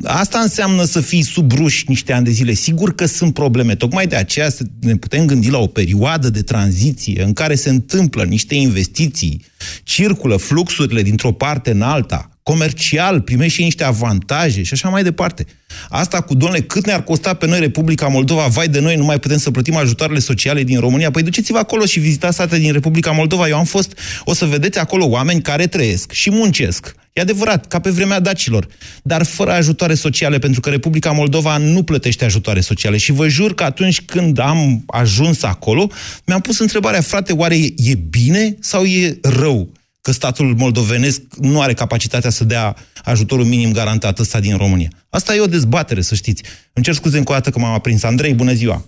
Asta 0.02 0.38
înseamnă 0.38 0.84
să 0.84 1.00
fii 1.00 1.22
sub 1.22 1.52
ruși 1.52 1.84
niște 1.88 2.12
ani 2.12 2.24
de 2.24 2.30
zile. 2.30 2.52
Sigur 2.52 2.94
că 2.94 3.06
sunt 3.06 3.34
probleme. 3.34 3.74
Tocmai 3.74 4.06
de 4.06 4.16
aceea 4.16 4.50
să 4.50 4.64
ne 4.80 4.96
putem 4.96 5.26
gândi 5.26 5.50
la 5.50 5.58
o 5.58 5.66
perioadă 5.66 6.30
de 6.30 6.42
tranziție 6.42 7.22
în 7.22 7.32
care 7.32 7.54
se 7.54 7.68
întâmplă 7.68 8.24
niște 8.24 8.54
investiții, 8.54 9.44
circulă 9.82 10.36
fluxurile 10.36 11.02
dintr-o 11.02 11.32
parte 11.32 11.70
în 11.70 11.82
alta, 11.82 12.33
comercial, 12.44 13.20
primești 13.20 13.54
și 13.54 13.62
niște 13.62 13.84
avantaje 13.84 14.62
și 14.62 14.72
așa 14.72 14.88
mai 14.88 15.02
departe. 15.02 15.46
Asta 15.88 16.20
cu, 16.20 16.34
domnule, 16.34 16.60
cât 16.60 16.86
ne-ar 16.86 17.02
costa 17.04 17.34
pe 17.34 17.46
noi 17.46 17.58
Republica 17.60 18.06
Moldova, 18.06 18.46
vai 18.46 18.68
de 18.68 18.80
noi, 18.80 18.96
nu 18.96 19.04
mai 19.04 19.18
putem 19.18 19.38
să 19.38 19.50
plătim 19.50 19.76
ajutoarele 19.76 20.18
sociale 20.18 20.62
din 20.62 20.80
România. 20.80 21.10
Păi 21.10 21.22
duceți-vă 21.22 21.58
acolo 21.58 21.84
și 21.84 21.98
vizitați 21.98 22.36
sate 22.36 22.58
din 22.58 22.72
Republica 22.72 23.10
Moldova. 23.10 23.48
Eu 23.48 23.58
am 23.58 23.64
fost, 23.64 23.98
o 24.24 24.34
să 24.34 24.44
vedeți 24.44 24.78
acolo 24.78 25.06
oameni 25.06 25.42
care 25.42 25.66
trăiesc 25.66 26.12
și 26.12 26.30
muncesc. 26.30 26.94
E 27.12 27.20
adevărat, 27.20 27.66
ca 27.66 27.78
pe 27.78 27.90
vremea 27.90 28.20
dacilor, 28.20 28.66
dar 29.02 29.24
fără 29.24 29.52
ajutoare 29.52 29.94
sociale, 29.94 30.38
pentru 30.38 30.60
că 30.60 30.70
Republica 30.70 31.10
Moldova 31.10 31.56
nu 31.56 31.82
plătește 31.82 32.24
ajutoare 32.24 32.60
sociale. 32.60 32.96
Și 32.96 33.12
vă 33.12 33.28
jur 33.28 33.54
că 33.54 33.64
atunci 33.64 34.00
când 34.00 34.38
am 34.38 34.82
ajuns 34.86 35.42
acolo, 35.42 35.90
mi-am 36.26 36.40
pus 36.40 36.58
întrebarea, 36.58 37.00
frate, 37.00 37.32
oare 37.32 37.56
e, 37.56 37.74
e 37.76 37.94
bine 37.94 38.56
sau 38.60 38.84
e 38.84 39.18
rău 39.22 39.72
că 40.04 40.12
statul 40.12 40.54
moldovenesc 40.58 41.22
nu 41.40 41.60
are 41.60 41.72
capacitatea 41.72 42.30
să 42.30 42.44
dea 42.44 42.74
ajutorul 43.04 43.44
minim 43.44 43.72
garantat 43.72 44.18
ăsta 44.18 44.40
din 44.40 44.56
România? 44.56 44.88
Asta 45.10 45.34
e 45.34 45.40
o 45.40 45.46
dezbatere, 45.46 46.00
să 46.00 46.14
știți. 46.14 46.42
Îmi 46.72 46.84
cer 46.84 46.94
scuze 46.94 47.18
încă 47.18 47.32
o 47.32 47.34
dată 47.34 47.50
că 47.50 47.58
m-am 47.58 47.72
aprins. 47.72 48.02
Andrei, 48.02 48.34
bună 48.34 48.52
ziua! 48.52 48.84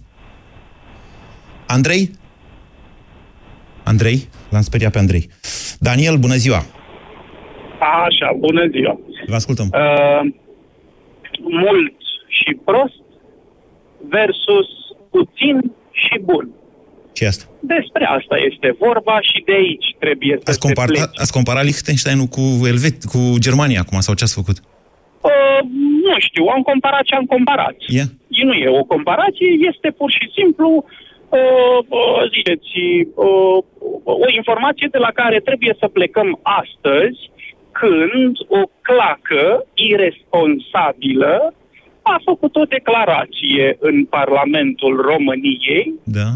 Andrei? 1.66 2.10
Andrei? 3.84 4.28
L-am 4.48 4.62
speriat 4.62 4.92
pe 4.92 4.98
Andrei. 4.98 5.28
Daniel, 5.78 6.16
bună 6.16 6.34
ziua! 6.34 6.64
Așa, 8.04 8.32
bună 8.38 8.66
ziua. 8.70 9.00
Vă 9.26 9.34
ascultăm. 9.34 9.68
Uh, 9.72 10.32
mult 11.40 11.96
și 12.28 12.58
prost 12.64 13.02
versus 14.08 14.68
puțin 15.10 15.56
și 15.90 16.18
bun. 16.22 16.55
Ce 17.16 17.26
asta? 17.26 17.44
Despre 17.74 18.04
asta 18.18 18.36
este 18.48 18.68
vorba 18.86 19.16
și 19.28 19.38
de 19.48 19.52
aici 19.62 19.88
trebuie 20.04 20.34
să 20.42 20.46
Ați 20.50 20.58
se 20.60 20.66
comparat, 20.66 20.96
plece. 20.96 21.22
ați 21.24 21.32
comparat 21.38 21.64
Liechtensteinul 21.70 22.28
cu, 22.36 22.44
Elvet, 22.72 22.98
cu 23.12 23.20
Germania 23.46 23.80
acum, 23.84 23.98
sau 24.06 24.14
ce 24.18 24.24
ați 24.24 24.38
făcut? 24.40 24.56
Uh, 25.30 25.60
nu 26.08 26.14
știu, 26.26 26.44
am 26.56 26.62
comparat 26.70 27.04
ce 27.08 27.14
am 27.14 27.26
comparat. 27.34 27.76
Yeah. 27.98 28.08
Nu 28.48 28.52
e 28.64 28.68
o 28.80 28.84
comparație, 28.94 29.48
este 29.70 29.88
pur 29.98 30.10
și 30.18 30.26
simplu, 30.38 30.68
uh, 31.38 31.78
uh, 31.98 32.20
ziceți, 32.34 32.72
uh, 33.14 33.58
o 34.24 34.28
informație 34.40 34.88
de 34.94 35.00
la 35.06 35.12
care 35.20 35.38
trebuie 35.48 35.74
să 35.80 35.86
plecăm 35.98 36.28
astăzi, 36.62 37.20
când 37.80 38.34
o 38.58 38.62
clacă 38.88 39.44
irresponsabilă 39.74 41.54
a 42.02 42.20
făcut 42.24 42.56
o 42.56 42.64
declarație 42.64 43.76
în 43.80 44.04
Parlamentul 44.04 44.94
României 45.10 45.94
Da. 46.04 46.28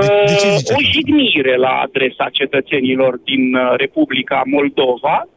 Uh, 0.00 0.24
de 0.26 0.34
ce 0.42 0.48
ziceți 0.56 0.72
o 0.72 0.74
asta? 0.74 0.90
jignire 0.92 1.56
la 1.56 1.72
adresa 1.86 2.26
cetățenilor 2.32 3.20
din 3.24 3.54
uh, 3.54 3.72
Republica 3.76 4.42
Moldova 4.46 5.28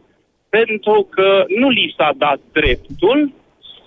pentru 0.49 1.07
că 1.09 1.45
nu 1.59 1.69
li 1.69 1.93
s-a 1.97 2.11
dat 2.17 2.39
dreptul 2.51 3.33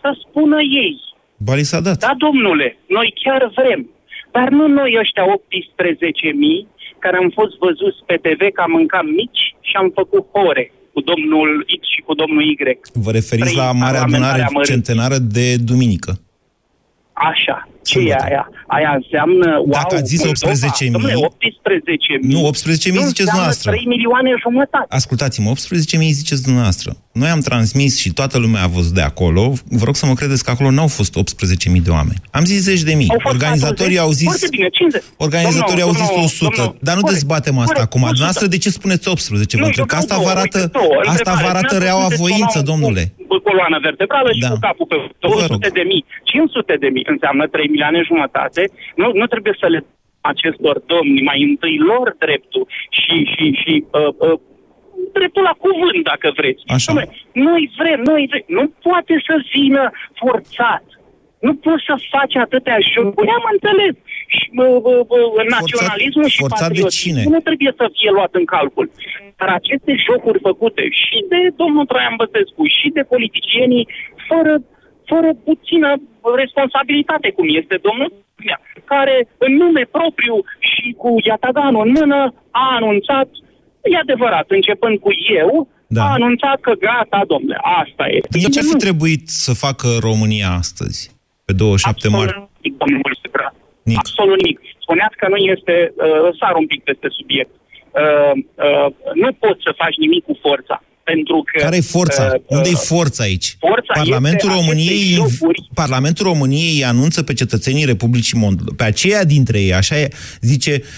să 0.01 0.11
spună 0.25 0.59
ei. 0.61 0.97
Ba 1.37 1.55
li 1.55 1.63
s-a 1.63 1.81
dat. 1.81 1.99
Da, 1.99 2.15
domnule, 2.19 2.79
noi 2.87 3.15
chiar 3.23 3.51
vrem. 3.55 3.91
Dar 4.31 4.49
nu 4.49 4.67
noi 4.67 4.97
ăștia 5.01 5.25
18.000 5.25 5.35
care 6.99 7.17
am 7.17 7.31
fost 7.39 7.53
văzuți 7.59 8.01
pe 8.07 8.17
TV 8.17 8.41
că 8.53 8.61
am 8.63 8.71
mâncat 8.71 9.05
mici 9.05 9.55
și 9.61 9.75
am 9.77 9.91
făcut 9.95 10.27
ore 10.33 10.73
cu 10.93 11.01
domnul 11.01 11.67
X 11.81 11.89
și 11.95 12.01
cu 12.01 12.15
domnul 12.15 12.43
Y. 12.43 12.57
Vă 12.93 13.11
referiți 13.11 13.53
Trei 13.53 13.65
la 13.65 13.73
Marea 13.73 14.01
Adunare 14.01 14.03
parlamentari 14.03 14.43
amărâți. 14.43 14.71
Centenară 14.71 15.17
de 15.19 15.57
duminică. 15.57 16.13
Așa. 17.13 17.69
Ce 17.91 17.99
e 18.11 18.15
aia? 18.27 18.45
Aia 18.77 18.93
înseamnă, 19.01 19.49
wow, 19.57 19.77
Dacă 19.81 19.95
ați 20.01 20.11
zis 20.13 20.21
Moldova. 20.25 20.55
18.000, 20.87 20.91
Domnule, 20.91 21.15
18.000. 21.15 22.35
Nu, 22.35 22.41
18.000 22.51 23.09
ziceți 23.13 23.29
dumneavoastră. 23.31 23.71
3 23.71 23.85
milioane 23.95 24.31
jumătate. 24.45 24.87
Ascultați-mă, 25.01 25.49
18.000 25.51 26.19
ziceți 26.21 26.43
dumneavoastră. 26.43 26.89
Noi 27.13 27.29
am 27.37 27.41
transmis 27.41 27.93
și 28.03 28.09
toată 28.13 28.39
lumea 28.39 28.63
a 28.63 28.67
văzut 28.67 28.95
de 29.01 29.05
acolo. 29.11 29.43
Vă 29.81 29.85
rog 29.85 29.97
să 29.97 30.07
mă 30.07 30.15
credeți 30.21 30.45
că 30.45 30.51
acolo 30.51 30.71
n-au 30.71 30.87
fost 30.99 31.13
18.000 31.19 31.83
de 31.89 31.91
oameni. 31.99 32.21
Am 32.31 32.45
zis 32.45 32.61
zeci 32.71 32.83
de 32.91 32.95
mii. 33.01 33.09
Au 33.11 33.19
fost 33.23 33.35
Organizatorii 33.35 33.99
40. 34.01 34.05
au 34.07 34.11
zis... 34.21 34.29
Foarte 34.33 34.49
bine, 34.57 34.69
50. 34.69 35.03
Organizatorii 35.27 35.85
au 35.89 35.93
Domnul, 35.93 36.05
zis 36.07 36.09
domnul, 36.15 36.25
100, 36.25 36.55
domnul, 36.57 36.77
dar 36.89 36.95
nu 36.99 37.01
corect, 37.01 37.19
dezbatem 37.19 37.55
asta 37.59 37.73
corect, 37.73 37.87
acum. 37.89 38.01
100. 38.03 38.15
Dumneavoastră 38.17 38.47
de 38.55 38.59
ce 38.65 38.71
spuneți 38.79 39.09
18? 39.09 39.57
Vă 39.57 39.63
Nu, 39.63 39.69
întreb 39.71 39.85
eu 39.85 39.91
că 39.93 39.97
vreau 39.97 40.03
asta 40.05 40.15
două, 40.17 40.27
vă 40.27 40.33
arată, 40.37 40.59
uite, 40.65 40.79
două. 40.79 40.95
asta 41.15 41.31
vă 41.31 41.39
Întrebare. 41.39 41.53
arată 41.55 41.75
Dumneavoastră 41.75 41.85
reaua 41.87 42.07
sunteți 42.09 42.23
voință, 42.25 42.57
un 42.61 42.65
om 42.65 42.69
domnule. 42.71 43.03
Cu 43.31 43.37
coloană 43.49 43.79
vertebrală 43.89 44.29
și 44.37 44.43
Da. 44.45 44.51
cu 44.55 44.59
capul 44.69 44.87
pe 44.93 44.97
200 45.19 45.69
de 45.79 45.85
mii, 45.91 46.03
500 46.33 46.75
de 46.85 46.89
mii, 46.95 47.07
înseamnă 47.15 47.43
3 47.55 47.69
milioane 47.73 47.80
jumătate. 48.05 48.71
Nu, 48.97 49.11
nu 49.13 49.27
trebuie 49.27 49.57
să 49.61 49.67
le 49.67 49.85
acestor 50.21 50.83
domni 50.87 51.23
mai 51.23 51.43
întâi 51.43 51.79
lor 51.79 52.17
dreptul 52.19 52.67
și, 52.91 53.17
și, 53.35 53.53
și 53.63 53.85
uh, 53.91 54.15
uh, 54.19 54.41
dreptul 55.13 55.43
la 55.43 55.55
cuvânt, 55.65 56.05
dacă 56.05 56.33
vreți. 56.37 56.63
Așa. 56.67 56.93
Dom'le, 56.93 57.07
noi 57.33 57.63
vrem, 57.79 58.01
noi 58.13 58.27
vrem. 58.31 58.45
Nu 58.47 58.65
poate 58.83 59.15
să 59.27 59.35
vină 59.53 59.91
forțat. 60.15 60.85
Nu 61.47 61.55
poți 61.55 61.85
să 61.87 61.95
faci 62.15 62.37
atâtea 62.37 62.79
jocuri. 62.95 63.29
Am 63.39 63.47
înțeles. 63.55 63.95
Și, 64.37 64.47
bă, 64.57 64.67
bă, 64.85 64.95
bă, 65.09 65.19
naționalismul 65.57 66.29
și 66.29 66.43
forțat 66.45 66.59
de 66.59 66.65
patriotismul 66.65 67.21
cine? 67.21 67.35
nu 67.35 67.41
trebuie 67.49 67.73
să 67.81 67.87
fie 67.97 68.11
luat 68.11 68.33
în 68.41 68.45
calcul. 68.55 68.87
Dar 69.39 69.49
aceste 69.49 69.93
jocuri 70.07 70.39
făcute 70.49 70.83
și 71.03 71.19
de 71.33 71.41
domnul 71.61 71.87
Traian 71.91 72.17
Băsescu 72.21 72.63
și 72.79 72.89
de 72.97 73.03
politicienii 73.13 73.89
fără, 74.29 74.53
fără 75.13 75.31
puțină 75.49 75.91
responsabilitate, 76.43 77.29
cum 77.37 77.47
este 77.61 77.77
domnul 77.87 78.11
Dragnea, 78.41 78.59
care 78.93 79.17
în 79.45 79.53
nume 79.63 79.85
propriu 79.97 80.37
și 80.71 80.87
cu 81.03 81.11
Iataganul 81.31 81.87
în 81.87 81.93
mână 81.99 82.21
a 82.51 82.67
anunțat, 82.79 83.29
e 83.93 83.97
adevărat, 83.97 84.47
începând 84.59 84.99
cu 84.99 85.11
eu, 85.43 85.69
Da. 85.87 86.03
a 86.05 86.13
anunțat 86.13 86.59
că 86.61 86.73
gata, 86.89 87.21
domnule, 87.33 87.59
asta 87.83 88.05
e. 88.09 88.19
Dar 88.31 88.51
ce 88.51 88.59
ar 88.59 88.65
fi 88.73 88.77
trebuit 88.87 89.25
să 89.47 89.53
facă 89.67 89.89
România 90.09 90.51
astăzi, 90.63 91.01
pe 91.45 91.53
27 91.53 92.09
martie? 92.09 92.49
nimic, 92.63 92.79
domnul 92.79 93.01
Mulțumesc. 93.85 94.19
Absolut 94.19 94.39
nimic. 94.43 94.59
Spuneați 94.85 95.17
că 95.21 95.27
nu 95.29 95.37
este, 95.55 95.75
uh, 95.97 96.29
sar 96.41 96.55
un 96.63 96.67
pic 96.67 96.81
peste 96.83 97.09
subiect. 97.19 97.53
Uh, 98.03 98.33
uh, 98.67 98.89
nu 99.23 99.29
poți 99.45 99.63
să 99.67 99.73
faci 99.83 99.97
nimic 100.05 100.23
cu 100.25 100.35
forța. 100.45 100.77
Pentru 101.15 101.43
că... 101.53 101.63
Care 101.63 101.77
e 101.77 101.81
forța? 101.81 102.33
uh, 102.35 102.41
Unde 102.47 102.69
e 102.69 102.73
uh, 102.73 102.79
forța 102.85 103.23
aici? 103.23 103.57
Forța 103.59 103.93
Parlamentul 103.93 104.49
este 104.49 104.61
României, 104.61 105.13
aceste 105.13 105.15
jocuri. 105.15 105.69
Parlamentul 105.75 106.27
României 106.27 106.75
îi 106.75 106.85
anunță 106.85 107.23
pe 107.23 107.33
cetățenii 107.33 107.85
Republicii 107.85 108.39
Moldova, 108.39 108.71
pe 108.77 108.85
aceia 108.85 109.25
dintre 109.25 109.61
ei, 109.61 109.75
așa 109.75 109.99
e, 109.99 110.09
zice, 110.41 110.83
uh, 110.83 110.89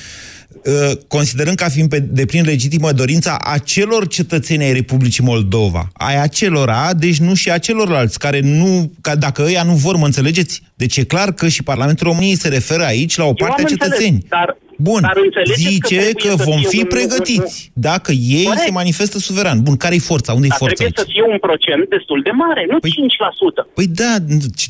considerând 1.08 1.56
ca 1.56 1.68
fiind 1.68 1.88
pe 1.88 1.98
deplin 1.98 2.44
legitimă 2.44 2.92
dorința 2.92 3.36
acelor 3.44 4.08
cetățeni 4.08 4.64
ai 4.64 4.72
Republicii 4.72 5.24
Moldova, 5.24 5.88
ai 5.92 6.22
acelora, 6.22 6.94
deci 6.94 7.18
nu 7.18 7.34
și 7.34 7.50
a 7.50 7.58
celorlalți, 7.58 8.18
care 8.18 8.40
nu, 8.40 8.92
ca 9.00 9.16
dacă 9.16 9.42
ăia 9.42 9.62
nu 9.62 9.72
vor, 9.72 9.96
mă 9.96 10.04
înțelegeți? 10.06 10.62
Deci 10.74 10.96
e 10.96 11.04
clar 11.04 11.32
că 11.32 11.48
și 11.48 11.62
Parlamentul 11.62 12.06
României 12.06 12.36
se 12.36 12.48
referă 12.48 12.84
aici 12.84 13.16
la 13.16 13.24
o 13.24 13.26
Eu 13.26 13.34
parte 13.34 13.60
am 13.60 13.66
a 13.66 13.68
înțeles, 13.70 13.88
cetățeni. 13.98 14.24
dar- 14.28 14.56
Bun, 14.78 15.00
dar 15.00 15.16
înțelegeți 15.24 15.62
că 15.62 15.68
zice 15.70 15.94
trebuie 15.96 16.30
că, 16.30 16.36
să 16.36 16.42
vom 16.50 16.58
fie 16.58 16.68
fi 16.68 16.78
un- 16.78 16.84
pregătiți 16.86 17.70
dacă 17.74 18.12
ei 18.12 18.44
Corect. 18.44 18.62
se 18.64 18.70
manifestă 18.70 19.18
suveran. 19.18 19.62
Bun, 19.62 19.76
care 19.76 19.94
e 19.94 19.98
forța? 19.98 20.32
Unde 20.32 20.46
e 20.46 20.48
Dar 20.48 20.58
forța 20.58 20.74
trebuie 20.74 20.94
aici? 20.98 21.06
să 21.08 21.12
fie 21.14 21.32
un 21.32 21.38
procent 21.38 21.88
destul 21.88 22.20
de 22.24 22.30
mare, 22.30 22.66
nu 22.70 22.78
5%. 22.78 23.66
Păi 23.74 23.86
da, 23.86 24.14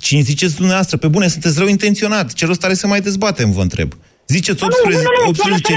cine 0.01 0.21
ziceți 0.21 0.55
dumneavoastră? 0.57 0.97
Pe 0.97 1.09
bune, 1.09 1.27
sunteți 1.29 1.59
rău 1.59 1.69
intenționat. 1.69 2.33
Ce 2.33 2.47
rost 2.47 2.65
are 2.65 2.75
să 2.75 2.87
mai 2.87 3.01
dezbatem, 3.01 3.51
vă 3.53 3.61
întreb. 3.63 3.93
Ziceți 4.37 4.61
Nu, 4.63 4.69
nu, 4.69 4.77
18 4.77 5.07
nu, 5.07 5.11
nu, 5.17 5.23
nu, 5.27 5.33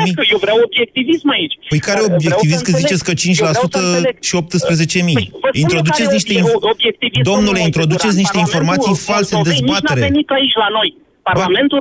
18.000? 0.10 0.20
că 0.20 0.24
eu 0.34 0.40
vreau 0.46 0.58
obiectivism 0.68 1.28
aici. 1.38 1.56
Păi 1.72 1.80
care 1.88 2.00
Vreau 2.00 2.12
să 2.12 2.18
obiectivism 2.20 2.64
că 2.68 2.72
înțeleg. 2.72 2.84
ziceți 2.86 3.04
că 3.08 3.12
Eu 3.14 3.34
vreau 3.42 3.54
să 3.54 3.68
5% 3.68 3.80
înțeleg. 3.84 4.16
și 4.28 4.34
18.000? 4.42 5.18
Păi, 5.20 5.28
vă 5.44 5.48
spun 5.50 5.62
Introduceți 5.66 6.08
care 6.10 6.18
niște 6.18 6.34
e 6.38 6.42
inf- 6.44 6.60
obiectivismul 6.74 7.26
Domnule, 7.32 7.32
domnului 7.32 7.64
introduceți 7.72 8.16
Guran. 8.16 8.24
niște 8.24 8.38
informații 8.46 8.94
Parlamentul 8.96 9.10
false 9.12 9.32
în 9.34 9.38
Moldovei 9.40 9.60
dezbatere. 9.60 10.00
Nici 10.00 10.04
n-a 10.04 10.10
venit 10.12 10.30
aici 10.38 10.56
la 10.64 10.70
noi. 10.78 10.90
Parlamentul 11.32 11.80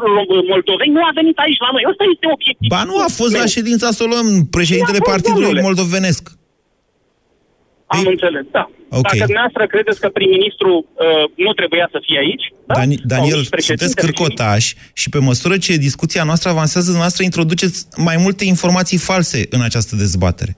Moldovei 0.52 0.90
nu 0.96 1.00
a 1.10 1.12
venit 1.20 1.36
aici 1.44 1.60
la 1.66 1.70
noi. 1.74 1.82
Ăsta 1.90 2.02
este 2.14 2.26
obiectivul. 2.36 2.70
Ba 2.74 2.80
nu 2.90 2.94
a 3.06 3.08
fost 3.20 3.32
la 3.40 3.44
meu. 3.44 3.54
ședința 3.56 3.88
Solon, 4.00 4.26
președintele 4.56 5.00
Nu 5.00 5.04
a 5.04 5.08
fost, 5.08 5.12
Partidului 5.14 5.48
domnule. 5.50 5.66
Moldovenesc. 5.68 6.22
Am 7.86 8.06
înțeles, 8.06 8.44
da. 8.50 8.70
Ok. 8.88 9.02
Dacă 9.02 9.16
dumneavoastră 9.16 9.66
credeți 9.66 10.00
că 10.00 10.08
prim-ministru 10.08 10.70
uh, 10.86 11.24
nu 11.44 11.52
trebuia 11.52 11.88
să 11.94 11.98
fie 12.06 12.18
aici, 12.18 12.46
da? 12.66 12.74
Dani- 12.74 12.96
Sau 13.00 13.06
Daniel, 13.06 13.38
nici 13.38 13.48
președintele 13.48 13.90
sunteți 13.90 13.94
cârcotași 14.16 14.74
și 14.94 15.08
pe 15.08 15.18
măsură 15.18 15.56
ce 15.58 15.76
discuția 15.76 16.24
noastră 16.24 16.48
avansează, 16.50 16.86
dumneavoastră 16.86 17.24
introduceți 17.24 17.86
mai 17.96 18.16
multe 18.16 18.44
informații 18.44 18.98
false 18.98 19.46
în 19.50 19.60
această 19.62 19.96
dezbatere. 19.96 20.56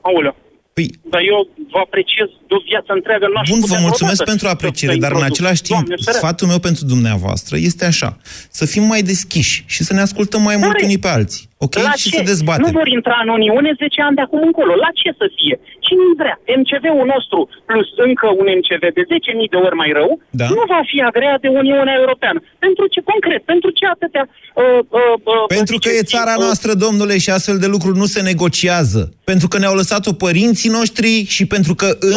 Aoleu. 0.00 0.36
Păi, 0.74 0.86
Dar 1.10 1.20
eu 1.32 1.48
vă 1.72 1.78
apreciez 1.78 2.28
de 2.52 2.58
o 2.60 2.62
viață 2.70 2.90
întreagă. 2.98 3.24
N-aș 3.34 3.48
Bun, 3.52 3.60
putea 3.64 3.76
vă 3.78 3.82
mulțumesc 3.88 4.20
vreodată 4.20 4.32
pentru 4.32 4.46
să- 4.48 4.54
apreciere, 4.56 4.94
să 4.96 5.02
dar 5.04 5.10
în 5.12 5.16
introduc. 5.16 5.36
același 5.36 5.62
timp, 5.68 5.78
Doamne, 5.80 5.96
ferește. 6.04 6.20
sfatul 6.20 6.46
meu 6.52 6.60
pentru 6.68 6.82
dumneavoastră 6.94 7.54
este 7.70 7.84
așa. 7.92 8.10
Să 8.58 8.64
fim 8.72 8.84
mai 8.92 9.02
deschiși 9.12 9.56
și 9.74 9.80
să 9.88 9.92
ne 9.96 10.02
ascultăm 10.08 10.42
mai 10.50 10.56
mult 10.62 10.72
Corect. 10.74 10.86
unii 10.88 11.02
pe 11.06 11.12
alții. 11.18 11.44
Ok? 11.66 11.74
La 11.88 11.92
și 12.02 12.08
ce? 12.10 12.16
să 12.18 12.22
dezbatem. 12.32 12.64
Nu 12.66 12.70
vor 12.80 12.88
intra 12.98 13.16
în 13.24 13.30
Uniune 13.38 13.70
10 13.82 14.00
ani 14.06 14.16
de 14.18 14.22
acum 14.26 14.40
încolo. 14.50 14.72
La 14.84 14.90
ce 15.00 15.10
să 15.20 15.26
fie? 15.38 15.56
Cine 15.86 16.02
îi 16.08 16.16
vrea? 16.22 16.36
MCV-ul 16.60 17.06
nostru 17.14 17.38
plus 17.70 17.88
încă 18.08 18.26
un 18.40 18.46
MCV 18.58 18.82
de 18.98 19.02
10.000 19.12 19.48
de 19.54 19.58
ori 19.66 19.76
mai 19.82 19.90
rău 19.98 20.10
Da. 20.40 20.46
nu 20.58 20.62
va 20.74 20.80
fi 20.90 20.98
agreat 21.10 21.40
de 21.44 21.50
Uniunea 21.62 21.96
Europeană. 22.02 22.38
Pentru 22.66 22.84
ce 22.92 23.00
concret? 23.12 23.42
Pentru 23.52 23.68
ce 23.78 23.84
atâtea... 23.94 24.24
Uh, 24.28 24.64
uh, 25.00 25.14
uh, 25.32 25.44
Pentru 25.58 25.76
că 25.82 25.88
e 25.88 25.92
ziceți, 25.92 26.12
țara 26.16 26.34
uh, 26.38 26.42
noastră, 26.44 26.70
domnule, 26.84 27.14
și 27.24 27.30
astfel 27.36 27.58
de 27.64 27.68
lucruri 27.74 27.98
nu 28.02 28.08
se 28.14 28.20
negociază. 28.30 29.00
Pentru 29.30 29.46
că 29.48 29.56
ne-au 29.58 29.74
lăsat-o 29.82 30.12
părinții 30.26 30.70
noștri 30.78 31.10
și 31.36 31.42
pentru 31.54 31.72
că 31.80 31.88
în, 32.00 32.16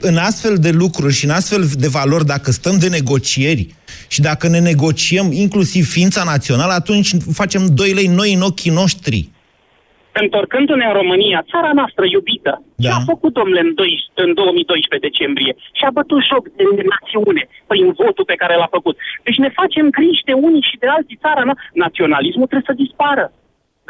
în 0.00 0.16
astfel 0.16 0.56
de 0.56 0.70
lucruri 0.70 1.12
și 1.12 1.24
în 1.24 1.30
astfel 1.30 1.62
de 1.84 1.88
valori, 1.88 2.24
dacă 2.24 2.50
stăm 2.50 2.78
de 2.78 2.88
negocieri 2.88 3.74
și 4.08 4.20
dacă 4.20 4.48
ne 4.48 4.60
negociem 4.60 5.28
inclusiv 5.32 5.84
ființa 5.86 6.22
națională, 6.24 6.72
atunci 6.72 7.10
facem 7.32 7.62
2 7.74 7.92
lei 7.92 8.06
noi 8.06 8.32
în 8.34 8.42
ochii 8.42 8.70
noștri. 8.70 9.28
Întorcându-ne 10.22 10.86
în 10.90 10.96
România, 11.00 11.46
țara 11.52 11.70
noastră 11.80 12.04
iubită, 12.16 12.52
Da. 12.74 12.88
ce 12.88 12.94
a 12.98 13.00
făcut, 13.12 13.32
domnule, 13.40 13.60
în, 13.66 13.72
doi, 13.80 13.92
în 14.24 14.30
2012 14.34 15.08
decembrie? 15.08 15.52
Și-a 15.78 15.90
bătut 15.98 16.20
joc 16.30 16.44
de 16.58 16.84
națiune 16.94 17.42
prin 17.70 17.86
votul 18.00 18.24
pe 18.30 18.40
care 18.42 18.54
l-a 18.60 18.70
făcut. 18.76 18.96
Deci 19.26 19.42
ne 19.44 19.50
facem 19.60 19.84
griji 19.96 20.28
de 20.30 20.34
unii 20.46 20.68
și 20.70 20.76
de 20.82 20.88
alții 20.96 21.22
țara 21.24 21.42
noastră. 21.46 21.64
Naționalismul 21.84 22.50
trebuie 22.50 22.70
să 22.70 22.82
dispară. 22.84 23.26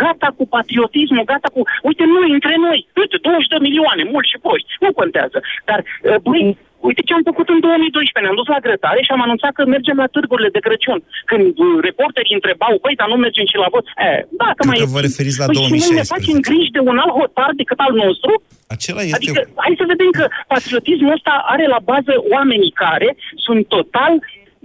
Gata 0.03 0.29
cu 0.39 0.45
patriotismul, 0.57 1.29
gata 1.33 1.49
cu... 1.55 1.61
Uite, 1.89 2.05
noi, 2.17 2.29
între 2.39 2.55
noi, 2.67 2.79
uite, 3.01 3.17
20 3.23 3.53
de 3.55 3.59
milioane, 3.67 4.03
mulți 4.13 4.31
și 4.33 4.43
proști, 4.45 4.71
nu 4.85 4.91
contează. 5.01 5.39
Dar, 5.69 5.81
uh, 5.85 6.19
băi, 6.27 6.45
uite 6.89 7.03
ce 7.07 7.13
am 7.15 7.25
făcut 7.31 7.47
în 7.55 7.61
2012. 7.61 8.23
Ne-am 8.23 8.41
dus 8.41 8.49
la 8.55 8.65
grătare 8.67 9.01
și 9.07 9.15
am 9.15 9.23
anunțat 9.27 9.53
că 9.55 9.63
mergem 9.75 9.97
la 10.03 10.13
târgurile 10.15 10.51
de 10.57 10.65
Crăciun. 10.67 11.01
Când 11.31 11.47
uh, 11.65 11.69
reporterii 11.89 12.39
întrebau, 12.39 12.75
băi, 12.85 12.99
dar 13.01 13.09
nu 13.13 13.17
mergem 13.27 13.47
și 13.53 13.63
la 13.65 13.69
vot. 13.75 13.87
E, 14.09 14.11
dacă 14.45 14.61
Cred 14.61 14.69
mai 14.71 14.79
că 14.79 14.85
e 14.87 14.95
vă 14.97 15.01
timp. 15.01 15.09
referiți 15.09 15.39
la 15.43 15.47
păi 15.49 15.55
și 15.57 15.73
noi 15.75 15.97
ne 16.01 16.05
2016. 16.07 16.15
facem 16.17 16.37
griji 16.49 16.75
de 16.77 16.83
un 16.91 16.97
alt 17.03 17.15
hotar 17.19 17.51
decât 17.61 17.79
al 17.87 17.95
nostru? 18.05 18.31
Acela 18.75 19.03
este... 19.09 19.17
Adică, 19.19 19.41
hai 19.65 19.81
să 19.81 19.85
vedem 19.93 20.11
că 20.19 20.25
patriotismul 20.55 21.17
ăsta 21.19 21.33
are 21.53 21.65
la 21.75 21.81
bază 21.91 22.13
oamenii 22.35 22.73
care 22.85 23.09
sunt 23.47 23.63
total 23.77 24.13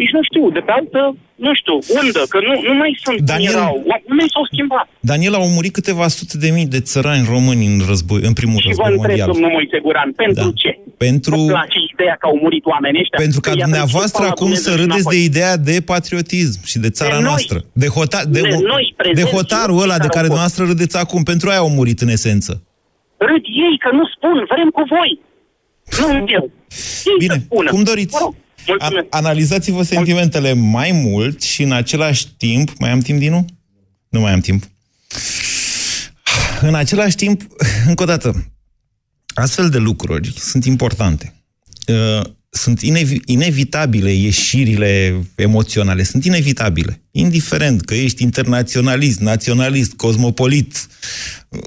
nici 0.02 0.14
nu 0.18 0.22
știu, 0.30 0.44
de 0.58 0.60
pe 0.68 0.72
altă, 0.80 1.02
nu 1.46 1.52
știu, 1.60 1.76
undă, 2.02 2.22
că 2.32 2.38
nu, 2.48 2.54
nu 2.70 2.74
mai 2.82 2.92
sunt 3.04 3.20
Daniel- 3.20 3.52
cum 3.54 3.60
erau. 3.62 3.76
Oamenii 3.92 4.32
s-au 4.36 4.46
schimbat. 4.52 4.88
Daniel, 5.12 5.34
au 5.42 5.48
murit 5.58 5.74
câteva 5.80 6.08
sute 6.08 6.36
de 6.44 6.50
mii 6.56 6.66
de 6.76 6.80
țărani 6.92 7.26
români 7.36 7.66
în 7.72 7.78
război, 7.92 8.20
în 8.30 8.34
primul 8.40 8.60
Și 8.60 8.66
vă 8.66 8.70
război 8.72 8.92
întreb, 8.96 9.08
mondial. 9.08 9.28
domnul 9.32 9.50
Moise 9.58 9.78
Guran, 9.86 10.10
pentru 10.24 10.44
Da. 10.50 10.52
ce? 10.62 10.72
Pentru, 11.06 11.36
Vă 11.36 11.52
place 11.60 11.78
ideea 11.94 12.16
că 12.20 12.26
au 12.32 12.38
murit 12.44 12.66
oamenii 12.74 13.02
ăștia? 13.04 13.20
pentru 13.26 13.40
ca 13.46 13.52
Că 13.52 13.58
i-a 13.58 13.64
dumneavoastră 13.68 14.22
trecut 14.24 14.36
acum 14.38 14.48
până 14.52 14.58
la 14.60 14.66
să 14.68 14.70
Dumnezeu 14.70 14.86
râdeți 14.86 15.08
de 15.14 15.16
înapoi. 15.16 15.30
ideea 15.32 15.54
de 15.70 15.76
patriotism 15.94 16.60
și 16.72 16.78
de 16.86 16.90
țara 16.98 17.16
De 17.16 17.22
noi. 17.22 17.30
noastră. 17.32 17.58
De, 17.84 17.88
hota, 17.98 18.20
de, 18.36 18.42
De 18.42 18.56
noi, 18.74 18.86
de 18.90 18.94
prezenți, 19.02 19.32
hotarul 19.36 19.76
nu 19.80 19.84
ăla 19.86 19.98
de 20.06 20.08
care 20.08 20.14
care 20.16 20.28
au 20.28 20.34
fost. 20.36 20.36
dumneavoastră 20.36 20.64
râdeți 20.72 20.96
acum. 21.04 21.22
Pentru 21.32 21.46
aia 21.52 21.62
au 21.66 21.72
murit 21.80 22.00
în 22.06 22.10
esență. 22.18 22.52
Râd 23.30 23.44
ei 23.68 23.76
că 23.84 23.90
nu 24.00 24.04
spun, 24.16 24.38
vrem 24.54 24.70
cu 24.78 24.84
voi. 24.96 25.12
Nu 26.02 26.10
eu. 26.38 26.46
Ei 27.12 27.18
Bine, 27.24 27.34
să 27.34 27.40
spună. 27.46 27.70
cum 27.70 27.84
doriți. 27.84 28.14
Mă 28.16 28.20
rog, 28.24 28.34
mulțumesc. 28.68 29.06
A- 29.10 29.18
analizați-vă 29.18 29.84
sentimentele 29.84 30.54
mai 30.54 30.92
mult 30.92 31.42
și 31.42 31.62
în 31.64 31.72
același 31.72 32.28
timp... 32.38 32.72
Mai 32.80 32.92
am 32.92 33.00
timp, 33.00 33.20
Dinu? 33.20 33.46
Nu 34.10 34.20
mai 34.20 34.34
am 34.34 34.40
timp. 34.40 34.64
În 36.62 36.76
același 36.76 37.16
timp, 37.16 37.42
încă 37.88 38.04
o 38.04 38.06
dată, 38.06 38.52
astfel 39.34 39.70
de 39.70 39.78
lucruri 39.78 40.34
sunt 40.38 40.66
importante. 40.66 41.34
Uh, 41.88 42.22
Sunt 42.54 42.82
inevi- 42.82 43.22
inevitabile 43.26 44.12
ieșirile 44.12 45.22
emoționale, 45.36 46.04
sunt 46.04 46.26
inevitabile. 46.26 47.02
Indiferent 47.12 47.82
că 47.86 47.94
ești 47.96 48.24
internaționalist, 48.24 49.20
naționalist, 49.20 49.94
cosmopolit, 49.94 50.88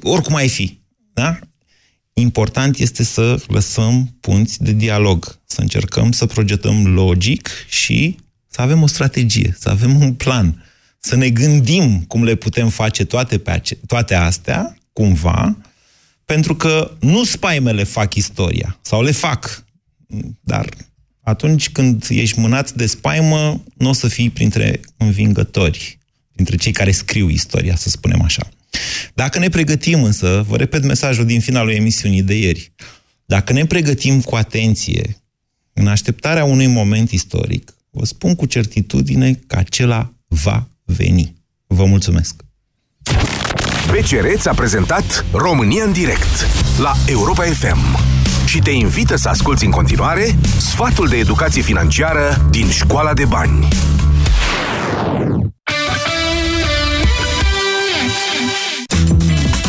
oricum 0.03 0.35
ai 0.35 0.49
fi. 0.49 0.81
Da? 1.15 1.39
Important 2.17 2.79
este 2.79 3.03
să 3.03 3.43
lăsăm 3.47 4.17
punți 4.21 4.63
de 4.63 4.73
dialog, 4.73 5.41
să 5.45 5.61
încercăm 5.61 6.13
să 6.13 6.27
progetăm 6.27 6.87
logic 6.87 7.51
și 7.69 8.17
să 8.49 8.61
avem 8.61 8.83
o 8.83 8.87
strategie, 8.87 9.57
să 9.59 9.69
avem 9.69 10.01
un 10.01 10.15
plan, 10.15 10.65
să 10.99 11.17
ne 11.17 11.31
gândim 11.31 12.01
cum 12.01 12.25
le 12.25 12.35
putem 12.35 12.69
face 12.69 13.05
toate, 13.05 13.39
pe 13.39 13.51
ace- 13.51 13.79
toate 13.87 14.15
astea, 14.15 14.79
cumva, 14.93 15.57
pentru 16.25 16.57
că 16.57 16.91
nu 17.01 17.25
spaimele 17.25 17.83
fac 17.83 18.15
istoria, 18.15 18.79
sau 18.83 19.03
le 19.03 19.11
fac, 19.11 19.65
dar 20.41 20.69
atunci 21.21 21.71
când 21.71 22.07
ești 22.09 22.39
mânat 22.39 22.73
de 22.73 22.87
spaimă, 22.87 23.63
nu 23.77 23.89
o 23.89 23.93
să 23.93 24.09
fii 24.09 24.31
printre 24.31 24.81
învingători, 24.97 25.99
printre 26.33 26.57
cei 26.57 26.73
care 26.73 26.91
scriu 26.91 27.29
istoria, 27.29 27.77
să 27.77 27.89
spunem 27.89 28.23
așa. 28.23 28.49
Dacă 29.15 29.39
ne 29.39 29.49
pregătim 29.49 30.03
însă, 30.03 30.45
vă 30.49 30.57
repet 30.57 30.85
mesajul 30.85 31.27
din 31.27 31.41
finalul 31.41 31.73
emisiunii 31.73 32.23
de 32.23 32.39
ieri, 32.39 32.73
dacă 33.25 33.53
ne 33.53 33.67
pregătim 33.67 34.21
cu 34.21 34.35
atenție, 34.35 35.17
în 35.73 35.87
așteptarea 35.87 36.45
unui 36.45 36.67
moment 36.67 37.11
istoric, 37.11 37.75
vă 37.91 38.05
spun 38.05 38.35
cu 38.35 38.47
certitudine 38.47 39.41
că 39.47 39.57
acela 39.57 40.13
va 40.27 40.69
veni. 40.85 41.35
Vă 41.67 41.85
mulțumesc! 41.85 42.35
BCR 43.91 44.27
ți-a 44.37 44.53
prezentat 44.55 45.25
România 45.33 45.85
în 45.85 45.93
direct 45.93 46.47
la 46.79 46.93
Europa 47.07 47.43
FM 47.43 47.99
și 48.47 48.59
te 48.59 48.71
invită 48.71 49.17
să 49.17 49.29
asculti 49.29 49.65
în 49.65 49.71
continuare 49.71 50.37
sfatul 50.59 51.09
de 51.09 51.17
educație 51.17 51.63
financiară 51.63 52.47
din 52.51 52.71
Școala 52.71 53.15
de 53.15 53.25
Bani. 53.25 53.69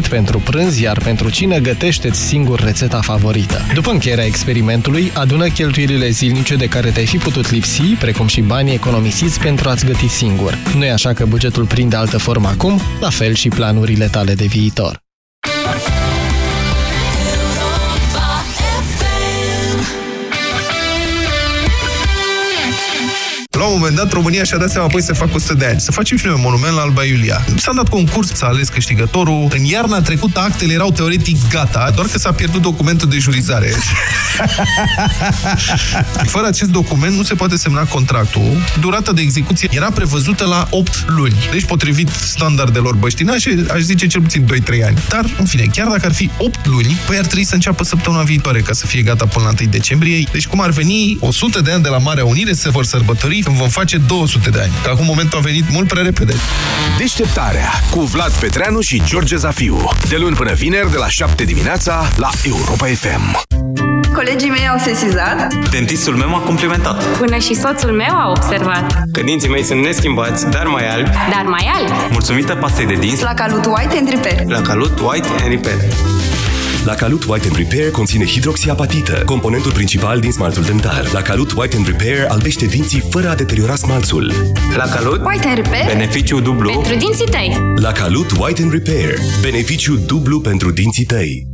pachet 0.00 0.12
pentru 0.12 0.38
prânz, 0.38 0.78
iar 0.78 0.98
pentru 0.98 1.30
cine 1.30 1.60
gătește-ți 1.60 2.20
singur 2.20 2.60
rețeta 2.60 3.00
favorită. 3.00 3.60
După 3.74 3.90
încheierea 3.90 4.24
experimentului, 4.24 5.10
adună 5.14 5.48
cheltuielile 5.48 6.08
zilnice 6.08 6.56
de 6.56 6.66
care 6.66 6.90
te-ai 6.90 7.06
fi 7.06 7.16
putut 7.16 7.50
lipsi, 7.50 7.82
precum 7.82 8.26
și 8.26 8.40
banii 8.40 8.74
economisiți 8.74 9.40
pentru 9.40 9.68
a-ți 9.68 9.86
găti 9.86 10.08
singur. 10.08 10.58
Nu 10.76 10.84
e 10.84 10.92
așa 10.92 11.12
că 11.12 11.24
bugetul 11.24 11.64
prinde 11.64 11.96
altă 11.96 12.18
formă 12.18 12.48
acum? 12.48 12.80
La 13.00 13.10
fel 13.10 13.34
și 13.34 13.48
planurile 13.48 14.06
tale 14.06 14.34
de 14.34 14.44
viitor. 14.44 15.03
La 23.64 23.70
un 23.70 23.76
moment 23.78 23.96
dat, 23.96 24.12
România 24.12 24.44
și-a 24.44 24.58
dat 24.58 24.70
seama, 24.70 24.86
apoi 24.86 25.02
să 25.02 25.12
fac 25.12 25.34
100 25.34 25.54
de 25.54 25.66
ani. 25.66 25.80
Să 25.80 25.92
facem 25.92 26.16
și 26.16 26.24
noi 26.24 26.34
un 26.34 26.40
monument 26.40 26.74
la 26.74 26.80
Alba 26.80 27.04
Iulia. 27.04 27.44
S-a 27.56 27.72
dat 27.72 27.88
concurs, 27.88 28.32
s-a 28.34 28.46
ales 28.46 28.68
câștigătorul. 28.68 29.48
În 29.50 29.64
iarna 29.64 30.00
trecută, 30.00 30.40
actele 30.40 30.72
erau 30.72 30.90
teoretic 30.90 31.36
gata, 31.50 31.90
doar 31.94 32.06
că 32.06 32.18
s-a 32.18 32.32
pierdut 32.32 32.62
documentul 32.62 33.08
de 33.08 33.18
jurizare. 33.18 33.72
Fără 36.34 36.46
acest 36.46 36.70
document 36.70 37.16
nu 37.16 37.22
se 37.22 37.34
poate 37.34 37.56
semna 37.56 37.84
contractul. 37.84 38.56
Durata 38.80 39.12
de 39.12 39.20
execuție 39.20 39.68
era 39.72 39.90
prevăzută 39.90 40.44
la 40.44 40.66
8 40.70 41.04
luni. 41.06 41.34
Deci, 41.50 41.64
potrivit 41.64 42.08
standardelor 42.08 42.94
băștinașe, 42.94 43.66
aș 43.72 43.80
zice 43.80 44.06
cel 44.06 44.20
puțin 44.20 44.46
2-3 44.52 44.84
ani. 44.86 44.98
Dar, 45.08 45.24
în 45.38 45.44
fine, 45.44 45.64
chiar 45.72 45.86
dacă 45.86 46.06
ar 46.06 46.12
fi 46.12 46.30
8 46.38 46.66
luni, 46.66 46.96
păi 47.06 47.16
ar 47.18 47.24
trebui 47.24 47.44
să 47.44 47.54
înceapă 47.54 47.84
săptămâna 47.84 48.22
viitoare 48.22 48.60
ca 48.60 48.72
să 48.72 48.86
fie 48.86 49.02
gata 49.02 49.26
până 49.26 49.44
la 49.44 49.52
1 49.60 49.70
decembrie. 49.70 50.24
Deci, 50.32 50.46
cum 50.46 50.60
ar 50.60 50.70
veni 50.70 51.16
100 51.20 51.60
de 51.60 51.70
ani 51.70 51.82
de 51.82 51.88
la 51.88 51.98
Marea 51.98 52.24
Unire 52.24 52.52
se 52.52 52.70
vor 52.70 52.84
sărbători 52.84 53.42
când 53.56 53.66
vom 53.66 53.82
face 53.82 53.96
200 53.96 54.50
de 54.50 54.60
ani. 54.60 54.72
Că 54.82 54.90
acum 54.90 55.04
momentul 55.04 55.38
a 55.38 55.40
venit 55.40 55.64
mult 55.70 55.88
prea 55.88 56.02
repede. 56.02 56.34
Deșteptarea 56.98 57.70
cu 57.90 58.00
Vlad 58.00 58.32
Petreanu 58.32 58.80
și 58.80 59.02
George 59.04 59.36
Zafiu. 59.36 59.90
De 60.08 60.16
luni 60.16 60.36
până 60.36 60.52
vineri, 60.52 60.90
de 60.90 60.96
la 60.96 61.08
7 61.08 61.44
dimineața, 61.44 62.08
la 62.16 62.30
Europa 62.44 62.86
FM. 62.86 63.42
Colegii 64.14 64.50
mei 64.50 64.68
au 64.68 64.78
sesizat 64.78 65.54
Dentistul 65.70 66.14
meu 66.14 66.28
m-a 66.28 66.38
complimentat. 66.38 67.04
Până 67.04 67.36
și 67.38 67.54
soțul 67.54 67.90
meu 67.90 68.14
a 68.14 68.30
observat 68.36 69.02
Că 69.12 69.22
dinții 69.22 69.48
mei 69.48 69.62
sunt 69.64 69.82
neschimbați, 69.82 70.50
dar 70.50 70.66
mai 70.66 70.88
albi. 70.88 71.10
Dar 71.30 71.44
mai 71.46 71.70
alb 71.74 72.12
Mulțumită 72.12 72.54
pastei 72.54 72.86
de 72.86 72.94
dinți 72.94 73.22
La 73.22 73.34
Calut 73.34 73.64
White 73.64 73.96
and 73.98 74.08
Repair 74.08 74.44
la 74.46 74.60
Calut 74.60 74.98
White 75.00 75.28
and 75.28 75.48
Repair. 75.48 75.78
La 76.84 76.94
Calut 76.94 77.24
White 77.24 77.46
and 77.46 77.56
Repair 77.56 77.90
conține 77.90 78.24
hidroxiapatită, 78.24 79.22
componentul 79.24 79.72
principal 79.72 80.20
din 80.20 80.32
smaltul 80.32 80.62
dentar. 80.62 81.10
La 81.12 81.22
Calut 81.22 81.52
White 81.52 81.76
and 81.76 81.86
Repair 81.86 82.26
albește 82.28 82.66
dinții 82.66 83.02
fără 83.10 83.28
a 83.28 83.34
deteriora 83.34 83.74
smalțul. 83.74 84.32
La 84.76 84.84
Calut, 84.84 85.20
White 85.24 85.48
and 85.48 85.56
Repair 85.56 85.86
beneficiu 85.86 86.40
dublu. 86.40 86.70
Pentru 86.70 86.96
dinții 86.96 87.26
tăi 87.26 87.74
La 87.76 87.92
Calut 87.92 88.30
White 88.38 88.62
and 88.62 88.72
Repair, 88.72 89.18
beneficiu 89.40 89.96
dublu 89.96 90.40
pentru 90.40 90.70
dinții 90.70 91.04
tăi. 91.04 91.53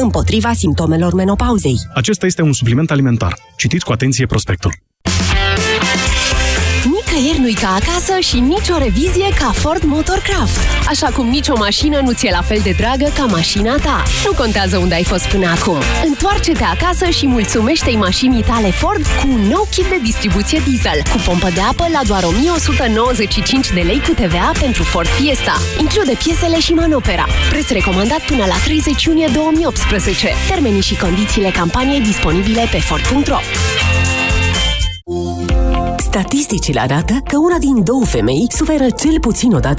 împotriva 0.00 0.52
simptomelor 0.52 1.14
menopauzei. 1.14 1.76
Acesta 1.94 2.26
este 2.26 2.42
un 2.42 2.52
supliment 2.52 2.90
alimentar. 2.90 3.38
Citiți 3.56 3.84
cu 3.84 3.92
atenție 3.92 4.26
prospectul. 4.26 4.72
Nicăieri 7.18 7.42
nu-i 7.42 7.54
ca 7.54 7.78
acasă 7.80 8.18
și 8.18 8.38
nicio 8.38 8.76
revizie 8.78 9.28
ca 9.38 9.50
Ford 9.54 9.82
Motorcraft. 9.82 10.58
Așa 10.88 11.06
cum 11.06 11.28
nicio 11.28 11.52
mașină 11.56 12.00
nu 12.04 12.12
ți-e 12.12 12.30
la 12.30 12.42
fel 12.42 12.60
de 12.62 12.74
dragă 12.76 13.12
ca 13.14 13.24
mașina 13.24 13.74
ta. 13.76 14.02
Nu 14.24 14.32
contează 14.32 14.78
unde 14.78 14.94
ai 14.94 15.04
fost 15.04 15.28
până 15.28 15.46
acum. 15.46 15.78
Întoarce-te 16.06 16.64
acasă 16.64 17.08
și 17.08 17.26
mulțumește-i 17.26 17.96
mașinii 17.96 18.42
tale 18.42 18.70
Ford 18.70 19.06
cu 19.06 19.28
un 19.28 19.40
nou 19.40 19.68
kit 19.70 19.84
de 19.84 19.98
distribuție 20.02 20.62
diesel, 20.66 21.02
cu 21.12 21.22
pompă 21.24 21.48
de 21.54 21.60
apă 21.60 21.86
la 21.92 22.00
doar 22.06 22.24
1195 22.24 23.70
de 23.70 23.80
lei 23.80 24.00
cu 24.00 24.12
TVA 24.12 24.50
pentru 24.60 24.82
Ford 24.82 25.08
Fiesta. 25.08 25.54
Include 25.78 26.12
piesele 26.24 26.60
și 26.60 26.72
manopera. 26.72 27.26
Preț 27.48 27.68
recomandat 27.68 28.20
până 28.20 28.44
la 28.46 28.56
30 28.64 29.04
iunie 29.04 29.28
2018. 29.32 30.28
Termenii 30.48 30.82
și 30.82 30.96
condițiile 30.96 31.50
campaniei 31.50 32.00
disponibile 32.00 32.68
pe 32.70 32.78
Ford.ro. 32.80 33.38
Statisticile 36.18 36.80
arată 36.80 37.14
că 37.24 37.36
una 37.36 37.58
din 37.58 37.84
două 37.84 38.04
femei 38.04 38.46
suferă 38.48 38.90
cel 38.90 39.20
puțin 39.20 39.52
o 39.52 39.58
dată 39.58 39.76